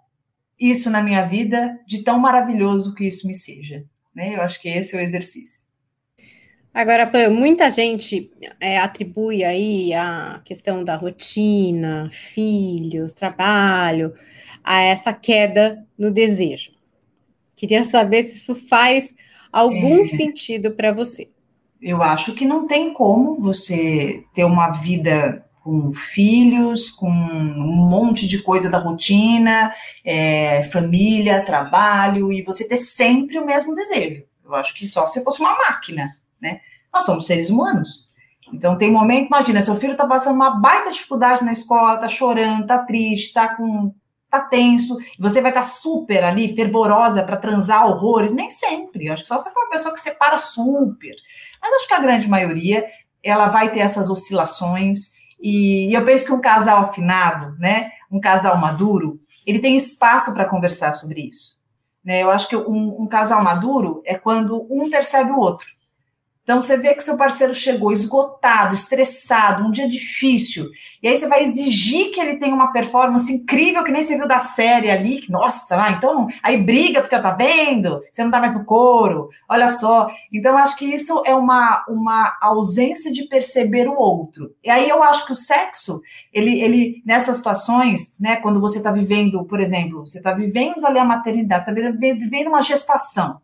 isso 0.59 0.89
na 0.89 1.01
minha 1.01 1.23
vida, 1.25 1.79
de 1.87 2.03
tão 2.03 2.19
maravilhoso 2.19 2.93
que 2.93 3.05
isso 3.05 3.25
me 3.25 3.33
seja. 3.33 3.83
Né? 4.13 4.35
Eu 4.35 4.41
acho 4.41 4.61
que 4.61 4.69
esse 4.69 4.95
é 4.95 4.99
o 4.99 5.01
exercício. 5.01 5.61
Agora, 6.73 7.11
muita 7.29 7.69
gente 7.69 8.31
é, 8.59 8.77
atribui 8.77 9.43
aí 9.43 9.93
a 9.93 10.39
questão 10.45 10.85
da 10.85 10.95
rotina, 10.95 12.09
filhos, 12.11 13.11
trabalho, 13.11 14.13
a 14.63 14.81
essa 14.81 15.11
queda 15.11 15.85
no 15.97 16.11
desejo. 16.11 16.71
Queria 17.55 17.83
saber 17.83 18.23
se 18.23 18.35
isso 18.35 18.55
faz 18.67 19.15
algum 19.51 20.01
é. 20.01 20.05
sentido 20.05 20.71
para 20.71 20.91
você. 20.91 21.29
eu 21.81 22.03
acho 22.03 22.33
que 22.33 22.45
não 22.45 22.67
tem 22.67 22.93
como 22.93 23.39
você 23.39 24.23
ter 24.33 24.43
uma 24.43 24.69
vida 24.69 25.43
com 25.63 25.93
filhos, 25.93 26.89
com 26.89 27.09
um 27.09 27.89
monte 27.89 28.27
de 28.27 28.41
coisa 28.41 28.69
da 28.69 28.79
rotina, 28.79 29.73
é, 30.03 30.63
família, 30.65 31.45
trabalho, 31.45 32.31
e 32.31 32.41
você 32.41 32.67
ter 32.67 32.77
sempre 32.77 33.37
o 33.37 33.45
mesmo 33.45 33.75
desejo. 33.75 34.23
Eu 34.43 34.55
acho 34.55 34.73
que 34.75 34.87
só 34.87 35.05
se 35.05 35.23
fosse 35.23 35.39
uma 35.39 35.55
máquina, 35.55 36.15
né? 36.41 36.61
Nós 36.91 37.03
somos 37.03 37.27
seres 37.27 37.49
humanos. 37.49 38.09
Então 38.51 38.77
tem 38.77 38.91
momento, 38.91 39.27
imagina, 39.27 39.61
seu 39.61 39.75
filho 39.75 39.93
está 39.93 40.05
passando 40.05 40.35
uma 40.35 40.59
baita 40.59 40.91
dificuldade 40.91 41.43
na 41.43 41.51
escola, 41.51 41.95
está 41.95 42.07
chorando, 42.07 42.63
está 42.63 42.79
triste, 42.79 43.27
está 43.27 43.55
com 43.55 43.93
tá 44.39 44.41
tenso, 44.47 44.97
você 45.19 45.41
vai 45.41 45.51
estar 45.51 45.61
tá 45.61 45.67
super 45.67 46.23
ali, 46.23 46.55
fervorosa 46.55 47.21
para 47.23 47.37
transar 47.37 47.85
horrores, 47.87 48.33
nem 48.33 48.49
sempre. 48.49 49.07
Eu 49.07 49.13
acho 49.13 49.23
que 49.23 49.27
só 49.27 49.37
você 49.37 49.51
for 49.51 49.63
uma 49.63 49.69
pessoa 49.69 49.93
que 49.93 49.99
separa 49.99 50.37
super. 50.37 51.15
Mas 51.61 51.73
acho 51.73 51.87
que 51.87 51.93
a 51.93 51.99
grande 51.99 52.27
maioria, 52.27 52.85
ela 53.21 53.47
vai 53.47 53.71
ter 53.71 53.79
essas 53.79 54.09
oscilações, 54.09 55.19
e 55.39 55.93
eu 55.95 56.05
penso 56.05 56.25
que 56.25 56.33
um 56.33 56.41
casal 56.41 56.79
afinado, 56.79 57.57
né, 57.59 57.91
um 58.11 58.19
casal 58.19 58.57
maduro, 58.57 59.19
ele 59.45 59.59
tem 59.59 59.75
espaço 59.75 60.33
para 60.33 60.45
conversar 60.45 60.93
sobre 60.93 61.21
isso. 61.21 61.59
Né? 62.03 62.23
Eu 62.23 62.31
acho 62.31 62.47
que 62.47 62.55
um, 62.55 63.01
um 63.01 63.07
casal 63.07 63.43
maduro 63.43 64.01
é 64.05 64.17
quando 64.17 64.67
um 64.69 64.89
percebe 64.89 65.31
o 65.31 65.39
outro. 65.39 65.67
Então 66.43 66.59
você 66.59 66.77
vê 66.77 66.93
que 66.93 67.03
seu 67.03 67.17
parceiro 67.17 67.53
chegou 67.53 67.91
esgotado, 67.91 68.73
estressado, 68.73 69.63
um 69.63 69.71
dia 69.71 69.87
difícil, 69.87 70.69
e 71.01 71.07
aí 71.07 71.17
você 71.17 71.27
vai 71.27 71.43
exigir 71.43 72.11
que 72.11 72.19
ele 72.19 72.37
tenha 72.37 72.53
uma 72.53 72.71
performance 72.71 73.31
incrível 73.33 73.83
que 73.83 73.91
nem 73.91 74.03
você 74.03 74.15
viu 74.15 74.27
da 74.27 74.41
série 74.41 74.91
ali, 74.91 75.21
que, 75.21 75.31
nossa, 75.31 75.83
ah, 75.83 75.91
então 75.91 76.27
aí 76.43 76.61
briga 76.61 77.01
porque 77.01 77.17
tá 77.17 77.31
vendo, 77.31 78.03
você 78.11 78.23
não 78.23 78.29
tá 78.29 78.39
mais 78.39 78.53
no 78.53 78.63
couro, 78.63 79.29
olha 79.49 79.67
só. 79.69 80.11
Então 80.31 80.55
acho 80.57 80.77
que 80.77 80.85
isso 80.85 81.23
é 81.25 81.33
uma, 81.33 81.83
uma 81.89 82.37
ausência 82.39 83.11
de 83.11 83.23
perceber 83.27 83.87
o 83.87 83.97
outro. 83.97 84.53
E 84.63 84.69
aí 84.69 84.87
eu 84.87 85.01
acho 85.01 85.25
que 85.25 85.31
o 85.31 85.35
sexo, 85.35 86.01
ele, 86.31 86.61
ele 86.61 87.01
nessas 87.03 87.37
situações, 87.37 88.15
né, 88.19 88.35
quando 88.35 88.61
você 88.61 88.77
está 88.77 88.91
vivendo, 88.91 89.43
por 89.45 89.59
exemplo, 89.59 90.05
você 90.05 90.19
está 90.19 90.33
vivendo 90.33 90.85
ali 90.85 90.99
a 90.99 91.05
maternidade, 91.05 91.67
está 91.67 91.71
vivendo 91.71 92.47
uma 92.47 92.61
gestação, 92.61 93.41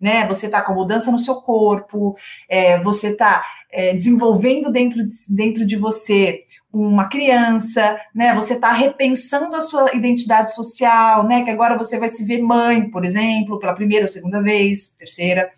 né? 0.00 0.26
Você 0.26 0.46
está 0.46 0.62
com 0.62 0.74
mudança 0.74 1.10
no 1.10 1.18
seu 1.18 1.36
corpo, 1.36 2.16
é, 2.48 2.80
você 2.82 3.10
está 3.10 3.44
é, 3.70 3.92
desenvolvendo 3.92 4.70
dentro 4.70 5.04
de, 5.04 5.12
dentro 5.28 5.66
de 5.66 5.76
você 5.76 6.44
uma 6.72 7.08
criança, 7.08 7.98
né? 8.14 8.34
Você 8.34 8.54
está 8.54 8.72
repensando 8.72 9.54
a 9.56 9.60
sua 9.60 9.94
identidade 9.94 10.54
social, 10.54 11.24
né? 11.26 11.42
Que 11.42 11.50
agora 11.50 11.78
você 11.78 11.98
vai 11.98 12.08
se 12.08 12.24
ver 12.24 12.42
mãe, 12.42 12.90
por 12.90 13.04
exemplo, 13.04 13.58
pela 13.58 13.74
primeira 13.74 14.04
ou 14.04 14.08
segunda 14.08 14.42
vez, 14.42 14.90
terceira. 14.98 15.50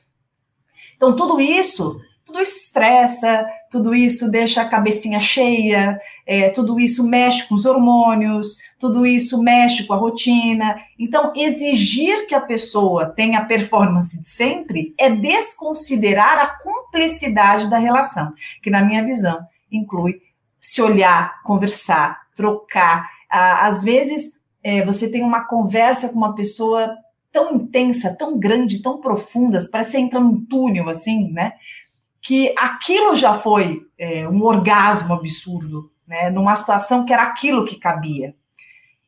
Então, 0.96 1.14
tudo 1.16 1.40
isso 1.40 2.00
tudo 2.28 2.42
isso 2.42 2.58
estressa, 2.58 3.46
tudo 3.70 3.94
isso 3.94 4.30
deixa 4.30 4.60
a 4.60 4.68
cabecinha 4.68 5.18
cheia, 5.18 5.98
é, 6.26 6.50
tudo 6.50 6.78
isso 6.78 7.02
mexe 7.08 7.48
com 7.48 7.54
os 7.54 7.64
hormônios, 7.64 8.58
tudo 8.78 9.06
isso 9.06 9.42
mexe 9.42 9.86
com 9.86 9.94
a 9.94 9.96
rotina. 9.96 10.78
Então, 10.98 11.32
exigir 11.34 12.26
que 12.26 12.34
a 12.34 12.40
pessoa 12.40 13.06
tenha 13.06 13.46
performance 13.46 14.20
de 14.20 14.28
sempre 14.28 14.94
é 14.98 15.08
desconsiderar 15.08 16.38
a 16.38 16.48
cumplicidade 16.48 17.70
da 17.70 17.78
relação, 17.78 18.34
que, 18.62 18.68
na 18.68 18.84
minha 18.84 19.02
visão, 19.02 19.40
inclui 19.72 20.20
se 20.60 20.82
olhar, 20.82 21.40
conversar, 21.42 22.20
trocar. 22.36 23.08
Às 23.30 23.82
vezes, 23.82 24.32
é, 24.62 24.84
você 24.84 25.10
tem 25.10 25.22
uma 25.22 25.46
conversa 25.46 26.10
com 26.10 26.16
uma 26.16 26.34
pessoa 26.34 26.94
tão 27.32 27.54
intensa, 27.54 28.14
tão 28.14 28.38
grande, 28.38 28.82
tão 28.82 29.00
profunda, 29.00 29.58
parece 29.72 29.96
entrar 29.96 30.20
num 30.20 30.44
túnel, 30.44 30.90
assim, 30.90 31.32
né? 31.32 31.54
Que 32.22 32.54
aquilo 32.58 33.16
já 33.16 33.34
foi 33.34 33.82
é, 33.98 34.28
um 34.28 34.42
orgasmo 34.42 35.14
absurdo, 35.14 35.90
né, 36.06 36.30
numa 36.30 36.56
situação 36.56 37.04
que 37.04 37.12
era 37.12 37.22
aquilo 37.22 37.64
que 37.64 37.78
cabia. 37.78 38.34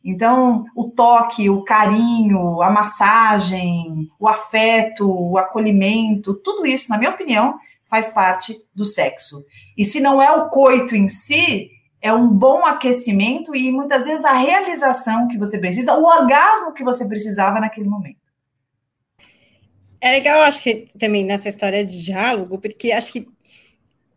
Então, 0.02 0.64
o 0.74 0.90
toque, 0.90 1.50
o 1.50 1.62
carinho, 1.62 2.62
a 2.62 2.70
massagem, 2.70 4.08
o 4.18 4.26
afeto, 4.26 5.10
o 5.10 5.36
acolhimento, 5.36 6.34
tudo 6.34 6.64
isso, 6.64 6.88
na 6.88 6.96
minha 6.96 7.10
opinião, 7.10 7.58
faz 7.88 8.10
parte 8.10 8.56
do 8.74 8.84
sexo. 8.84 9.44
E 9.76 9.84
se 9.84 10.00
não 10.00 10.22
é 10.22 10.30
o 10.32 10.48
coito 10.48 10.94
em 10.96 11.08
si, 11.08 11.70
é 12.00 12.12
um 12.12 12.32
bom 12.32 12.64
aquecimento 12.64 13.54
e 13.54 13.70
muitas 13.70 14.06
vezes 14.06 14.24
a 14.24 14.32
realização 14.32 15.28
que 15.28 15.36
você 15.36 15.58
precisa, 15.58 15.94
o 15.94 16.04
orgasmo 16.04 16.72
que 16.72 16.84
você 16.84 17.06
precisava 17.06 17.60
naquele 17.60 17.88
momento. 17.88 18.29
É 20.00 20.12
legal, 20.12 20.40
acho 20.42 20.62
que 20.62 20.86
também 20.98 21.24
nessa 21.24 21.48
história 21.48 21.84
de 21.84 22.02
diálogo, 22.02 22.58
porque 22.58 22.90
acho 22.90 23.12
que, 23.12 23.28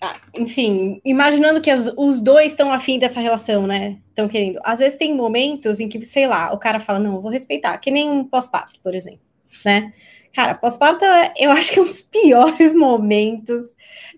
ah, 0.02 0.20
enfim, 0.34 1.02
imaginando 1.04 1.62
que 1.62 1.74
os, 1.74 1.92
os 1.98 2.22
dois 2.22 2.54
estão 2.54 2.72
afim 2.72 2.98
dessa 3.00 3.20
relação, 3.20 3.68
né? 3.68 4.00
Estão 4.10 4.28
querendo. 4.28 4.60
Às 4.64 4.80
vezes 4.80 4.98
tem 4.98 5.16
momentos 5.16 5.80
em 5.80 5.90
que, 5.90 6.04
sei 6.06 6.28
lá, 6.28 6.54
o 6.54 6.60
cara 6.60 6.80
fala, 6.80 7.00
não, 7.00 7.16
eu 7.16 7.22
vou 7.22 7.32
respeitar, 7.32 7.78
que 7.80 7.92
nem 7.92 8.10
um 8.10 8.24
pós-parto, 8.24 8.80
por 8.82 8.96
exemplo, 8.96 9.22
né? 9.66 9.94
Cara, 10.34 10.56
pós-parto, 10.56 11.06
eu 11.38 11.52
acho 11.52 11.72
que 11.72 11.80
é 11.80 11.82
um 11.82 11.86
dos 11.86 12.02
piores 12.12 12.74
momentos 12.74 13.62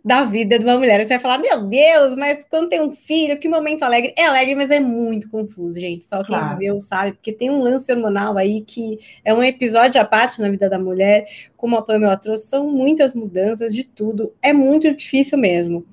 da 0.04 0.24
vida 0.24 0.58
de 0.58 0.64
uma 0.64 0.78
mulher. 0.78 1.04
Você 1.04 1.10
vai 1.10 1.20
falar, 1.20 1.40
meu 1.40 1.68
Deus, 1.68 2.16
mas 2.16 2.46
quando 2.50 2.70
tem 2.70 2.80
um 2.80 2.92
filho, 2.92 3.38
que 3.38 3.50
momento 3.50 3.84
alegre. 3.84 4.14
É 4.16 4.26
alegre, 4.26 4.56
mas 4.56 4.72
é 4.72 4.80
muito 4.80 5.30
confuso, 5.30 5.80
gente. 5.80 6.06
Só 6.06 6.18
quem 6.18 6.28
claro. 6.28 6.58
viveu 6.58 6.80
sabe, 6.80 7.14
porque 7.14 7.34
tem 7.34 7.50
um 7.50 7.62
lance 7.62 7.92
hormonal 7.92 8.38
aí 8.38 8.62
que 8.62 9.00
é 9.26 9.34
um 9.34 9.44
episódio 9.44 10.00
à 10.00 10.06
parte 10.06 10.40
na 10.40 10.50
vida 10.50 10.70
da 10.70 10.80
mulher. 10.80 11.26
Como 11.58 11.76
a 11.76 11.82
Pamela 11.82 12.16
trouxe, 12.16 12.48
são 12.48 12.70
muitas 12.70 13.14
mudanças 13.14 13.74
de 13.74 13.84
tudo. 13.84 14.32
É 14.42 14.54
muito 14.54 14.94
difícil 14.94 15.38
mesmo. 15.38 15.86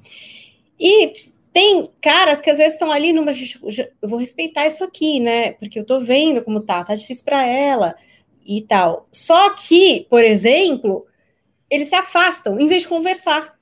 E 0.78 1.30
tem 1.52 1.90
caras 2.00 2.40
que 2.40 2.50
às 2.50 2.58
vezes 2.58 2.74
estão 2.74 2.92
ali 2.92 3.12
numa. 3.12 3.32
Eu 4.00 4.08
vou 4.08 4.18
respeitar 4.18 4.66
isso 4.66 4.84
aqui, 4.84 5.18
né? 5.18 5.52
Porque 5.52 5.78
eu 5.78 5.84
tô 5.84 5.98
vendo 5.98 6.42
como 6.42 6.60
tá, 6.60 6.84
tá 6.84 6.94
difícil 6.94 7.24
para 7.24 7.44
ela 7.46 7.94
e 8.46 8.62
tal. 8.62 9.08
Só 9.12 9.54
que, 9.54 10.06
por 10.10 10.24
exemplo, 10.24 11.06
eles 11.70 11.88
se 11.88 11.94
afastam 11.94 12.58
em 12.60 12.66
vez 12.66 12.82
de 12.82 12.88
conversar, 12.88 13.58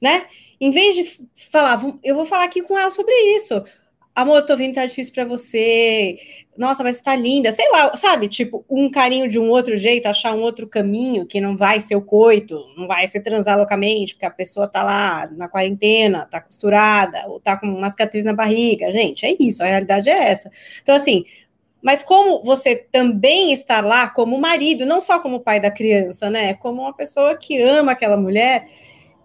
né? 0.00 0.26
Em 0.60 0.70
vez 0.70 0.94
de 0.96 1.20
falar, 1.50 1.80
eu 2.02 2.14
vou 2.14 2.24
falar 2.24 2.44
aqui 2.44 2.62
com 2.62 2.78
ela 2.78 2.90
sobre 2.90 3.12
isso. 3.34 3.62
Amor, 4.14 4.44
tô 4.44 4.56
vendo 4.56 4.70
que 4.70 4.74
tá 4.74 4.84
difícil 4.84 5.14
para 5.14 5.24
você. 5.24 6.18
Nossa, 6.58 6.82
mas 6.82 7.00
tá 7.00 7.16
linda. 7.16 7.52
Sei 7.52 7.66
lá, 7.70 7.96
sabe? 7.96 8.28
Tipo, 8.28 8.64
um 8.68 8.90
carinho 8.90 9.28
de 9.28 9.38
um 9.38 9.48
outro 9.48 9.76
jeito, 9.78 10.06
achar 10.06 10.34
um 10.34 10.42
outro 10.42 10.66
caminho 10.66 11.24
que 11.24 11.40
não 11.40 11.56
vai 11.56 11.80
ser 11.80 11.96
o 11.96 12.02
coito, 12.02 12.62
não 12.76 12.86
vai 12.86 13.06
ser 13.06 13.22
transar 13.22 13.56
loucamente, 13.56 14.14
porque 14.14 14.26
a 14.26 14.30
pessoa 14.30 14.68
tá 14.68 14.82
lá 14.82 15.26
na 15.32 15.48
quarentena, 15.48 16.26
tá 16.26 16.40
costurada, 16.40 17.24
ou 17.28 17.40
tá 17.40 17.56
com 17.56 17.66
uma 17.66 17.88
cicatriz 17.88 18.24
na 18.24 18.34
barriga. 18.34 18.92
Gente, 18.92 19.24
é 19.24 19.34
isso, 19.40 19.62
a 19.62 19.66
realidade 19.66 20.10
é 20.10 20.30
essa. 20.30 20.50
Então, 20.82 20.94
assim, 20.94 21.24
mas 21.82 22.02
como 22.02 22.42
você 22.42 22.76
também 22.76 23.52
está 23.52 23.80
lá 23.80 24.08
como 24.08 24.38
marido, 24.38 24.84
não 24.84 25.00
só 25.00 25.18
como 25.18 25.40
pai 25.40 25.60
da 25.60 25.70
criança, 25.70 26.28
né? 26.28 26.54
Como 26.54 26.82
uma 26.82 26.94
pessoa 26.94 27.36
que 27.36 27.60
ama 27.60 27.92
aquela 27.92 28.16
mulher 28.16 28.66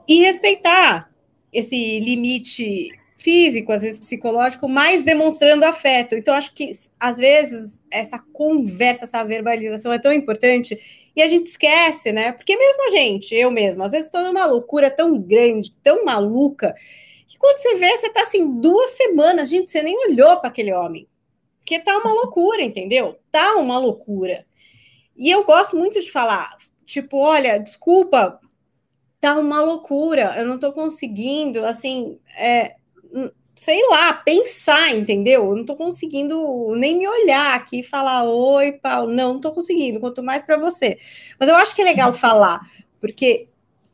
e 0.08 0.22
respeitar 0.22 1.10
esse 1.51 1.99
limite 1.99 2.89
físico, 3.18 3.72
às 3.72 3.82
vezes 3.82 3.99
psicológico, 3.99 4.70
mas 4.70 5.01
demonstrando 5.01 5.66
afeto. 5.66 6.16
Então, 6.16 6.34
acho 6.34 6.53
que 6.53 6.72
às 6.99 7.18
vezes 7.18 7.80
essa 7.89 8.20
conversa, 8.32 9.06
essa 9.06 9.24
verbalização 9.24 9.91
é 9.91 9.97
tão 9.97 10.14
importante 10.14 10.80
e 11.16 11.24
a 11.24 11.28
gente 11.28 11.47
esquece, 11.47 12.12
né? 12.12 12.34
Porque 12.34 12.56
mesmo 12.56 12.88
a 12.88 12.89
gente, 12.91 13.34
eu 13.34 13.49
mesma, 13.49 13.86
às 13.86 13.91
vezes 13.91 14.08
estou 14.08 14.22
numa 14.22 14.45
loucura 14.45 14.91
tão 14.91 15.18
grande, 15.20 15.72
tão 15.82 16.06
maluca, 16.06 16.76
que 17.28 17.38
quando 17.39 17.58
você 17.58 17.76
vê, 17.78 17.97
você 17.97 18.08
está 18.08 18.22
assim 18.22 18.60
duas 18.62 18.91
semanas, 18.91 19.49
gente, 19.49 19.72
você 19.72 19.82
nem 19.82 19.97
olhou 20.08 20.38
para 20.38 20.49
aquele 20.49 20.72
homem. 20.74 21.08
Porque 21.66 21.80
tá 21.80 21.97
uma 21.97 22.13
loucura, 22.13 22.61
entendeu? 22.61 23.18
Tá 23.32 23.55
uma 23.55 23.80
loucura. 23.80 24.45
E 25.18 25.32
eu 25.32 25.43
gosto 25.43 25.76
muito 25.76 25.99
de 25.99 26.11
falar, 26.11 26.55
tipo, 26.86 27.18
olha, 27.18 27.57
desculpa, 27.57 28.39
tá 29.20 29.36
uma 29.36 29.59
loucura, 29.61 30.36
eu 30.38 30.45
não 30.45 30.59
tô 30.59 30.72
conseguindo, 30.72 31.66
assim, 31.66 32.20
é, 32.38 32.76
sei 33.55 33.82
lá, 33.89 34.13
pensar, 34.13 34.95
entendeu? 34.95 35.49
Eu 35.49 35.55
não 35.55 35.66
tô 35.66 35.76
conseguindo 35.76 36.76
nem 36.76 36.99
me 36.99 37.07
olhar 37.07 37.55
aqui 37.55 37.80
e 37.80 37.84
falar, 37.84 38.26
oi, 38.26 38.74
Paulo, 38.74 39.11
não, 39.11 39.34
não 39.34 39.41
tô 39.41 39.51
conseguindo, 39.51 39.99
quanto 39.99 40.22
mais 40.22 40.43
para 40.43 40.59
você. 40.59 40.99
Mas 41.39 41.49
eu 41.49 41.55
acho 41.55 41.76
que 41.76 41.82
é 41.82 41.86
legal 41.86 42.13
falar, 42.13 42.61
porque 43.01 43.47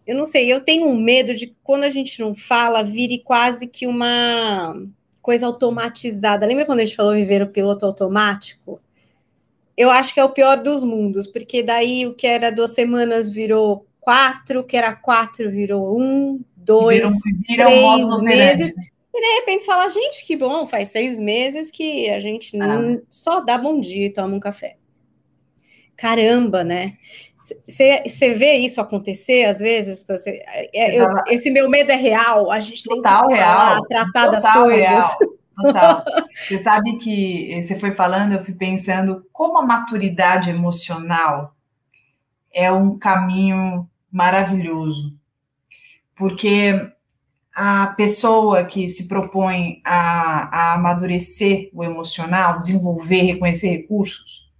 eu 0.05 0.17
não 0.17 0.25
sei, 0.25 0.51
eu 0.51 0.59
tenho 0.59 0.87
um 0.87 0.99
medo 0.99 1.33
de 1.33 1.55
quando 1.63 1.85
a 1.85 1.89
gente 1.89 2.19
não 2.19 2.35
fala, 2.35 2.83
vire 2.83 3.19
quase 3.19 3.65
que 3.65 3.87
uma 3.87 4.75
coisa 5.21 5.45
automatizada. 5.45 6.45
Lembra 6.45 6.65
quando 6.65 6.79
a 6.79 6.85
gente 6.85 6.95
falou 6.95 7.13
viver 7.13 7.41
o 7.41 7.51
piloto 7.51 7.85
automático? 7.85 8.79
Eu 9.77 9.89
acho 9.89 10.13
que 10.13 10.19
é 10.19 10.23
o 10.23 10.29
pior 10.29 10.57
dos 10.57 10.83
mundos, 10.83 11.27
porque 11.27 11.63
daí 11.63 12.05
o 12.05 12.13
que 12.13 12.27
era 12.27 12.51
duas 12.51 12.71
semanas 12.71 13.29
virou 13.29 13.85
quatro, 13.99 14.59
o 14.59 14.63
que 14.63 14.75
era 14.75 14.93
quatro 14.93 15.49
virou 15.49 15.99
um, 15.99 16.43
dois, 16.55 16.97
viram, 16.97 17.09
viram 17.47 18.19
três 18.19 18.21
meses. 18.21 18.73
E 19.13 19.19
de 19.21 19.39
repente 19.39 19.65
fala, 19.65 19.89
gente, 19.89 20.25
que 20.25 20.35
bom, 20.35 20.65
faz 20.65 20.89
seis 20.89 21.19
meses 21.19 21.69
que 21.69 22.09
a 22.09 22.19
gente 22.19 22.57
ah. 22.61 22.97
só 23.09 23.41
dá 23.41 23.57
bom 23.57 23.79
dia 23.79 24.05
e 24.05 24.13
toma 24.13 24.35
um 24.35 24.39
café. 24.39 24.77
Caramba, 25.95 26.63
né? 26.63 26.93
Você 27.67 28.33
vê 28.35 28.57
isso 28.57 28.79
acontecer 28.79 29.45
às 29.45 29.59
vezes? 29.59 30.05
Você, 30.07 30.43
é, 30.47 30.99
eu, 30.99 31.07
esse 31.27 31.49
meu 31.49 31.69
medo 31.69 31.91
é 31.91 31.95
real, 31.95 32.51
a 32.51 32.59
gente 32.59 32.83
Total 32.83 33.27
tem 33.27 33.35
que 33.35 33.41
falar, 33.41 33.69
real. 33.69 33.85
tratar 33.87 34.27
das 34.27 34.53
coisas. 34.53 34.87
Real. 34.87 35.09
Total. 35.59 36.03
Você 36.35 36.63
sabe 36.63 36.97
que 36.97 37.61
você 37.61 37.79
foi 37.79 37.91
falando, 37.91 38.33
eu 38.33 38.43
fui 38.43 38.53
pensando 38.53 39.25
como 39.33 39.57
a 39.57 39.65
maturidade 39.65 40.49
emocional 40.49 41.55
é 42.53 42.71
um 42.71 42.97
caminho 42.97 43.87
maravilhoso. 44.11 45.15
Porque 46.15 46.89
a 47.53 47.87
pessoa 47.97 48.63
que 48.63 48.87
se 48.87 49.07
propõe 49.07 49.81
a, 49.83 50.71
a 50.71 50.73
amadurecer 50.73 51.69
o 51.73 51.83
emocional, 51.83 52.59
desenvolver, 52.59 53.21
reconhecer 53.23 53.69
recursos, 53.69 54.50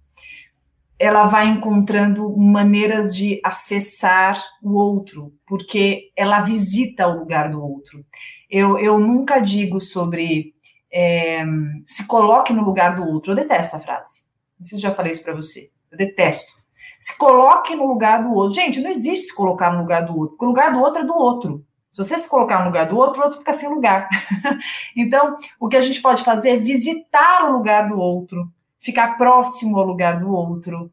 ela 1.02 1.24
vai 1.24 1.48
encontrando 1.48 2.30
maneiras 2.36 3.12
de 3.12 3.40
acessar 3.42 4.40
o 4.62 4.74
outro, 4.74 5.34
porque 5.44 6.12
ela 6.16 6.42
visita 6.42 7.08
o 7.08 7.18
lugar 7.18 7.50
do 7.50 7.60
outro. 7.60 8.04
Eu, 8.48 8.78
eu 8.78 9.00
nunca 9.00 9.40
digo 9.40 9.80
sobre 9.80 10.54
é, 10.92 11.44
se 11.84 12.06
coloque 12.06 12.52
no 12.52 12.62
lugar 12.62 12.94
do 12.94 13.04
outro. 13.04 13.32
Eu 13.32 13.34
detesto 13.34 13.74
essa 13.74 13.80
frase. 13.80 14.22
Não 14.56 14.64
sei 14.64 14.76
se 14.76 14.82
já 14.82 14.94
falei 14.94 15.10
isso 15.10 15.24
para 15.24 15.34
você. 15.34 15.70
Eu 15.90 15.98
detesto. 15.98 16.52
Se 17.00 17.18
coloque 17.18 17.74
no 17.74 17.88
lugar 17.88 18.22
do 18.22 18.32
outro. 18.32 18.54
Gente, 18.54 18.80
não 18.80 18.88
existe 18.88 19.26
se 19.26 19.34
colocar 19.34 19.72
no 19.72 19.80
lugar 19.80 20.06
do 20.06 20.16
outro, 20.16 20.36
porque 20.36 20.44
o 20.44 20.50
lugar 20.50 20.72
do 20.72 20.78
outro 20.78 21.02
é 21.02 21.04
do 21.04 21.16
outro. 21.16 21.64
Se 21.90 21.98
você 21.98 22.16
se 22.16 22.28
colocar 22.28 22.60
no 22.60 22.66
lugar 22.66 22.86
do 22.86 22.96
outro, 22.96 23.20
o 23.20 23.24
outro 23.24 23.40
fica 23.40 23.52
sem 23.52 23.68
lugar. 23.68 24.08
então, 24.96 25.36
o 25.58 25.66
que 25.66 25.76
a 25.76 25.82
gente 25.82 26.00
pode 26.00 26.22
fazer 26.22 26.50
é 26.50 26.56
visitar 26.58 27.48
o 27.48 27.54
lugar 27.54 27.88
do 27.88 27.98
outro, 27.98 28.48
ficar 28.82 29.16
próximo 29.16 29.78
ao 29.78 29.86
lugar 29.86 30.20
do 30.20 30.30
outro, 30.30 30.92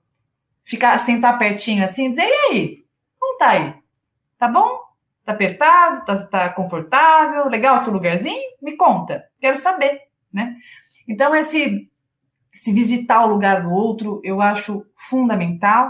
ficar 0.63 0.97
sentar 0.99 1.37
pertinho 1.37 1.83
assim 1.83 2.09
dizer: 2.09 2.27
e 2.27 2.33
aí? 2.51 2.85
Como 3.19 3.37
tá 3.37 3.49
aí? 3.49 3.73
Tá 4.37 4.47
bom? 4.47 4.79
Tá 5.25 5.33
apertado? 5.33 6.05
Tá, 6.05 6.25
tá 6.27 6.49
confortável? 6.49 7.49
Legal 7.49 7.75
o 7.75 7.79
seu 7.79 7.91
lugarzinho? 7.91 8.41
Me 8.61 8.77
conta, 8.77 9.23
quero 9.39 9.57
saber, 9.57 10.01
né? 10.31 10.55
Então, 11.07 11.35
esse, 11.35 11.89
esse 12.53 12.71
visitar 12.71 13.25
o 13.25 13.29
lugar 13.29 13.63
do 13.63 13.71
outro 13.71 14.21
eu 14.23 14.41
acho 14.41 14.85
fundamental 15.09 15.89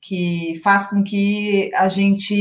que 0.00 0.60
faz 0.62 0.88
com 0.88 1.02
que 1.02 1.70
a 1.74 1.88
gente 1.88 2.34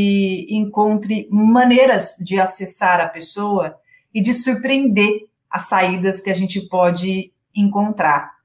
encontre 0.49 1.27
maneiras 1.29 2.15
de 2.19 2.39
acessar 2.39 3.01
a 3.01 3.09
pessoa 3.09 3.75
e 4.13 4.21
de 4.21 4.33
surpreender 4.33 5.27
as 5.49 5.67
saídas 5.67 6.21
que 6.21 6.29
a 6.29 6.33
gente 6.33 6.61
pode 6.69 7.33
encontrar. 7.53 8.38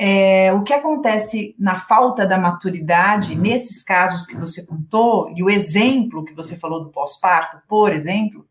É, 0.00 0.52
o 0.52 0.62
que 0.62 0.72
acontece 0.72 1.56
na 1.58 1.76
falta 1.76 2.24
da 2.24 2.38
maturidade, 2.38 3.34
nesses 3.34 3.82
casos 3.82 4.24
que 4.24 4.36
você 4.36 4.64
contou, 4.64 5.28
e 5.34 5.42
o 5.42 5.50
exemplo 5.50 6.24
que 6.24 6.32
você 6.32 6.56
falou 6.56 6.84
do 6.84 6.90
pós-parto, 6.90 7.60
por 7.66 7.92
exemplo, 7.92 8.46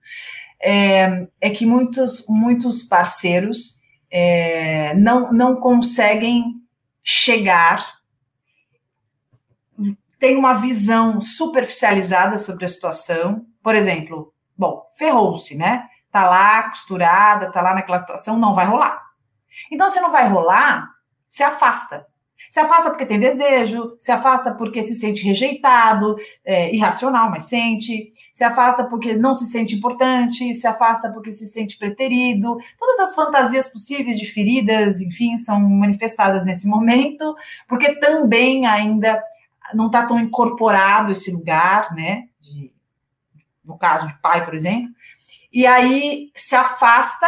é, 0.61 1.25
é, 1.39 1.49
que 1.49 1.65
muitos, 1.65 2.25
muitos 2.27 2.83
parceiros 2.83 3.79
é, 4.11 4.93
não, 4.95 5.31
não 5.31 5.55
conseguem 5.55 6.55
chegar 7.01 7.97
tem 10.19 10.35
uma 10.35 10.53
visão 10.53 11.21
superficializada 11.21 12.37
sobre 12.37 12.65
a 12.65 12.67
situação. 12.67 13.45
Por 13.61 13.75
exemplo, 13.75 14.33
bom, 14.57 14.83
ferrou-se, 14.97 15.55
né? 15.55 15.87
Tá 16.11 16.27
lá 16.27 16.63
costurada, 16.69 17.51
tá 17.51 17.61
lá 17.61 17.73
naquela 17.73 17.99
situação, 17.99 18.37
não 18.37 18.55
vai 18.55 18.65
rolar. 18.65 19.01
Então, 19.71 19.89
se 19.89 19.99
não 19.99 20.11
vai 20.11 20.27
rolar, 20.27 20.89
se 21.37 21.43
afasta. 21.43 22.03
Se 22.49 22.59
afasta 22.59 22.89
porque 22.89 23.05
tem 23.05 23.19
desejo, 23.19 23.95
se 23.99 24.11
afasta 24.11 24.55
porque 24.55 24.81
se 24.81 24.95
sente 24.95 25.23
rejeitado, 25.23 26.15
é, 26.43 26.73
irracional, 26.73 27.29
mas 27.29 27.45
sente, 27.45 28.11
se 28.33 28.43
afasta 28.43 28.85
porque 28.85 29.13
não 29.15 29.35
se 29.35 29.45
sente 29.45 29.75
importante, 29.75 30.55
se 30.55 30.65
afasta 30.65 31.11
porque 31.11 31.31
se 31.31 31.45
sente 31.45 31.77
preterido. 31.77 32.57
Todas 32.79 32.99
as 33.01 33.13
fantasias 33.13 33.69
possíveis 33.69 34.17
de 34.17 34.25
feridas, 34.25 34.99
enfim, 34.99 35.37
são 35.37 35.59
manifestadas 35.59 36.43
nesse 36.43 36.67
momento, 36.67 37.35
porque 37.67 37.93
também 37.99 38.65
ainda 38.65 39.21
não 39.75 39.87
está 39.87 40.07
tão 40.07 40.19
incorporado 40.19 41.11
esse 41.11 41.31
lugar, 41.31 41.93
né? 41.93 42.23
De, 42.41 42.71
no 43.63 43.77
caso 43.77 44.07
de 44.07 44.19
pai, 44.21 44.43
por 44.43 44.55
exemplo, 44.55 44.89
e 45.53 45.67
aí 45.67 46.31
se 46.35 46.55
afasta 46.55 47.27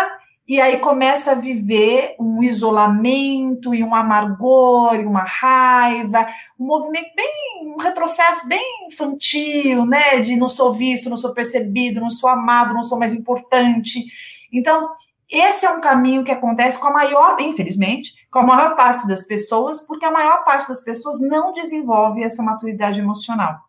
e 0.50 0.60
aí 0.60 0.80
começa 0.80 1.34
a 1.34 1.36
viver 1.36 2.16
um 2.20 2.41
isolamento 2.41 3.76
e 3.76 3.84
um 3.84 3.93
amargor 3.93 4.95
e 4.95 5.06
uma 5.06 5.24
raiva, 5.24 6.28
um 6.60 6.66
movimento 6.66 7.14
bem, 7.16 7.72
um 7.72 7.78
retrocesso 7.78 8.47
bem 8.47 8.88
infantil, 8.88 9.86
né? 9.86 10.20
De 10.20 10.36
não 10.36 10.50
sou 10.50 10.74
visto, 10.74 11.08
não 11.08 11.18
sou 11.18 11.36
percebido, 11.36 12.02
não 12.02 12.10
sou 12.10 12.28
amado, 12.28 12.74
não 12.74 12.82
sou 12.82 12.97
mais 12.97 13.14
importante. 13.14 14.04
Então, 14.52 14.89
esse 15.30 15.68
é 15.68 15.70
um 15.70 15.82
caminho 15.82 16.24
que 16.24 16.32
acontece 16.32 16.80
com 16.80 16.88
a 16.88 16.93
maior, 16.93 17.39
infelizmente, 17.39 18.16
com 18.32 18.39
a 18.39 18.43
maior 18.43 18.76
parte 18.76 19.08
das 19.08 19.28
pessoas, 19.28 19.86
porque 19.86 20.04
a 20.04 20.12
maior 20.12 20.43
parte 20.43 20.68
das 20.68 20.82
pessoas 20.82 21.22
não 21.22 21.54
desenvolve 21.54 22.24
essa 22.24 22.41
maturidade 22.41 23.00
emocional? 23.00 23.68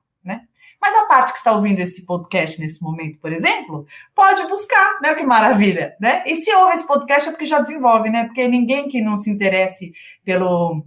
Mas 0.80 0.94
a 0.94 1.04
parte 1.06 1.32
que 1.32 1.38
está 1.38 1.52
ouvindo 1.52 1.80
esse 1.80 2.06
podcast 2.06 2.58
nesse 2.58 2.82
momento, 2.82 3.18
por 3.18 3.32
exemplo, 3.32 3.86
pode 4.14 4.46
buscar, 4.48 4.98
né? 5.02 5.14
Que 5.14 5.24
maravilha, 5.24 5.94
né? 6.00 6.22
E 6.26 6.36
se 6.36 6.52
ouve 6.54 6.74
esse 6.74 6.86
podcast 6.86 7.28
é 7.28 7.32
porque 7.32 7.44
já 7.44 7.60
desenvolve, 7.60 8.08
né? 8.08 8.24
Porque 8.24 8.48
ninguém 8.48 8.88
que 8.88 9.00
não 9.00 9.16
se 9.16 9.30
interesse 9.30 9.92
pelo, 10.24 10.82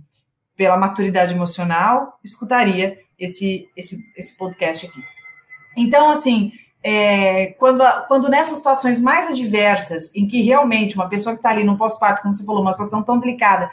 pela 0.58 0.78
maturidade 0.78 1.34
emocional 1.34 2.20
escutaria 2.24 2.98
esse, 3.20 3.70
esse, 3.78 3.98
esse 4.18 4.36
podcast 4.36 4.88
aqui. 4.88 5.00
Então, 5.78 6.10
assim, 6.10 6.52
é, 6.84 7.48
quando, 7.60 7.84
quando 8.08 8.30
nessas 8.30 8.58
situações 8.58 9.00
mais 9.00 9.30
adversas, 9.30 10.14
em 10.16 10.28
que 10.28 10.42
realmente 10.42 10.96
uma 10.96 11.08
pessoa 11.08 11.34
que 11.34 11.40
está 11.40 11.50
ali 11.50 11.64
no 11.64 11.78
pós-parto, 11.78 12.22
como 12.22 12.34
você 12.34 12.46
falou, 12.46 12.62
uma 12.62 12.74
situação 12.74 13.04
tão 13.04 13.20
delicada, 13.20 13.70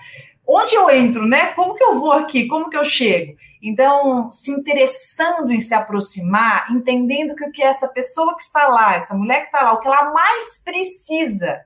onde 0.46 0.74
eu 0.74 0.90
entro, 0.90 1.26
né? 1.26 1.46
Como 1.48 1.74
que 1.74 1.82
eu 1.82 1.98
vou 1.98 2.12
aqui? 2.12 2.46
Como 2.46 2.68
que 2.68 2.76
eu 2.76 2.84
chego? 2.84 3.36
Então, 3.62 4.32
se 4.32 4.50
interessando 4.50 5.52
em 5.52 5.60
se 5.60 5.74
aproximar, 5.74 6.70
entendendo 6.72 7.34
que 7.34 7.44
o 7.44 7.52
que 7.52 7.62
essa 7.62 7.86
pessoa 7.88 8.34
que 8.34 8.42
está 8.42 8.68
lá, 8.68 8.94
essa 8.94 9.14
mulher 9.14 9.40
que 9.40 9.46
está 9.46 9.62
lá, 9.62 9.72
o 9.74 9.80
que 9.80 9.86
ela 9.86 10.12
mais 10.12 10.62
precisa 10.64 11.64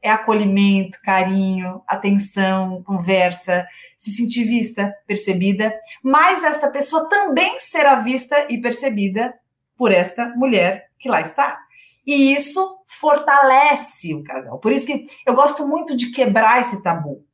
é 0.00 0.10
acolhimento, 0.10 1.00
carinho, 1.02 1.82
atenção, 1.86 2.82
conversa, 2.84 3.66
se 3.96 4.12
sentir 4.12 4.44
vista, 4.44 4.94
percebida, 5.06 5.74
mas 6.02 6.44
esta 6.44 6.70
pessoa 6.70 7.08
também 7.08 7.58
será 7.58 7.96
vista 7.96 8.46
e 8.48 8.60
percebida 8.60 9.34
por 9.76 9.90
esta 9.92 10.26
mulher 10.36 10.90
que 10.98 11.08
lá 11.08 11.20
está. 11.20 11.58
E 12.06 12.32
isso 12.32 12.78
fortalece 12.86 14.14
o 14.14 14.22
casal. 14.24 14.58
Por 14.58 14.72
isso 14.72 14.86
que 14.86 15.06
eu 15.26 15.34
gosto 15.34 15.66
muito 15.66 15.96
de 15.96 16.10
quebrar 16.10 16.60
esse 16.60 16.82
tabu. 16.82 17.24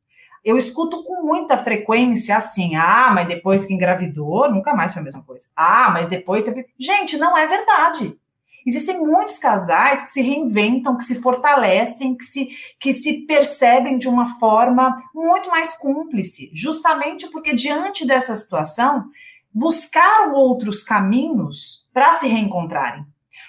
Eu 0.45 0.59
escuto 0.59 1.03
com 1.03 1.23
muita 1.23 1.57
frequência 1.57 2.37
assim: 2.37 2.77
ah, 2.77 3.11
mas 3.15 3.27
depois 3.27 3.65
que 3.65 3.73
engravidou, 3.73 4.51
nunca 4.51 4.75
mais 4.75 4.93
foi 4.93 5.01
a 5.01 5.05
mesma 5.05 5.23
coisa. 5.23 5.47
Ah, 5.57 5.91
mas 5.91 6.09
depois 6.09 6.43
teve. 6.43 6.67
Gente, 6.79 7.17
não 7.17 7.37
é 7.37 7.47
verdade. 7.47 8.19
Existem 8.67 8.99
muitos 8.99 9.37
casais 9.37 10.05
que 10.05 10.09
se 10.09 10.23
reinventam, 10.23 10.97
que 10.97 11.05
se 11.05 11.21
fortalecem, 11.21 12.17
que 12.17 12.25
se, 12.25 12.49
que 12.81 12.93
se 12.95 13.27
percebem 13.27 13.99
de 13.99 14.09
uma 14.09 14.39
forma 14.39 14.97
muito 15.15 15.51
mais 15.51 15.77
cúmplice, 15.77 16.51
justamente 16.55 17.31
porque 17.31 17.55
diante 17.55 18.07
dessa 18.07 18.35
situação 18.35 19.05
buscaram 19.53 20.33
outros 20.33 20.83
caminhos 20.83 21.87
para 21.93 22.15
se 22.15 22.27
reencontrarem. 22.27 23.05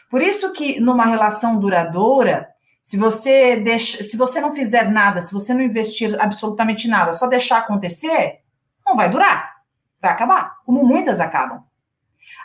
Por 0.10 0.22
isso 0.22 0.52
que 0.52 0.80
numa 0.80 1.06
relação 1.06 1.60
duradoura, 1.60 2.50
se 2.86 2.98
você 2.98 3.56
deixa, 3.56 4.04
se 4.04 4.16
você 4.16 4.40
não 4.40 4.54
fizer 4.54 4.92
nada, 4.92 5.20
se 5.20 5.34
você 5.34 5.56
não 5.56 5.62
investir 5.64 6.16
absolutamente 6.22 6.88
nada, 6.88 7.14
só 7.14 7.26
deixar 7.26 7.58
acontecer, 7.58 8.42
não 8.86 8.96
vai 8.96 9.10
durar. 9.10 9.56
Vai 10.00 10.12
acabar, 10.12 10.58
como 10.64 10.86
muitas 10.86 11.20
acabam. 11.20 11.64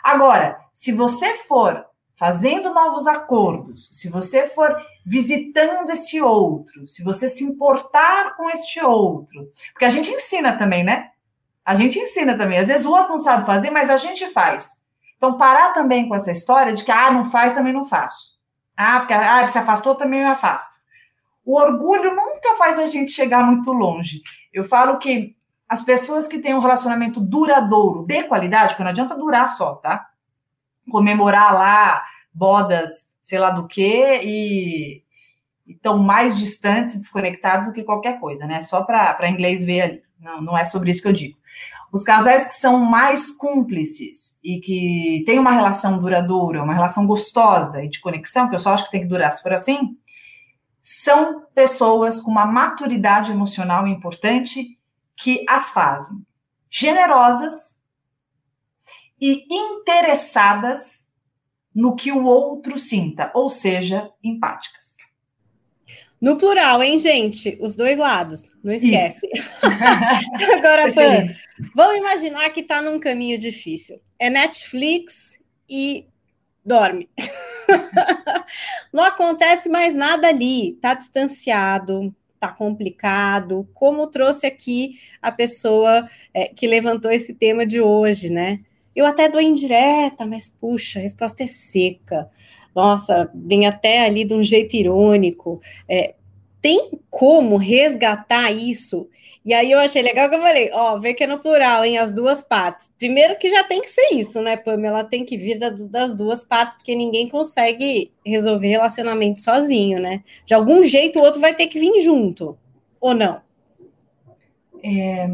Agora, 0.03 0.59
se 0.73 0.91
você 0.91 1.35
for 1.47 1.85
fazendo 2.15 2.73
novos 2.73 3.05
acordos, 3.05 3.89
se 3.91 4.09
você 4.09 4.47
for 4.47 4.75
visitando 5.05 5.91
esse 5.91 6.19
outro, 6.19 6.87
se 6.87 7.03
você 7.03 7.29
se 7.29 7.43
importar 7.43 8.35
com 8.35 8.49
este 8.49 8.83
outro, 8.83 9.47
porque 9.73 9.85
a 9.85 9.91
gente 9.91 10.09
ensina 10.09 10.57
também, 10.57 10.83
né? 10.83 11.11
A 11.63 11.75
gente 11.75 11.99
ensina 11.99 12.35
também. 12.35 12.57
Às 12.57 12.67
vezes 12.67 12.87
o 12.87 12.91
outro 12.91 13.09
não 13.09 13.19
sabe 13.19 13.45
fazer, 13.45 13.69
mas 13.69 13.91
a 13.91 13.97
gente 13.97 14.25
faz. 14.33 14.81
Então, 15.17 15.37
parar 15.37 15.71
também 15.71 16.09
com 16.09 16.15
essa 16.15 16.31
história 16.31 16.73
de 16.73 16.83
que, 16.83 16.91
ah, 16.91 17.11
não 17.11 17.29
faz, 17.29 17.53
também 17.53 17.73
não 17.73 17.85
faço. 17.85 18.40
Ah, 18.83 18.99
porque 18.99 19.13
ah, 19.13 19.47
se 19.47 19.59
afastou, 19.59 19.93
também 19.93 20.21
eu 20.21 20.27
afasto. 20.29 20.79
O 21.45 21.55
orgulho 21.55 22.15
nunca 22.15 22.55
faz 22.57 22.79
a 22.79 22.89
gente 22.89 23.11
chegar 23.11 23.43
muito 23.43 23.71
longe. 23.71 24.21
Eu 24.51 24.63
falo 24.63 24.97
que 24.97 25.35
as 25.69 25.83
pessoas 25.83 26.27
que 26.27 26.39
têm 26.39 26.55
um 26.55 26.59
relacionamento 26.59 27.19
duradouro, 27.19 28.05
de 28.07 28.23
qualidade, 28.23 28.69
porque 28.69 28.83
não 28.83 28.89
adianta 28.89 29.15
durar 29.15 29.49
só, 29.49 29.75
tá? 29.75 30.07
Comemorar 30.89 31.53
lá 31.53 32.03
bodas, 32.33 33.15
sei 33.21 33.37
lá 33.37 33.51
do 33.51 33.67
quê, 33.67 34.19
e 34.23 35.03
estão 35.67 35.99
mais 35.99 36.39
distantes 36.39 36.97
desconectados 36.97 37.67
do 37.67 37.73
que 37.73 37.83
qualquer 37.83 38.19
coisa, 38.19 38.47
né? 38.47 38.61
Só 38.61 38.81
para 38.81 39.29
inglês 39.29 39.63
ver 39.63 39.81
ali. 39.81 40.03
Não, 40.19 40.41
não 40.41 40.57
é 40.57 40.63
sobre 40.63 40.89
isso 40.89 41.03
que 41.03 41.07
eu 41.07 41.13
digo. 41.13 41.37
Os 41.91 42.03
casais 42.03 42.47
que 42.47 42.53
são 42.53 42.77
mais 42.79 43.31
cúmplices 43.31 44.39
e 44.43 44.59
que 44.61 45.23
têm 45.25 45.37
uma 45.37 45.51
relação 45.51 45.99
duradoura, 45.99 46.63
uma 46.63 46.73
relação 46.73 47.05
gostosa 47.05 47.83
e 47.83 47.89
de 47.89 47.99
conexão, 47.99 48.47
que 48.47 48.55
eu 48.55 48.59
só 48.59 48.73
acho 48.73 48.85
que 48.85 48.91
tem 48.91 49.01
que 49.01 49.07
durar 49.07 49.31
se 49.33 49.41
for 49.41 49.53
assim, 49.53 49.97
são 50.81 51.45
pessoas 51.53 52.21
com 52.21 52.31
uma 52.31 52.45
maturidade 52.45 53.31
emocional 53.31 53.85
importante 53.85 54.79
que 55.15 55.45
as 55.47 55.71
fazem 55.71 56.25
generosas 56.69 57.79
e 59.19 59.45
interessadas 59.51 61.07
no 61.75 61.95
que 61.95 62.11
o 62.11 62.23
outro 62.23 62.79
sinta, 62.79 63.31
ou 63.35 63.49
seja, 63.49 64.11
empáticas. 64.23 64.80
No 66.21 66.37
plural, 66.37 66.83
hein, 66.83 66.99
gente? 66.99 67.57
Os 67.59 67.75
dois 67.75 67.97
lados, 67.97 68.51
não 68.63 68.71
esquece. 68.71 69.27
Agora, 70.55 70.93
Pan, 70.93 71.25
vamos 71.73 71.97
imaginar 71.97 72.47
que 72.51 72.59
está 72.59 72.79
num 72.79 72.99
caminho 72.99 73.39
difícil. 73.39 73.99
É 74.19 74.29
Netflix 74.29 75.39
e 75.67 76.05
dorme. 76.63 77.09
não 78.93 79.03
acontece 79.03 79.67
mais 79.67 79.95
nada 79.95 80.27
ali, 80.27 80.73
tá 80.79 80.93
distanciado, 80.93 82.13
tá 82.39 82.51
complicado, 82.51 83.67
como 83.73 84.05
trouxe 84.05 84.45
aqui 84.45 84.99
a 85.21 85.31
pessoa 85.31 86.07
é, 86.33 86.47
que 86.47 86.67
levantou 86.67 87.11
esse 87.11 87.33
tema 87.33 87.65
de 87.65 87.81
hoje, 87.81 88.29
né? 88.29 88.59
Eu 88.95 89.05
até 89.05 89.29
dou 89.29 89.41
indireta, 89.41 90.25
mas 90.25 90.49
puxa, 90.49 90.99
a 90.99 91.01
resposta 91.01 91.43
é 91.43 91.47
seca. 91.47 92.29
Nossa, 92.75 93.29
vem 93.33 93.65
até 93.65 94.05
ali 94.05 94.23
de 94.23 94.33
um 94.33 94.43
jeito 94.43 94.75
irônico. 94.75 95.61
É, 95.87 96.15
tem 96.61 96.91
como 97.09 97.57
resgatar 97.57 98.51
isso? 98.51 99.09
E 99.43 99.53
aí 99.55 99.71
eu 99.71 99.79
achei 99.79 100.03
legal 100.03 100.29
que 100.29 100.35
eu 100.35 100.41
falei, 100.41 100.69
ó, 100.71 100.99
vê 100.99 101.15
que 101.15 101.23
é 101.23 101.27
no 101.27 101.39
plural, 101.39 101.83
em 101.83 101.97
as 101.97 102.13
duas 102.13 102.43
partes. 102.43 102.91
Primeiro 102.99 103.35
que 103.39 103.49
já 103.49 103.63
tem 103.63 103.81
que 103.81 103.89
ser 103.89 104.13
isso, 104.13 104.39
né, 104.39 104.55
Pamela? 104.55 105.03
Tem 105.03 105.25
que 105.25 105.35
vir 105.35 105.57
das 105.57 106.13
duas 106.15 106.45
partes, 106.45 106.77
porque 106.77 106.93
ninguém 106.93 107.27
consegue 107.27 108.11
resolver 108.23 108.67
relacionamento 108.67 109.41
sozinho, 109.41 109.99
né? 109.99 110.23
De 110.45 110.53
algum 110.53 110.83
jeito 110.83 111.17
o 111.17 111.23
outro 111.23 111.41
vai 111.41 111.55
ter 111.55 111.65
que 111.65 111.79
vir 111.79 112.01
junto, 112.01 112.55
ou 112.99 113.15
não? 113.15 113.41
É, 114.83 115.27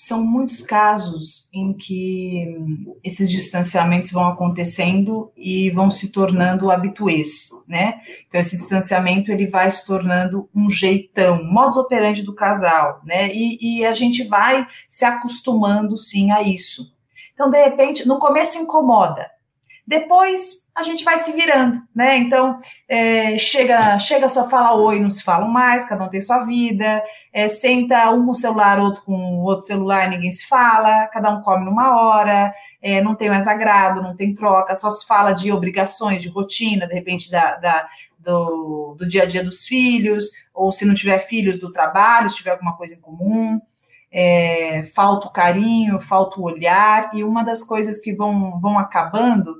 são 0.00 0.24
muitos 0.24 0.62
casos 0.62 1.48
em 1.52 1.72
que 1.72 2.56
esses 3.02 3.28
distanciamentos 3.28 4.12
vão 4.12 4.28
acontecendo 4.28 5.32
e 5.36 5.70
vão 5.70 5.90
se 5.90 6.12
tornando 6.12 6.70
habituês, 6.70 7.50
né? 7.66 8.00
Então 8.28 8.40
esse 8.40 8.56
distanciamento 8.56 9.32
ele 9.32 9.48
vai 9.48 9.68
se 9.68 9.84
tornando 9.84 10.48
um 10.54 10.70
jeitão, 10.70 11.42
modus 11.42 11.78
operandi 11.78 12.22
do 12.22 12.32
casal, 12.32 13.00
né? 13.04 13.34
E, 13.34 13.58
e 13.80 13.84
a 13.84 13.92
gente 13.92 14.22
vai 14.22 14.68
se 14.88 15.04
acostumando 15.04 15.98
sim 15.98 16.30
a 16.30 16.42
isso. 16.42 16.94
Então 17.34 17.50
de 17.50 17.60
repente 17.60 18.06
no 18.06 18.20
começo 18.20 18.56
incomoda, 18.56 19.28
depois 19.84 20.67
a 20.78 20.82
gente 20.84 21.02
vai 21.02 21.18
se 21.18 21.32
virando, 21.32 21.82
né? 21.92 22.16
Então, 22.18 22.56
é, 22.88 23.36
chega, 23.36 23.98
chega 23.98 24.28
só 24.28 24.48
fala 24.48 24.76
oi, 24.76 25.00
não 25.00 25.10
se 25.10 25.24
falam 25.24 25.48
mais, 25.48 25.84
cada 25.88 26.04
um 26.04 26.08
tem 26.08 26.20
sua 26.20 26.44
vida, 26.44 27.02
é, 27.32 27.48
senta 27.48 28.08
um 28.12 28.24
com 28.24 28.30
o 28.30 28.34
celular, 28.34 28.78
outro 28.78 29.02
com 29.02 29.12
o 29.12 29.42
outro 29.42 29.66
celular, 29.66 30.08
ninguém 30.08 30.30
se 30.30 30.46
fala, 30.46 31.08
cada 31.08 31.30
um 31.30 31.42
come 31.42 31.64
numa 31.64 32.00
hora, 32.00 32.54
é, 32.80 33.02
não 33.02 33.16
tem 33.16 33.28
mais 33.28 33.48
agrado, 33.48 34.00
não 34.00 34.14
tem 34.14 34.32
troca, 34.32 34.76
só 34.76 34.88
se 34.88 35.04
fala 35.04 35.32
de 35.32 35.50
obrigações, 35.50 36.22
de 36.22 36.28
rotina, 36.28 36.86
de 36.86 36.94
repente, 36.94 37.28
da, 37.28 37.56
da 37.56 37.88
do, 38.16 38.94
do 38.96 39.06
dia 39.06 39.24
a 39.24 39.26
dia 39.26 39.42
dos 39.42 39.66
filhos, 39.66 40.30
ou 40.54 40.70
se 40.70 40.84
não 40.84 40.94
tiver 40.94 41.18
filhos, 41.18 41.58
do 41.58 41.72
trabalho, 41.72 42.30
se 42.30 42.36
tiver 42.36 42.52
alguma 42.52 42.76
coisa 42.76 42.94
em 42.94 43.00
comum. 43.00 43.60
É, 44.12 44.84
falta 44.94 45.26
o 45.26 45.32
carinho, 45.32 46.00
falta 46.00 46.40
o 46.40 46.44
olhar, 46.44 47.10
e 47.12 47.24
uma 47.24 47.42
das 47.42 47.64
coisas 47.64 47.98
que 47.98 48.14
vão, 48.14 48.60
vão 48.60 48.78
acabando 48.78 49.56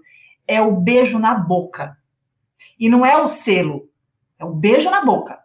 é 0.49 0.61
o 0.63 0.75
beijo 0.75 1.19
na 1.19 1.35
boca. 1.35 1.97
E 2.81 2.89
não 2.89 3.05
é 3.05 3.21
o 3.21 3.29
selo, 3.29 3.89
é 4.39 4.45
o 4.45 4.55
beijo 4.55 4.91
na 4.91 5.05
boca. 5.05 5.39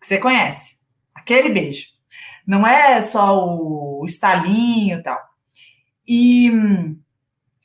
Que 0.00 0.06
você 0.06 0.18
conhece. 0.18 0.76
Aquele 1.14 1.50
beijo. 1.50 1.86
Não 2.46 2.66
é 2.66 3.00
só 3.02 3.46
o 3.46 4.04
estalinho 4.06 4.98
e 4.98 5.02
tal. 5.02 5.18
E, 6.08 6.50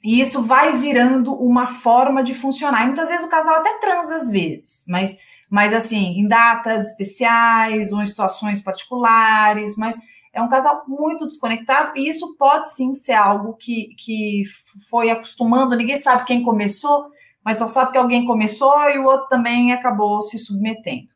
e 0.04 0.22
isso 0.22 0.44
vai 0.44 0.78
virando 0.78 1.34
uma 1.34 1.70
forma 1.70 2.24
de 2.24 2.36
funcionar. 2.36 2.84
E 2.84 2.88
muitas 2.88 3.08
vezes 3.08 3.26
o 3.26 3.30
casal 3.30 3.56
até 3.56 3.80
transa 3.80 4.18
às 4.18 4.30
vezes, 4.30 4.84
mas, 4.88 5.18
mas 5.50 5.74
assim, 5.74 6.20
em 6.20 6.28
datas 6.28 6.92
especiais 6.92 7.92
ou 7.92 8.02
em 8.02 8.06
situações 8.06 8.62
particulares, 8.62 9.76
mas 9.76 9.98
é 10.38 10.42
um 10.42 10.50
casal 10.50 10.84
muito 10.88 11.26
desconectado 11.26 11.98
e 11.98 12.08
isso 12.08 12.36
pode 12.38 12.72
sim 12.72 12.94
ser 12.94 13.14
algo 13.14 13.54
que, 13.54 13.96
que 13.98 14.44
foi 14.88 15.10
acostumando, 15.10 15.76
ninguém 15.76 15.98
sabe 15.98 16.26
quem 16.26 16.44
começou, 16.44 17.08
mas 17.44 17.58
só 17.58 17.68
sabe 17.68 17.92
que 17.92 17.98
alguém 17.98 18.24
começou 18.24 18.88
e 18.88 19.00
o 19.00 19.06
outro 19.06 19.28
também 19.30 19.74
acabou 19.74 20.22
se 20.22 20.38
submetendo. 20.38 21.08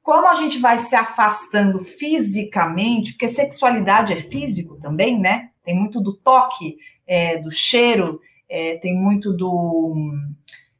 Como 0.00 0.28
a 0.28 0.34
gente 0.34 0.58
vai 0.58 0.78
se 0.78 0.94
afastando 0.94 1.80
fisicamente, 1.80 3.12
porque 3.14 3.26
sexualidade 3.26 4.12
é 4.12 4.16
físico 4.16 4.76
também, 4.76 5.18
né? 5.18 5.50
Tem 5.64 5.74
muito 5.74 6.00
do 6.00 6.16
toque, 6.16 6.76
é, 7.04 7.38
do 7.38 7.50
cheiro, 7.50 8.20
é, 8.48 8.76
tem 8.76 8.94
muito 8.94 9.32
do, 9.32 10.12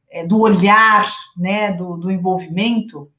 é, 0.09 0.25
do 0.25 0.39
olhar, 0.39 1.13
né? 1.35 1.73
Do, 1.73 1.97
do 1.97 2.09
envolvimento. 2.09 3.11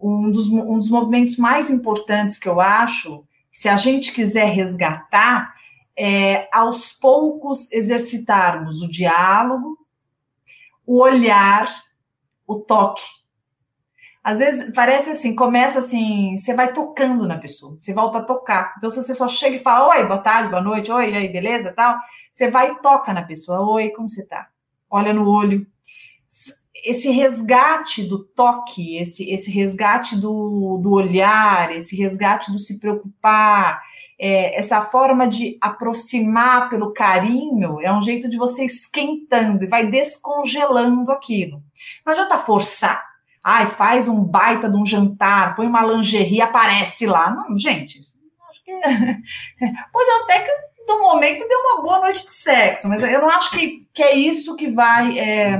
Um 0.00 0.30
dos, 0.30 0.46
um 0.46 0.78
dos 0.78 0.88
movimentos 0.88 1.36
mais 1.36 1.68
importantes 1.68 2.38
que 2.38 2.48
eu 2.48 2.60
acho 2.60 3.26
se 3.58 3.68
a 3.68 3.76
gente 3.76 4.12
quiser 4.12 4.52
resgatar, 4.54 5.52
é, 5.96 6.48
aos 6.52 6.92
poucos 6.92 7.72
exercitarmos 7.72 8.80
o 8.82 8.88
diálogo, 8.88 9.76
o 10.86 11.00
olhar, 11.00 11.68
o 12.46 12.60
toque. 12.60 13.02
Às 14.22 14.38
vezes 14.38 14.72
parece 14.72 15.10
assim, 15.10 15.34
começa 15.34 15.80
assim, 15.80 16.38
você 16.38 16.54
vai 16.54 16.72
tocando 16.72 17.26
na 17.26 17.36
pessoa, 17.36 17.76
você 17.76 17.92
volta 17.92 18.18
a 18.18 18.22
tocar. 18.22 18.74
Então, 18.76 18.90
se 18.90 19.02
você 19.02 19.12
só 19.12 19.26
chega 19.26 19.56
e 19.56 19.58
fala, 19.58 19.88
oi, 19.88 20.06
boa 20.06 20.20
tarde, 20.20 20.50
boa 20.50 20.62
noite, 20.62 20.92
oi, 20.92 21.12
aí, 21.16 21.28
beleza, 21.28 21.72
tal, 21.72 21.98
você 22.32 22.48
vai 22.48 22.70
e 22.70 22.76
toca 22.76 23.12
na 23.12 23.24
pessoa, 23.24 23.68
oi, 23.68 23.90
como 23.90 24.08
você 24.08 24.24
tá? 24.24 24.50
Olha 24.88 25.12
no 25.12 25.28
olho 25.28 25.66
esse 26.84 27.10
resgate 27.10 28.02
do 28.02 28.24
toque, 28.24 28.96
esse, 28.98 29.30
esse 29.30 29.50
resgate 29.50 30.16
do, 30.16 30.78
do 30.82 30.92
olhar, 30.92 31.74
esse 31.74 31.96
resgate 31.96 32.52
do 32.52 32.58
se 32.58 32.78
preocupar, 32.78 33.80
é, 34.18 34.58
essa 34.58 34.82
forma 34.82 35.28
de 35.28 35.56
aproximar 35.60 36.68
pelo 36.68 36.92
carinho 36.92 37.80
é 37.80 37.92
um 37.92 38.02
jeito 38.02 38.28
de 38.28 38.36
você 38.36 38.64
esquentando 38.64 39.64
e 39.64 39.68
vai 39.68 39.86
descongelando 39.86 41.12
aquilo. 41.12 41.62
Não 42.04 42.12
adianta 42.12 42.38
forçar. 42.38 43.06
Ai, 43.42 43.66
faz 43.66 44.08
um 44.08 44.24
baita 44.24 44.68
de 44.68 44.76
um 44.76 44.84
jantar, 44.84 45.54
põe 45.54 45.66
uma 45.66 45.84
lingerie, 45.84 46.42
aparece 46.42 47.06
lá. 47.06 47.30
Não, 47.30 47.56
gente, 47.56 47.98
acho 48.50 48.64
que. 48.64 48.72
Pode 49.92 50.10
até 50.22 50.40
que 50.40 50.50
no 50.88 51.00
momento 51.00 51.46
dê 51.46 51.54
uma 51.54 51.82
boa 51.82 52.00
noite 52.00 52.26
de 52.26 52.32
sexo, 52.32 52.88
mas 52.88 53.02
eu 53.02 53.20
não 53.20 53.30
acho 53.30 53.50
que, 53.52 53.76
que 53.94 54.02
é 54.02 54.14
isso 54.16 54.56
que 54.56 54.70
vai. 54.70 55.16
É, 55.18 55.58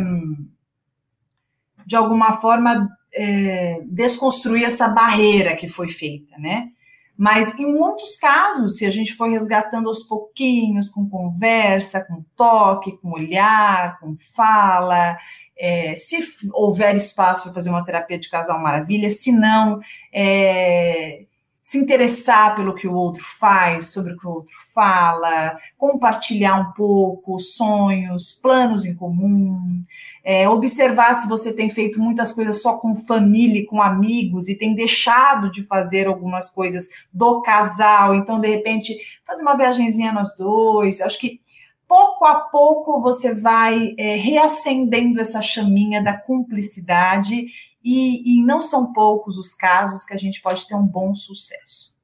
de 1.88 1.96
alguma 1.96 2.34
forma, 2.34 2.86
é, 3.14 3.80
desconstruir 3.86 4.64
essa 4.64 4.86
barreira 4.86 5.56
que 5.56 5.66
foi 5.66 5.88
feita, 5.88 6.36
né? 6.36 6.68
Mas 7.16 7.58
em 7.58 7.64
muitos 7.64 8.14
casos, 8.16 8.76
se 8.76 8.84
a 8.84 8.90
gente 8.90 9.14
for 9.14 9.28
resgatando 9.28 9.88
aos 9.88 10.02
pouquinhos, 10.02 10.90
com 10.90 11.08
conversa, 11.08 12.04
com 12.04 12.22
toque, 12.36 12.96
com 12.98 13.12
olhar, 13.12 13.98
com 14.00 14.14
fala, 14.36 15.16
é, 15.58 15.96
se 15.96 16.18
houver 16.52 16.94
espaço 16.94 17.44
para 17.44 17.54
fazer 17.54 17.70
uma 17.70 17.84
terapia 17.84 18.20
de 18.20 18.28
casal 18.28 18.60
maravilha, 18.60 19.08
se 19.08 19.32
não, 19.32 19.80
é, 20.12 21.24
se 21.62 21.76
interessar 21.76 22.54
pelo 22.54 22.74
que 22.74 22.86
o 22.86 22.94
outro 22.94 23.24
faz, 23.38 23.92
sobre 23.92 24.12
o 24.12 24.16
que 24.16 24.26
o 24.26 24.30
outro 24.30 24.54
fala, 24.74 25.58
compartilhar 25.76 26.56
um 26.56 26.72
pouco 26.72 27.38
sonhos, 27.38 28.32
planos 28.32 28.84
em 28.86 28.96
comum, 28.96 29.84
é, 30.30 30.46
observar 30.46 31.14
se 31.14 31.26
você 31.26 31.54
tem 31.54 31.70
feito 31.70 31.98
muitas 31.98 32.32
coisas 32.32 32.60
só 32.60 32.76
com 32.76 32.94
família 32.94 33.64
com 33.66 33.80
amigos 33.80 34.46
e 34.46 34.58
tem 34.58 34.74
deixado 34.74 35.50
de 35.50 35.62
fazer 35.62 36.06
algumas 36.06 36.50
coisas 36.50 36.90
do 37.10 37.40
casal, 37.40 38.14
então 38.14 38.38
de 38.38 38.46
repente 38.46 38.94
fazer 39.26 39.40
uma 39.40 39.56
viagemzinha 39.56 40.12
nós 40.12 40.36
dois. 40.36 41.00
Acho 41.00 41.18
que 41.18 41.40
pouco 41.88 42.26
a 42.26 42.40
pouco 42.40 43.00
você 43.00 43.34
vai 43.34 43.94
é, 43.96 44.16
reacendendo 44.16 45.18
essa 45.18 45.40
chaminha 45.40 46.04
da 46.04 46.12
cumplicidade 46.12 47.46
e, 47.82 48.36
e 48.36 48.44
não 48.44 48.60
são 48.60 48.92
poucos 48.92 49.38
os 49.38 49.54
casos 49.54 50.04
que 50.04 50.12
a 50.12 50.18
gente 50.18 50.42
pode 50.42 50.68
ter 50.68 50.74
um 50.74 50.86
bom 50.86 51.14
sucesso. 51.14 51.96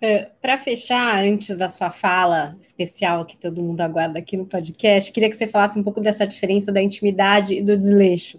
É, 0.00 0.28
Para 0.42 0.58
fechar, 0.58 1.24
antes 1.24 1.56
da 1.56 1.68
sua 1.68 1.90
fala 1.90 2.56
especial 2.60 3.24
que 3.24 3.36
todo 3.36 3.62
mundo 3.62 3.80
aguarda 3.80 4.18
aqui 4.18 4.36
no 4.36 4.44
podcast, 4.44 5.10
queria 5.10 5.30
que 5.30 5.36
você 5.36 5.46
falasse 5.46 5.78
um 5.78 5.82
pouco 5.82 6.00
dessa 6.00 6.26
diferença 6.26 6.70
da 6.70 6.82
intimidade 6.82 7.54
e 7.54 7.62
do 7.62 7.76
desleixo, 7.76 8.38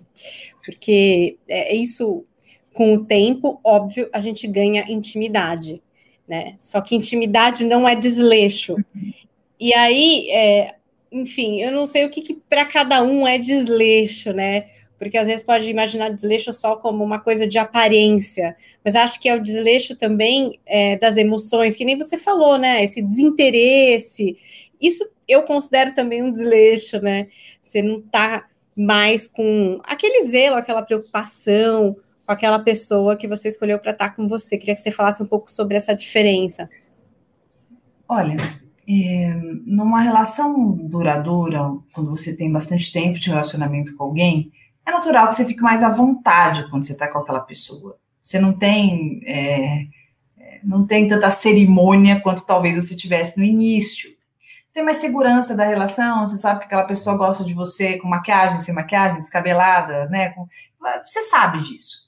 porque 0.64 1.38
é, 1.48 1.74
é 1.74 1.76
isso, 1.76 2.24
com 2.74 2.94
o 2.94 3.04
tempo, 3.06 3.60
óbvio, 3.64 4.08
a 4.14 4.20
gente 4.20 4.48
ganha 4.48 4.86
intimidade. 4.88 5.82
né? 6.28 6.56
Só 6.60 6.80
que 6.82 6.96
intimidade 6.96 7.66
não 7.66 7.88
é 7.88 7.96
desleixo. 7.96 8.76
E 9.60 9.74
aí, 9.74 10.30
é, 10.30 10.76
enfim, 11.12 11.62
eu 11.62 11.72
não 11.72 11.86
sei 11.88 12.06
o 12.06 12.10
que, 12.10 12.22
que 12.22 12.36
para 12.36 12.66
cada 12.66 13.02
um 13.02 13.28
é 13.28 13.40
desleixo, 13.40 14.32
né? 14.32 14.68
Porque 14.98 15.18
às 15.18 15.28
vezes 15.28 15.46
pode 15.46 15.70
imaginar 15.70 16.10
desleixo 16.10 16.52
só 16.52 16.76
como 16.76 17.04
uma 17.04 17.20
coisa 17.20 17.48
de 17.48 17.58
aparência, 17.58 18.56
mas 18.84 18.96
acho 18.96 19.20
que 19.20 19.30
é 19.30 19.36
o 19.36 19.42
desleixo 19.42 19.96
também 19.96 20.60
é, 20.66 20.98
das 20.98 21.18
emoções, 21.18 21.76
que 21.76 21.86
nem 21.86 21.98
você 21.98 22.18
falou, 22.18 22.58
né? 22.58 22.84
Esse 22.84 23.02
desinteresse. 23.02 24.38
Isso 24.82 25.08
eu 25.28 25.44
considero 25.44 25.94
também 25.94 26.24
um 26.24 26.32
desleixo, 26.32 27.00
né? 27.00 27.28
Você 27.62 27.82
não 27.82 28.00
está 28.00 28.46
mais 28.76 29.28
com 29.28 29.80
aquele 29.84 30.28
zelo, 30.28 30.56
aquela 30.56 30.82
preocupação 30.82 31.96
com 32.28 32.34
aquela 32.34 32.60
pessoa 32.60 33.16
que 33.16 33.26
você 33.26 33.48
escolheu 33.48 33.80
para 33.80 33.92
estar 33.92 34.10
tá 34.10 34.16
com 34.16 34.28
você. 34.28 34.58
Queria 34.58 34.76
que 34.76 34.82
você 34.82 34.92
falasse 34.92 35.24
um 35.24 35.26
pouco 35.26 35.50
sobre 35.50 35.78
essa 35.78 35.96
diferença. 35.96 36.70
Olha, 38.08 38.36
é, 38.88 39.34
numa 39.66 40.02
relação 40.02 40.72
duradoura, 40.72 41.60
quando 41.94 42.12
você 42.12 42.36
tem 42.36 42.52
bastante 42.52 42.92
tempo 42.92 43.18
de 43.18 43.30
relacionamento 43.30 43.96
com 43.96 44.04
alguém, 44.04 44.52
é 44.88 44.92
natural 44.92 45.28
que 45.28 45.36
você 45.36 45.46
fique 45.46 45.62
mais 45.62 45.84
à 45.84 45.90
vontade 45.90 46.70
quando 46.70 46.86
você 46.86 46.94
está 46.94 47.10
com 47.10 47.20
aquela 47.20 47.42
pessoa. 47.42 47.98
Você 48.24 48.40
não 48.40 48.54
tem 48.54 49.22
é, 49.26 49.82
é, 50.38 50.60
não 50.64 50.88
tem 50.88 51.10
tanta 51.10 51.30
cerimônia 51.30 52.22
quanto 52.22 52.46
talvez 52.46 52.76
você 52.76 52.96
tivesse 52.96 53.38
no 53.38 53.44
início. 53.44 54.10
Você 54.66 54.76
tem 54.76 54.84
mais 54.84 54.98
segurança 54.98 55.54
da 55.54 55.66
relação, 55.66 56.26
você 56.26 56.38
sabe 56.38 56.60
que 56.60 56.66
aquela 56.68 56.86
pessoa 56.86 57.18
gosta 57.18 57.44
de 57.44 57.54
você 57.54 57.98
com 57.98 58.08
maquiagem, 58.08 58.60
sem 58.60 58.74
maquiagem, 58.74 59.20
descabelada, 59.20 60.06
né? 60.08 60.34
Você 61.06 61.24
sabe 61.24 61.64
disso. 61.64 62.08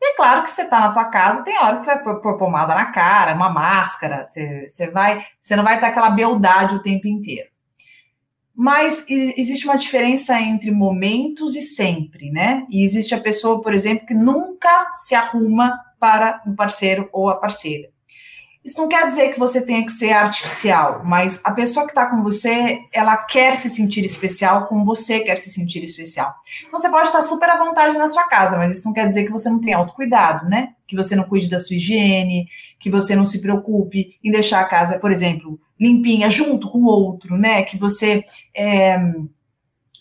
E 0.00 0.12
é 0.12 0.16
claro 0.16 0.42
que 0.42 0.50
você 0.50 0.62
está 0.62 0.80
na 0.80 0.92
tua 0.92 1.04
casa, 1.04 1.42
tem 1.42 1.56
hora 1.56 1.76
que 1.76 1.84
você 1.84 1.94
vai 1.94 2.20
pôr, 2.20 2.36
pomada 2.36 2.74
na 2.74 2.86
cara, 2.86 3.34
uma 3.34 3.50
máscara, 3.50 4.26
você, 4.26 4.68
você 4.68 4.90
vai, 4.90 5.24
você 5.40 5.54
não 5.54 5.62
vai 5.62 5.78
ter 5.78 5.86
aquela 5.86 6.10
beldade 6.10 6.74
o 6.74 6.82
tempo 6.82 7.06
inteiro. 7.06 7.48
Mas 8.56 9.04
existe 9.08 9.66
uma 9.66 9.76
diferença 9.76 10.40
entre 10.40 10.70
momentos 10.70 11.54
e 11.54 11.60
sempre, 11.60 12.30
né? 12.30 12.66
E 12.70 12.82
existe 12.82 13.14
a 13.14 13.20
pessoa, 13.20 13.60
por 13.60 13.74
exemplo, 13.74 14.06
que 14.06 14.14
nunca 14.14 14.90
se 14.94 15.14
arruma 15.14 15.78
para 16.00 16.42
um 16.46 16.54
parceiro 16.54 17.08
ou 17.12 17.28
a 17.28 17.36
parceira. 17.36 17.90
Isso 18.66 18.80
não 18.80 18.88
quer 18.88 19.06
dizer 19.06 19.32
que 19.32 19.38
você 19.38 19.64
tenha 19.64 19.86
que 19.86 19.92
ser 19.92 20.10
artificial, 20.10 21.02
mas 21.04 21.40
a 21.44 21.52
pessoa 21.52 21.86
que 21.86 21.92
está 21.92 22.06
com 22.06 22.20
você, 22.20 22.80
ela 22.92 23.16
quer 23.16 23.56
se 23.56 23.70
sentir 23.70 24.04
especial 24.04 24.66
como 24.66 24.84
você 24.84 25.20
quer 25.20 25.36
se 25.36 25.50
sentir 25.50 25.84
especial. 25.84 26.34
Então, 26.66 26.80
você 26.80 26.90
pode 26.90 27.06
estar 27.06 27.22
super 27.22 27.48
à 27.48 27.56
vontade 27.56 27.96
na 27.96 28.08
sua 28.08 28.24
casa, 28.24 28.56
mas 28.56 28.76
isso 28.76 28.84
não 28.84 28.92
quer 28.92 29.06
dizer 29.06 29.24
que 29.24 29.30
você 29.30 29.48
não 29.48 29.60
tenha 29.60 29.76
autocuidado, 29.76 30.48
né? 30.48 30.70
Que 30.84 30.96
você 30.96 31.14
não 31.14 31.22
cuide 31.22 31.48
da 31.48 31.60
sua 31.60 31.76
higiene, 31.76 32.48
que 32.80 32.90
você 32.90 33.14
não 33.14 33.24
se 33.24 33.40
preocupe 33.40 34.18
em 34.22 34.32
deixar 34.32 34.62
a 34.62 34.64
casa, 34.64 34.98
por 34.98 35.12
exemplo, 35.12 35.60
limpinha 35.78 36.28
junto 36.28 36.68
com 36.68 36.78
o 36.78 36.88
outro, 36.88 37.38
né? 37.38 37.62
Que 37.62 37.78
você 37.78 38.24
é, 38.52 38.98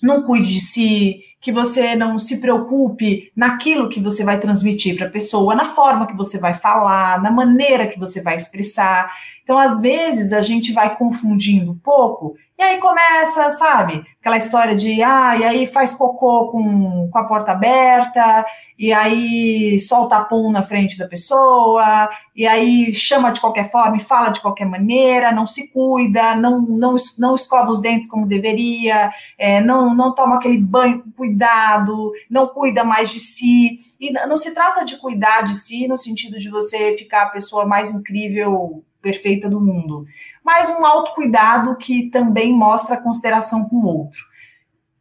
não 0.02 0.24
cuide 0.24 0.52
de 0.52 0.62
si, 0.62 1.20
que 1.46 1.52
você 1.52 1.96
não 1.96 2.18
se 2.18 2.42
preocupe 2.42 3.32
naquilo 3.36 3.88
que 3.88 4.02
você 4.02 4.24
vai 4.24 4.40
transmitir 4.40 4.96
para 4.98 5.06
a 5.06 5.12
pessoa, 5.12 5.54
na 5.54 5.66
forma 5.76 6.08
que 6.08 6.18
você 6.18 6.40
vai 6.40 6.56
falar, 6.56 7.22
na 7.22 7.30
maneira 7.30 7.86
que 7.86 8.00
você 8.00 8.20
vai 8.20 8.36
expressar. 8.36 9.14
Então, 9.46 9.60
às 9.60 9.80
vezes, 9.80 10.34
a 10.34 10.42
gente 10.42 10.74
vai 10.74 10.98
confundindo 10.98 11.72
um 11.72 11.78
pouco, 11.78 12.36
e 12.58 12.64
aí 12.64 12.80
começa, 12.80 13.52
sabe, 13.52 14.04
aquela 14.20 14.38
história 14.38 14.76
de, 14.76 15.04
ah, 15.04 15.38
e 15.38 15.44
aí 15.44 15.68
faz 15.68 15.94
cocô 15.94 16.48
com, 16.48 17.08
com 17.12 17.20
a 17.20 17.26
porta 17.26 17.52
aberta, 17.52 18.44
e 18.80 18.92
aí 18.92 19.80
solta 19.80 20.20
pum 20.22 20.52
na 20.52 20.64
frente 20.64 20.98
da 20.98 21.08
pessoa, 21.08 22.10
e 22.36 22.48
aí 22.48 22.92
chama 22.96 23.32
de 23.32 23.40
qualquer 23.40 23.70
forma 23.70 23.98
e 23.98 24.00
fala 24.00 24.30
de 24.32 24.42
qualquer 24.42 24.66
maneira, 24.66 25.32
não 25.32 25.46
se 25.46 25.72
cuida, 25.72 26.34
não, 26.34 26.62
não, 26.62 26.96
não 27.20 27.36
escova 27.36 27.70
os 27.70 27.82
dentes 27.82 28.10
como 28.10 28.26
deveria, 28.26 29.12
é, 29.38 29.62
não, 29.62 29.94
não 29.94 30.16
toma 30.16 30.38
aquele 30.38 30.58
banho 30.58 31.04
com 31.04 31.12
cuidado, 31.12 32.12
não 32.32 32.48
cuida 32.48 32.84
mais 32.84 33.10
de 33.10 33.20
si. 33.20 33.78
E 34.00 34.12
não 34.12 34.38
se 34.38 34.56
trata 34.56 34.84
de 34.84 34.98
cuidar 34.98 35.44
de 35.44 35.56
si 35.56 35.88
no 35.88 36.00
sentido 36.00 36.40
de 36.40 36.50
você 36.50 36.98
ficar 36.98 37.24
a 37.24 37.30
pessoa 37.30 37.66
mais 37.66 37.94
incrível 37.94 38.84
perfeita 39.06 39.48
do 39.48 39.62
mundo, 39.62 40.04
mas 40.44 40.68
um 40.68 40.84
autocuidado 40.84 41.78
que 41.78 42.10
também 42.10 42.52
mostra 42.52 42.98
consideração 42.98 43.70
com 43.70 43.76
o 43.76 43.86
outro. 43.86 44.20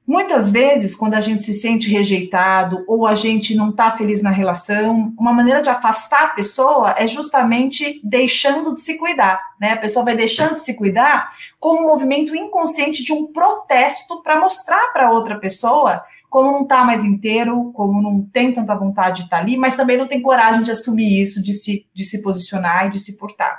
Muitas 0.06 0.50
vezes, 0.50 0.94
quando 0.94 1.14
a 1.14 1.20
gente 1.22 1.42
se 1.42 1.54
sente 1.54 1.90
rejeitado 1.90 2.84
ou 2.86 3.06
a 3.06 3.14
gente 3.14 3.54
não 3.54 3.70
está 3.70 3.90
feliz 3.90 4.20
na 4.20 4.28
relação, 4.28 5.14
uma 5.18 5.32
maneira 5.32 5.62
de 5.62 5.70
afastar 5.70 6.24
a 6.24 6.28
pessoa 6.28 6.94
é 6.98 7.08
justamente 7.08 8.02
deixando 8.04 8.74
de 8.74 8.82
se 8.82 8.98
cuidar, 8.98 9.40
né? 9.58 9.72
A 9.72 9.78
pessoa 9.78 10.04
vai 10.04 10.14
deixando 10.14 10.56
de 10.56 10.62
se 10.62 10.76
cuidar 10.76 11.30
como 11.58 11.80
um 11.80 11.86
movimento 11.86 12.36
inconsciente 12.36 13.02
de 13.02 13.14
um 13.14 13.32
protesto 13.32 14.22
para 14.22 14.38
mostrar 14.38 14.92
para 14.92 15.10
outra 15.10 15.38
pessoa 15.38 16.04
como 16.28 16.50
não 16.50 16.62
está 16.64 16.84
mais 16.84 17.02
inteiro, 17.02 17.70
como 17.72 18.02
não 18.02 18.20
tem 18.20 18.52
tanta 18.52 18.74
vontade 18.74 19.18
de 19.18 19.22
estar 19.26 19.36
tá 19.36 19.42
ali, 19.42 19.56
mas 19.56 19.76
também 19.76 19.96
não 19.96 20.08
tem 20.08 20.20
coragem 20.20 20.64
de 20.64 20.70
assumir 20.72 21.22
isso, 21.22 21.42
de 21.42 21.54
se, 21.54 21.86
de 21.94 22.04
se 22.04 22.20
posicionar 22.22 22.88
e 22.88 22.90
de 22.90 22.98
se 22.98 23.16
portar. 23.16 23.56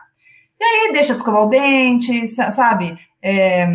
E 0.59 0.63
aí 0.63 0.93
deixa 0.93 1.13
de 1.13 1.19
escovar 1.19 1.43
o 1.43 1.49
dente, 1.49 2.27
sabe? 2.27 2.97
É, 3.21 3.67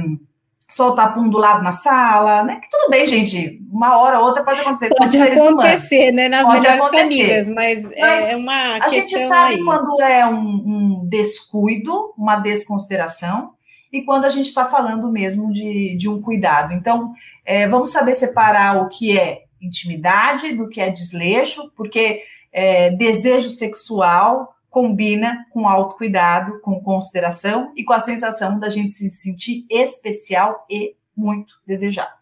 soltar 0.70 1.12
pum 1.14 1.28
do 1.28 1.36
lado 1.36 1.62
na 1.62 1.72
sala, 1.72 2.44
né? 2.44 2.60
Que 2.60 2.70
tudo 2.70 2.90
bem, 2.90 3.06
gente. 3.06 3.60
Uma 3.70 3.98
hora 3.98 4.20
ou 4.20 4.26
outra 4.26 4.44
pode 4.44 4.60
acontecer. 4.60 4.94
Pode 4.94 5.20
acontecer, 5.20 6.12
né? 6.12 6.28
Nas 6.28 6.42
pode 6.42 6.60
melhores 6.60 6.80
acontecer. 6.80 7.02
famílias, 7.02 7.48
mas, 7.48 7.82
mas, 7.82 8.24
é 8.24 8.36
uma 8.36 8.78
A 8.78 8.88
gente 8.88 9.18
sabe 9.26 9.54
aí. 9.54 9.64
quando 9.64 10.00
é 10.00 10.26
um, 10.26 10.38
um, 10.38 11.06
descuido, 11.08 12.14
uma 12.16 12.36
desconsideração, 12.36 13.52
e 13.92 14.02
quando 14.02 14.24
a 14.24 14.30
gente 14.30 14.46
está 14.46 14.64
falando 14.64 15.10
mesmo 15.10 15.52
de, 15.52 15.96
de 15.96 16.08
um 16.08 16.22
cuidado. 16.22 16.72
Então, 16.72 17.12
é, 17.44 17.66
vamos 17.68 17.90
saber 17.90 18.14
separar 18.14 18.80
o 18.82 18.88
que 18.88 19.18
é 19.18 19.42
intimidade 19.60 20.54
do 20.54 20.68
que 20.68 20.80
é 20.80 20.88
desleixo, 20.88 21.72
porque 21.76 22.22
é, 22.52 22.90
desejo 22.90 23.50
sexual 23.50 24.54
combina 24.70 25.46
com 25.50 25.68
autocuidado, 25.68 26.60
com 26.60 26.80
consideração 26.80 27.72
e 27.76 27.84
com 27.84 27.92
a 27.92 28.00
sensação 28.00 28.58
da 28.58 28.70
gente 28.70 28.92
se 28.92 29.10
sentir 29.10 29.66
especial 29.68 30.64
e 30.70 30.94
muito 31.14 31.60
desejado. 31.66 32.14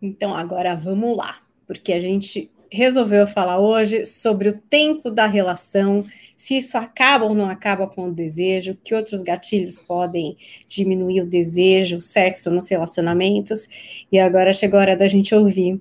Então, 0.00 0.34
agora 0.34 0.76
vamos 0.76 1.16
lá, 1.16 1.38
porque 1.66 1.92
a 1.92 1.98
gente 1.98 2.50
resolveu 2.70 3.26
falar 3.26 3.58
hoje 3.58 4.04
sobre 4.04 4.50
o 4.50 4.58
tempo 4.58 5.10
da 5.10 5.26
relação, 5.26 6.04
se 6.36 6.58
isso 6.58 6.76
acaba 6.76 7.24
ou 7.24 7.34
não 7.34 7.48
acaba 7.48 7.86
com 7.86 8.08
o 8.08 8.12
desejo, 8.12 8.76
que 8.84 8.94
outros 8.94 9.22
gatilhos 9.22 9.80
podem 9.80 10.36
diminuir 10.68 11.22
o 11.22 11.26
desejo, 11.26 11.96
o 11.96 12.00
sexo 12.00 12.50
nos 12.50 12.68
relacionamentos. 12.68 13.66
E 14.12 14.18
agora 14.18 14.52
chegou 14.52 14.78
a 14.78 14.82
hora 14.82 14.96
da 14.96 15.08
gente 15.08 15.34
ouvir 15.34 15.80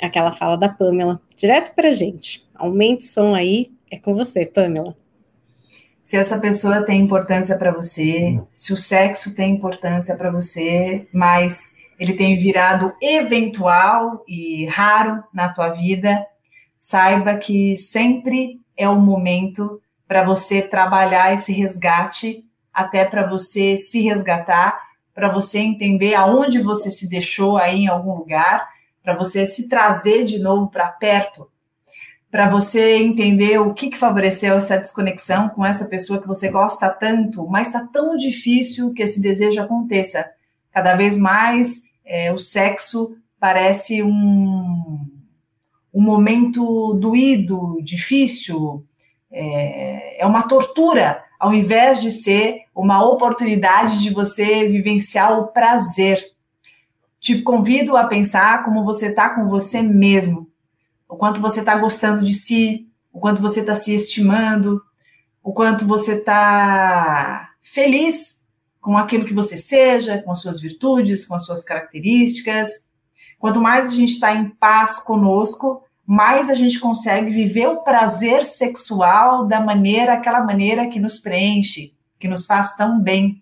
aquela 0.00 0.32
fala 0.32 0.56
da 0.56 0.68
Pamela, 0.68 1.20
direto 1.36 1.74
para 1.74 1.92
gente. 1.92 2.44
Aumente 2.54 3.04
o 3.04 3.08
som 3.08 3.34
aí, 3.34 3.70
é 3.90 3.98
com 3.98 4.14
você, 4.14 4.46
Pamela. 4.46 4.96
Se 6.02 6.16
essa 6.16 6.38
pessoa 6.38 6.82
tem 6.82 7.00
importância 7.00 7.56
para 7.56 7.72
você, 7.72 8.38
se 8.52 8.72
o 8.72 8.76
sexo 8.76 9.34
tem 9.34 9.54
importância 9.54 10.14
para 10.16 10.30
você, 10.30 11.08
mas 11.12 11.74
ele 11.98 12.12
tem 12.12 12.36
virado 12.36 12.92
eventual 13.00 14.22
e 14.28 14.66
raro 14.66 15.24
na 15.32 15.48
tua 15.48 15.70
vida, 15.70 16.26
saiba 16.78 17.36
que 17.36 17.74
sempre 17.74 18.60
é 18.76 18.86
o 18.86 19.00
momento 19.00 19.80
para 20.06 20.22
você 20.22 20.60
trabalhar 20.60 21.32
esse 21.32 21.52
resgate, 21.52 22.44
até 22.72 23.04
para 23.04 23.26
você 23.26 23.76
se 23.76 24.02
resgatar, 24.02 24.78
para 25.14 25.30
você 25.30 25.60
entender 25.60 26.14
aonde 26.14 26.60
você 26.60 26.90
se 26.90 27.08
deixou 27.08 27.56
aí 27.56 27.84
em 27.84 27.88
algum 27.88 28.14
lugar, 28.14 28.68
para 29.02 29.16
você 29.16 29.46
se 29.46 29.68
trazer 29.68 30.24
de 30.24 30.38
novo 30.38 30.68
para 30.70 30.88
perto 30.88 31.48
para 32.34 32.50
você 32.50 32.96
entender 32.96 33.60
o 33.60 33.72
que, 33.72 33.90
que 33.90 33.96
favoreceu 33.96 34.56
essa 34.56 34.76
desconexão 34.76 35.50
com 35.50 35.64
essa 35.64 35.84
pessoa 35.84 36.20
que 36.20 36.26
você 36.26 36.50
gosta 36.50 36.90
tanto, 36.90 37.46
mas 37.46 37.68
está 37.68 37.86
tão 37.86 38.16
difícil 38.16 38.92
que 38.92 39.04
esse 39.04 39.22
desejo 39.22 39.62
aconteça. 39.62 40.28
Cada 40.72 40.96
vez 40.96 41.16
mais 41.16 41.82
é, 42.04 42.32
o 42.32 42.38
sexo 42.38 43.16
parece 43.38 44.02
um, 44.02 45.08
um 45.94 46.02
momento 46.02 46.94
doído, 46.94 47.78
difícil, 47.84 48.84
é, 49.30 50.20
é 50.20 50.26
uma 50.26 50.48
tortura, 50.48 51.22
ao 51.38 51.54
invés 51.54 52.02
de 52.02 52.10
ser 52.10 52.62
uma 52.74 53.00
oportunidade 53.08 54.02
de 54.02 54.12
você 54.12 54.68
vivenciar 54.68 55.38
o 55.38 55.52
prazer. 55.52 56.18
Te 57.20 57.42
convido 57.42 57.96
a 57.96 58.08
pensar 58.08 58.64
como 58.64 58.84
você 58.84 59.10
está 59.10 59.28
com 59.28 59.46
você 59.46 59.80
mesmo 59.82 60.52
o 61.14 61.16
quanto 61.16 61.40
você 61.40 61.60
está 61.60 61.76
gostando 61.76 62.24
de 62.24 62.34
si, 62.34 62.88
o 63.12 63.20
quanto 63.20 63.40
você 63.40 63.60
está 63.60 63.76
se 63.76 63.94
estimando, 63.94 64.82
o 65.44 65.52
quanto 65.52 65.86
você 65.86 66.14
está 66.14 67.50
feliz 67.62 68.42
com 68.80 68.98
aquilo 68.98 69.24
que 69.24 69.32
você 69.32 69.56
seja, 69.56 70.20
com 70.22 70.32
as 70.32 70.40
suas 70.40 70.60
virtudes, 70.60 71.24
com 71.24 71.36
as 71.36 71.46
suas 71.46 71.62
características. 71.62 72.68
Quanto 73.38 73.60
mais 73.60 73.92
a 73.92 73.94
gente 73.94 74.14
está 74.14 74.34
em 74.34 74.48
paz 74.48 74.98
conosco, 74.98 75.84
mais 76.04 76.50
a 76.50 76.54
gente 76.54 76.80
consegue 76.80 77.30
viver 77.30 77.68
o 77.68 77.84
prazer 77.84 78.44
sexual 78.44 79.46
da 79.46 79.60
maneira, 79.60 80.14
aquela 80.14 80.40
maneira 80.40 80.88
que 80.88 80.98
nos 80.98 81.20
preenche, 81.20 81.94
que 82.18 82.26
nos 82.26 82.44
faz 82.44 82.74
tão 82.74 83.00
bem. 83.00 83.40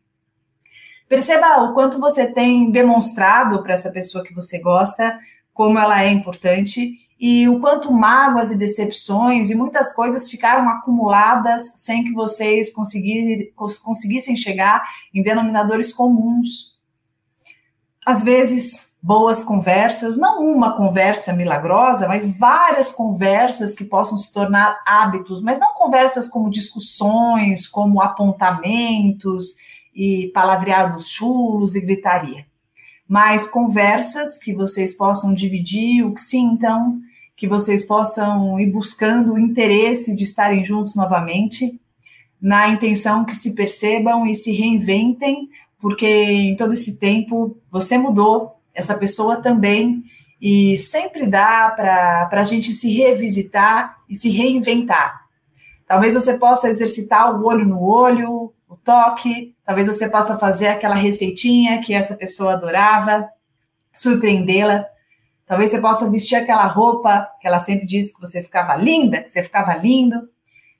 Perceba 1.09 1.62
o 1.62 1.73
quanto 1.73 1.99
você 1.99 2.31
tem 2.31 2.70
demonstrado 2.70 3.62
para 3.62 3.73
essa 3.73 3.91
pessoa 3.91 4.23
que 4.23 4.35
você 4.35 4.61
gosta, 4.61 5.18
como 5.55 5.79
ela 5.79 6.03
é 6.03 6.11
importante 6.11 7.02
e 7.25 7.49
o 7.49 7.61
quanto 7.61 7.93
mágoas 7.93 8.51
e 8.51 8.59
decepções 8.59 9.49
e 9.49 9.55
muitas 9.55 9.95
coisas 9.95 10.29
ficaram 10.29 10.68
acumuladas 10.68 11.70
sem 11.77 12.03
que 12.03 12.11
vocês 12.11 12.73
conseguir, 12.73 13.55
conseguissem 13.55 14.37
chegar 14.37 14.83
em 15.14 15.23
denominadores 15.23 15.93
comuns. 15.93 16.77
Às 18.05 18.25
vezes, 18.25 18.89
boas 19.01 19.41
conversas, 19.45 20.18
não 20.18 20.43
uma 20.43 20.77
conversa 20.77 21.33
milagrosa, 21.33 22.09
mas 22.09 22.27
várias 22.37 22.91
conversas 22.91 23.73
que 23.73 23.85
possam 23.85 24.18
se 24.18 24.33
tornar 24.33 24.83
hábitos, 24.85 25.41
mas 25.41 25.61
não 25.61 25.75
conversas 25.75 26.27
como 26.27 26.51
discussões, 26.51 27.68
como 27.68 28.03
apontamentos 28.03 29.55
e 29.95 30.29
palavreados 30.35 31.09
chulos 31.09 31.77
e 31.77 31.81
gritaria, 31.83 32.45
mas 33.07 33.47
conversas 33.47 34.39
que 34.39 34.53
vocês 34.53 34.93
possam 34.97 35.33
dividir 35.33 36.05
o 36.05 36.12
que 36.12 36.20
sintam, 36.20 37.01
que 37.43 37.49
vocês 37.49 37.84
possam 37.84 38.61
ir 38.61 38.70
buscando 38.70 39.32
o 39.32 39.38
interesse 39.38 40.14
de 40.14 40.22
estarem 40.22 40.64
juntos 40.64 40.95
novamente, 40.95 41.76
na 42.40 42.68
intenção 42.68 43.24
que 43.24 43.34
se 43.34 43.57
percebam 43.57 44.24
e 44.24 44.32
se 44.32 44.53
reinventem, 44.53 45.49
porque 45.80 46.07
em 46.07 46.55
todo 46.55 46.72
esse 46.72 47.01
tempo 47.01 47.61
você 47.68 47.99
mudou, 47.99 48.61
essa 48.72 48.95
pessoa 48.95 49.38
também, 49.43 50.05
e 50.40 50.78
sempre 50.78 51.26
dá 51.26 51.72
para 51.74 52.28
a 52.30 52.45
gente 52.45 52.70
se 52.72 52.93
revisitar 52.93 53.97
e 54.09 54.14
se 54.14 54.30
reinventar. 54.30 55.22
Talvez 55.84 56.14
você 56.14 56.38
possa 56.38 56.68
exercitar 56.68 57.34
o 57.34 57.45
olho 57.45 57.66
no 57.66 57.82
olho, 57.82 58.55
o 58.68 58.76
toque, 58.76 59.57
talvez 59.66 59.88
você 59.88 60.09
possa 60.09 60.36
fazer 60.36 60.68
aquela 60.68 60.95
receitinha 60.95 61.82
que 61.82 61.93
essa 61.93 62.14
pessoa 62.14 62.53
adorava, 62.53 63.28
surpreendê-la. 63.93 64.86
Talvez 65.53 65.71
você 65.71 65.83
possa 65.83 66.09
vestir 66.09 66.35
aquela 66.35 66.67
roupa 66.67 67.29
que 67.39 67.47
ela 67.47 67.59
sempre 67.59 67.85
disse 67.85 68.15
que 68.15 68.21
você 68.23 68.43
ficava 68.43 68.75
linda, 68.75 69.21
que 69.21 69.29
você 69.29 69.43
ficava 69.43 69.75
lindo. 69.75 70.27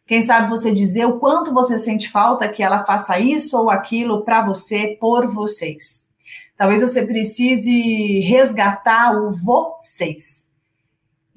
Quem 0.07 0.23
sabe 0.23 0.49
você 0.49 0.73
dizer 0.73 1.05
o 1.05 1.19
quanto 1.19 1.53
você 1.53 1.79
sente 1.79 2.09
falta 2.09 2.49
que 2.49 2.63
ela 2.63 2.83
faça 2.83 3.19
isso 3.19 3.59
ou 3.59 3.69
aquilo 3.69 4.25
para 4.25 4.41
você, 4.41 4.97
por 4.99 5.31
vocês. 5.31 6.09
Talvez 6.57 6.81
você 6.81 7.07
precise 7.07 8.21
resgatar 8.21 9.13
o 9.15 9.33
vocês. 9.33 10.49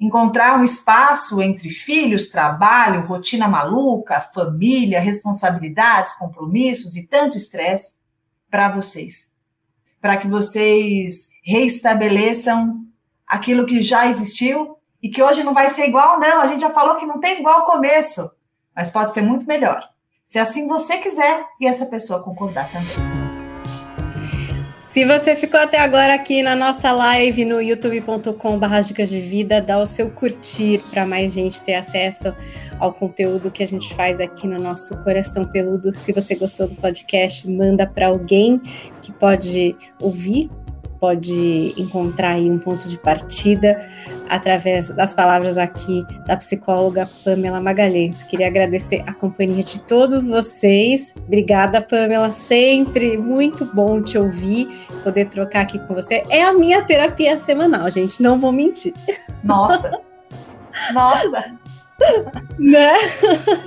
Encontrar 0.00 0.58
um 0.58 0.64
espaço 0.64 1.42
entre 1.42 1.68
filhos, 1.68 2.30
trabalho, 2.30 3.06
rotina 3.06 3.46
maluca, 3.46 4.18
família, 4.18 4.98
responsabilidades, 4.98 6.14
compromissos 6.14 6.96
e 6.96 7.06
tanto 7.06 7.36
estresse 7.36 7.96
para 8.50 8.74
vocês. 8.74 9.30
Para 10.00 10.16
que 10.16 10.26
vocês 10.26 11.28
reestabeleçam 11.44 12.86
aquilo 13.26 13.66
que 13.66 13.82
já 13.82 14.06
existiu 14.06 14.76
e 15.02 15.08
que 15.08 15.22
hoje 15.22 15.42
não 15.42 15.54
vai 15.54 15.68
ser 15.70 15.86
igual, 15.86 16.18
não. 16.20 16.40
A 16.40 16.46
gente 16.46 16.60
já 16.60 16.70
falou 16.70 16.96
que 16.96 17.06
não 17.06 17.20
tem 17.20 17.40
igual 17.40 17.64
começo, 17.64 18.30
mas 18.74 18.90
pode 18.90 19.14
ser 19.14 19.22
muito 19.22 19.46
melhor. 19.46 19.88
Se 20.24 20.38
assim 20.38 20.66
você 20.66 20.98
quiser 20.98 21.44
e 21.60 21.66
essa 21.66 21.86
pessoa 21.86 22.22
concordar 22.22 22.68
também. 22.70 23.26
Se 24.82 25.04
você 25.04 25.34
ficou 25.34 25.58
até 25.58 25.78
agora 25.80 26.14
aqui 26.14 26.42
na 26.42 26.54
nossa 26.54 26.92
live 26.92 27.44
no 27.44 27.60
youtube.com.br 27.60 28.80
dicas 28.84 29.10
de 29.10 29.20
vida, 29.20 29.60
dá 29.60 29.78
o 29.78 29.86
seu 29.86 30.08
curtir 30.10 30.78
para 30.90 31.04
mais 31.04 31.32
gente 31.32 31.60
ter 31.60 31.74
acesso 31.74 32.32
ao 32.78 32.92
conteúdo 32.94 33.50
que 33.50 33.62
a 33.62 33.66
gente 33.66 33.92
faz 33.94 34.20
aqui 34.20 34.46
no 34.46 34.58
nosso 34.58 34.96
Coração 35.02 35.44
Peludo. 35.44 35.92
Se 35.92 36.12
você 36.12 36.36
gostou 36.36 36.68
do 36.68 36.76
podcast, 36.76 37.50
manda 37.50 37.86
para 37.86 38.06
alguém 38.06 38.60
que 39.02 39.12
pode 39.12 39.76
ouvir 40.00 40.48
pode 41.00 41.74
encontrar 41.76 42.32
aí 42.32 42.50
um 42.50 42.58
ponto 42.58 42.88
de 42.88 42.98
partida 42.98 43.88
através 44.28 44.90
das 44.90 45.14
palavras 45.14 45.56
aqui 45.56 46.04
da 46.26 46.36
psicóloga 46.36 47.08
Pamela 47.24 47.60
Magalhães. 47.60 48.22
Queria 48.22 48.46
agradecer 48.46 49.02
a 49.06 49.12
companhia 49.12 49.62
de 49.62 49.78
todos 49.80 50.24
vocês. 50.24 51.14
Obrigada, 51.26 51.80
Pamela, 51.80 52.32
sempre 52.32 53.16
muito 53.16 53.64
bom 53.64 54.02
te 54.02 54.18
ouvir, 54.18 54.68
poder 55.02 55.26
trocar 55.26 55.62
aqui 55.62 55.78
com 55.78 55.94
você. 55.94 56.24
É 56.28 56.42
a 56.42 56.52
minha 56.52 56.82
terapia 56.82 57.38
semanal, 57.38 57.90
gente, 57.90 58.22
não 58.22 58.38
vou 58.38 58.52
mentir. 58.52 58.94
Nossa. 59.42 59.90
Nossa. 60.92 61.56
Né? 62.58 62.94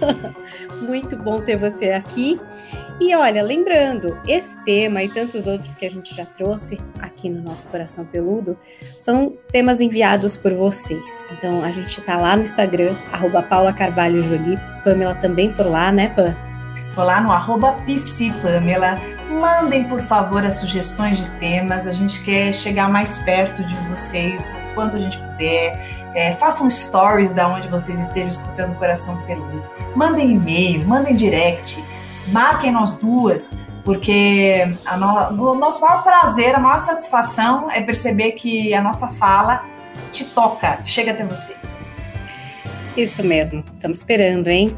muito 0.82 1.16
bom 1.16 1.40
ter 1.40 1.58
você 1.58 1.92
aqui. 1.92 2.40
E 3.02 3.16
olha, 3.16 3.42
lembrando, 3.42 4.20
esse 4.28 4.58
tema 4.64 5.02
e 5.02 5.10
tantos 5.10 5.48
outros 5.48 5.74
que 5.74 5.86
a 5.86 5.90
gente 5.90 6.14
já 6.14 6.26
trouxe 6.26 6.78
aqui 7.00 7.30
no 7.30 7.42
nosso 7.42 7.68
Coração 7.70 8.06
Peludo 8.06 8.58
são 9.00 9.38
temas 9.52 9.80
enviados 9.80 10.36
por 10.36 10.54
vocês. 10.54 11.26
Então 11.32 11.64
a 11.64 11.72
gente 11.72 12.02
tá 12.02 12.18
lá 12.18 12.36
no 12.36 12.44
Instagram, 12.44 12.94
arroba 13.12 13.42
Paula 13.42 13.72
Carvalho 13.72 14.22
Jolie, 14.22 14.58
Pamela 14.84 15.16
também 15.16 15.52
por 15.54 15.66
lá, 15.66 15.92
né, 15.92 16.10
Pam? 16.10 16.36
Tô 16.94 17.04
lá 17.04 17.22
no 17.22 17.32
arroba 17.32 17.78
Pamela. 18.42 19.19
Mandem, 19.30 19.84
por 19.84 20.02
favor, 20.02 20.44
as 20.44 20.56
sugestões 20.56 21.20
de 21.20 21.30
temas. 21.40 21.86
A 21.86 21.92
gente 21.92 22.24
quer 22.24 22.54
chegar 22.54 22.90
mais 22.90 23.20
perto 23.20 23.64
de 23.64 23.76
vocês 23.90 24.62
quanto 24.74 24.96
a 24.96 25.00
gente 25.00 25.18
puder. 25.18 26.12
É, 26.16 26.32
façam 26.34 26.70
stories 26.70 27.34
da 27.34 27.48
onde 27.48 27.68
vocês 27.68 28.00
estejam 28.00 28.30
escutando 28.30 28.76
Coração 28.78 29.16
Peludo. 29.28 29.64
Mandem 29.96 30.32
e-mail, 30.32 30.86
mandem 30.88 31.16
direct 31.16 31.84
marquem 32.32 32.72
nós 32.72 32.96
duas, 32.98 33.52
porque 33.84 34.66
no, 34.98 35.52
o 35.52 35.56
nosso 35.56 35.82
maior 35.82 36.04
prazer, 36.04 36.56
a 36.56 36.60
maior 36.60 36.80
satisfação 36.80 37.70
é 37.70 37.82
perceber 37.82 38.34
que 38.34 38.74
a 38.74 38.82
nossa 38.82 39.08
fala 39.14 39.64
te 40.12 40.26
toca, 40.26 40.80
chega 40.86 41.12
até 41.12 41.26
você. 41.26 41.56
Isso 42.96 43.24
mesmo, 43.24 43.64
estamos 43.76 44.00
esperando, 44.00 44.48
hein? 44.48 44.76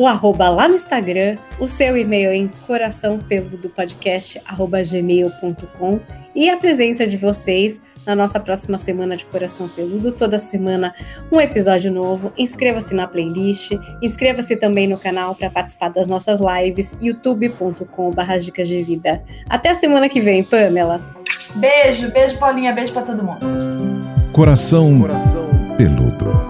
O 0.00 0.06
arroba 0.06 0.48
lá 0.48 0.66
no 0.66 0.76
Instagram, 0.76 1.36
o 1.58 1.68
seu 1.68 1.94
e-mail 1.94 2.32
em 2.32 2.48
coração 2.66 3.18
peludo 3.18 3.68
podcast 3.68 4.40
arroba 4.46 4.78
gmail.com 4.82 6.00
e 6.34 6.48
a 6.48 6.56
presença 6.56 7.06
de 7.06 7.18
vocês 7.18 7.82
na 8.06 8.16
nossa 8.16 8.40
próxima 8.40 8.78
semana 8.78 9.14
de 9.14 9.26
Coração 9.26 9.68
Peludo. 9.68 10.10
Toda 10.10 10.38
semana 10.38 10.94
um 11.30 11.38
episódio 11.38 11.92
novo. 11.92 12.32
Inscreva-se 12.38 12.94
na 12.94 13.06
playlist, 13.06 13.72
inscreva-se 14.00 14.56
também 14.56 14.88
no 14.88 14.96
canal 14.96 15.34
para 15.34 15.50
participar 15.50 15.90
das 15.90 16.08
nossas 16.08 16.40
lives, 16.40 16.96
youtube.com.br 16.98 18.38
dicas 18.40 18.68
de 18.68 18.82
vida. 18.82 19.22
Até 19.50 19.68
a 19.68 19.74
semana 19.74 20.08
que 20.08 20.18
vem, 20.18 20.42
Pamela. 20.42 21.14
Beijo, 21.56 22.10
beijo, 22.10 22.38
Paulinha, 22.38 22.72
beijo 22.72 22.94
para 22.94 23.02
todo 23.02 23.22
mundo. 23.22 23.40
Coração, 24.32 24.98
Coração 24.98 25.50
Peludo. 25.76 26.49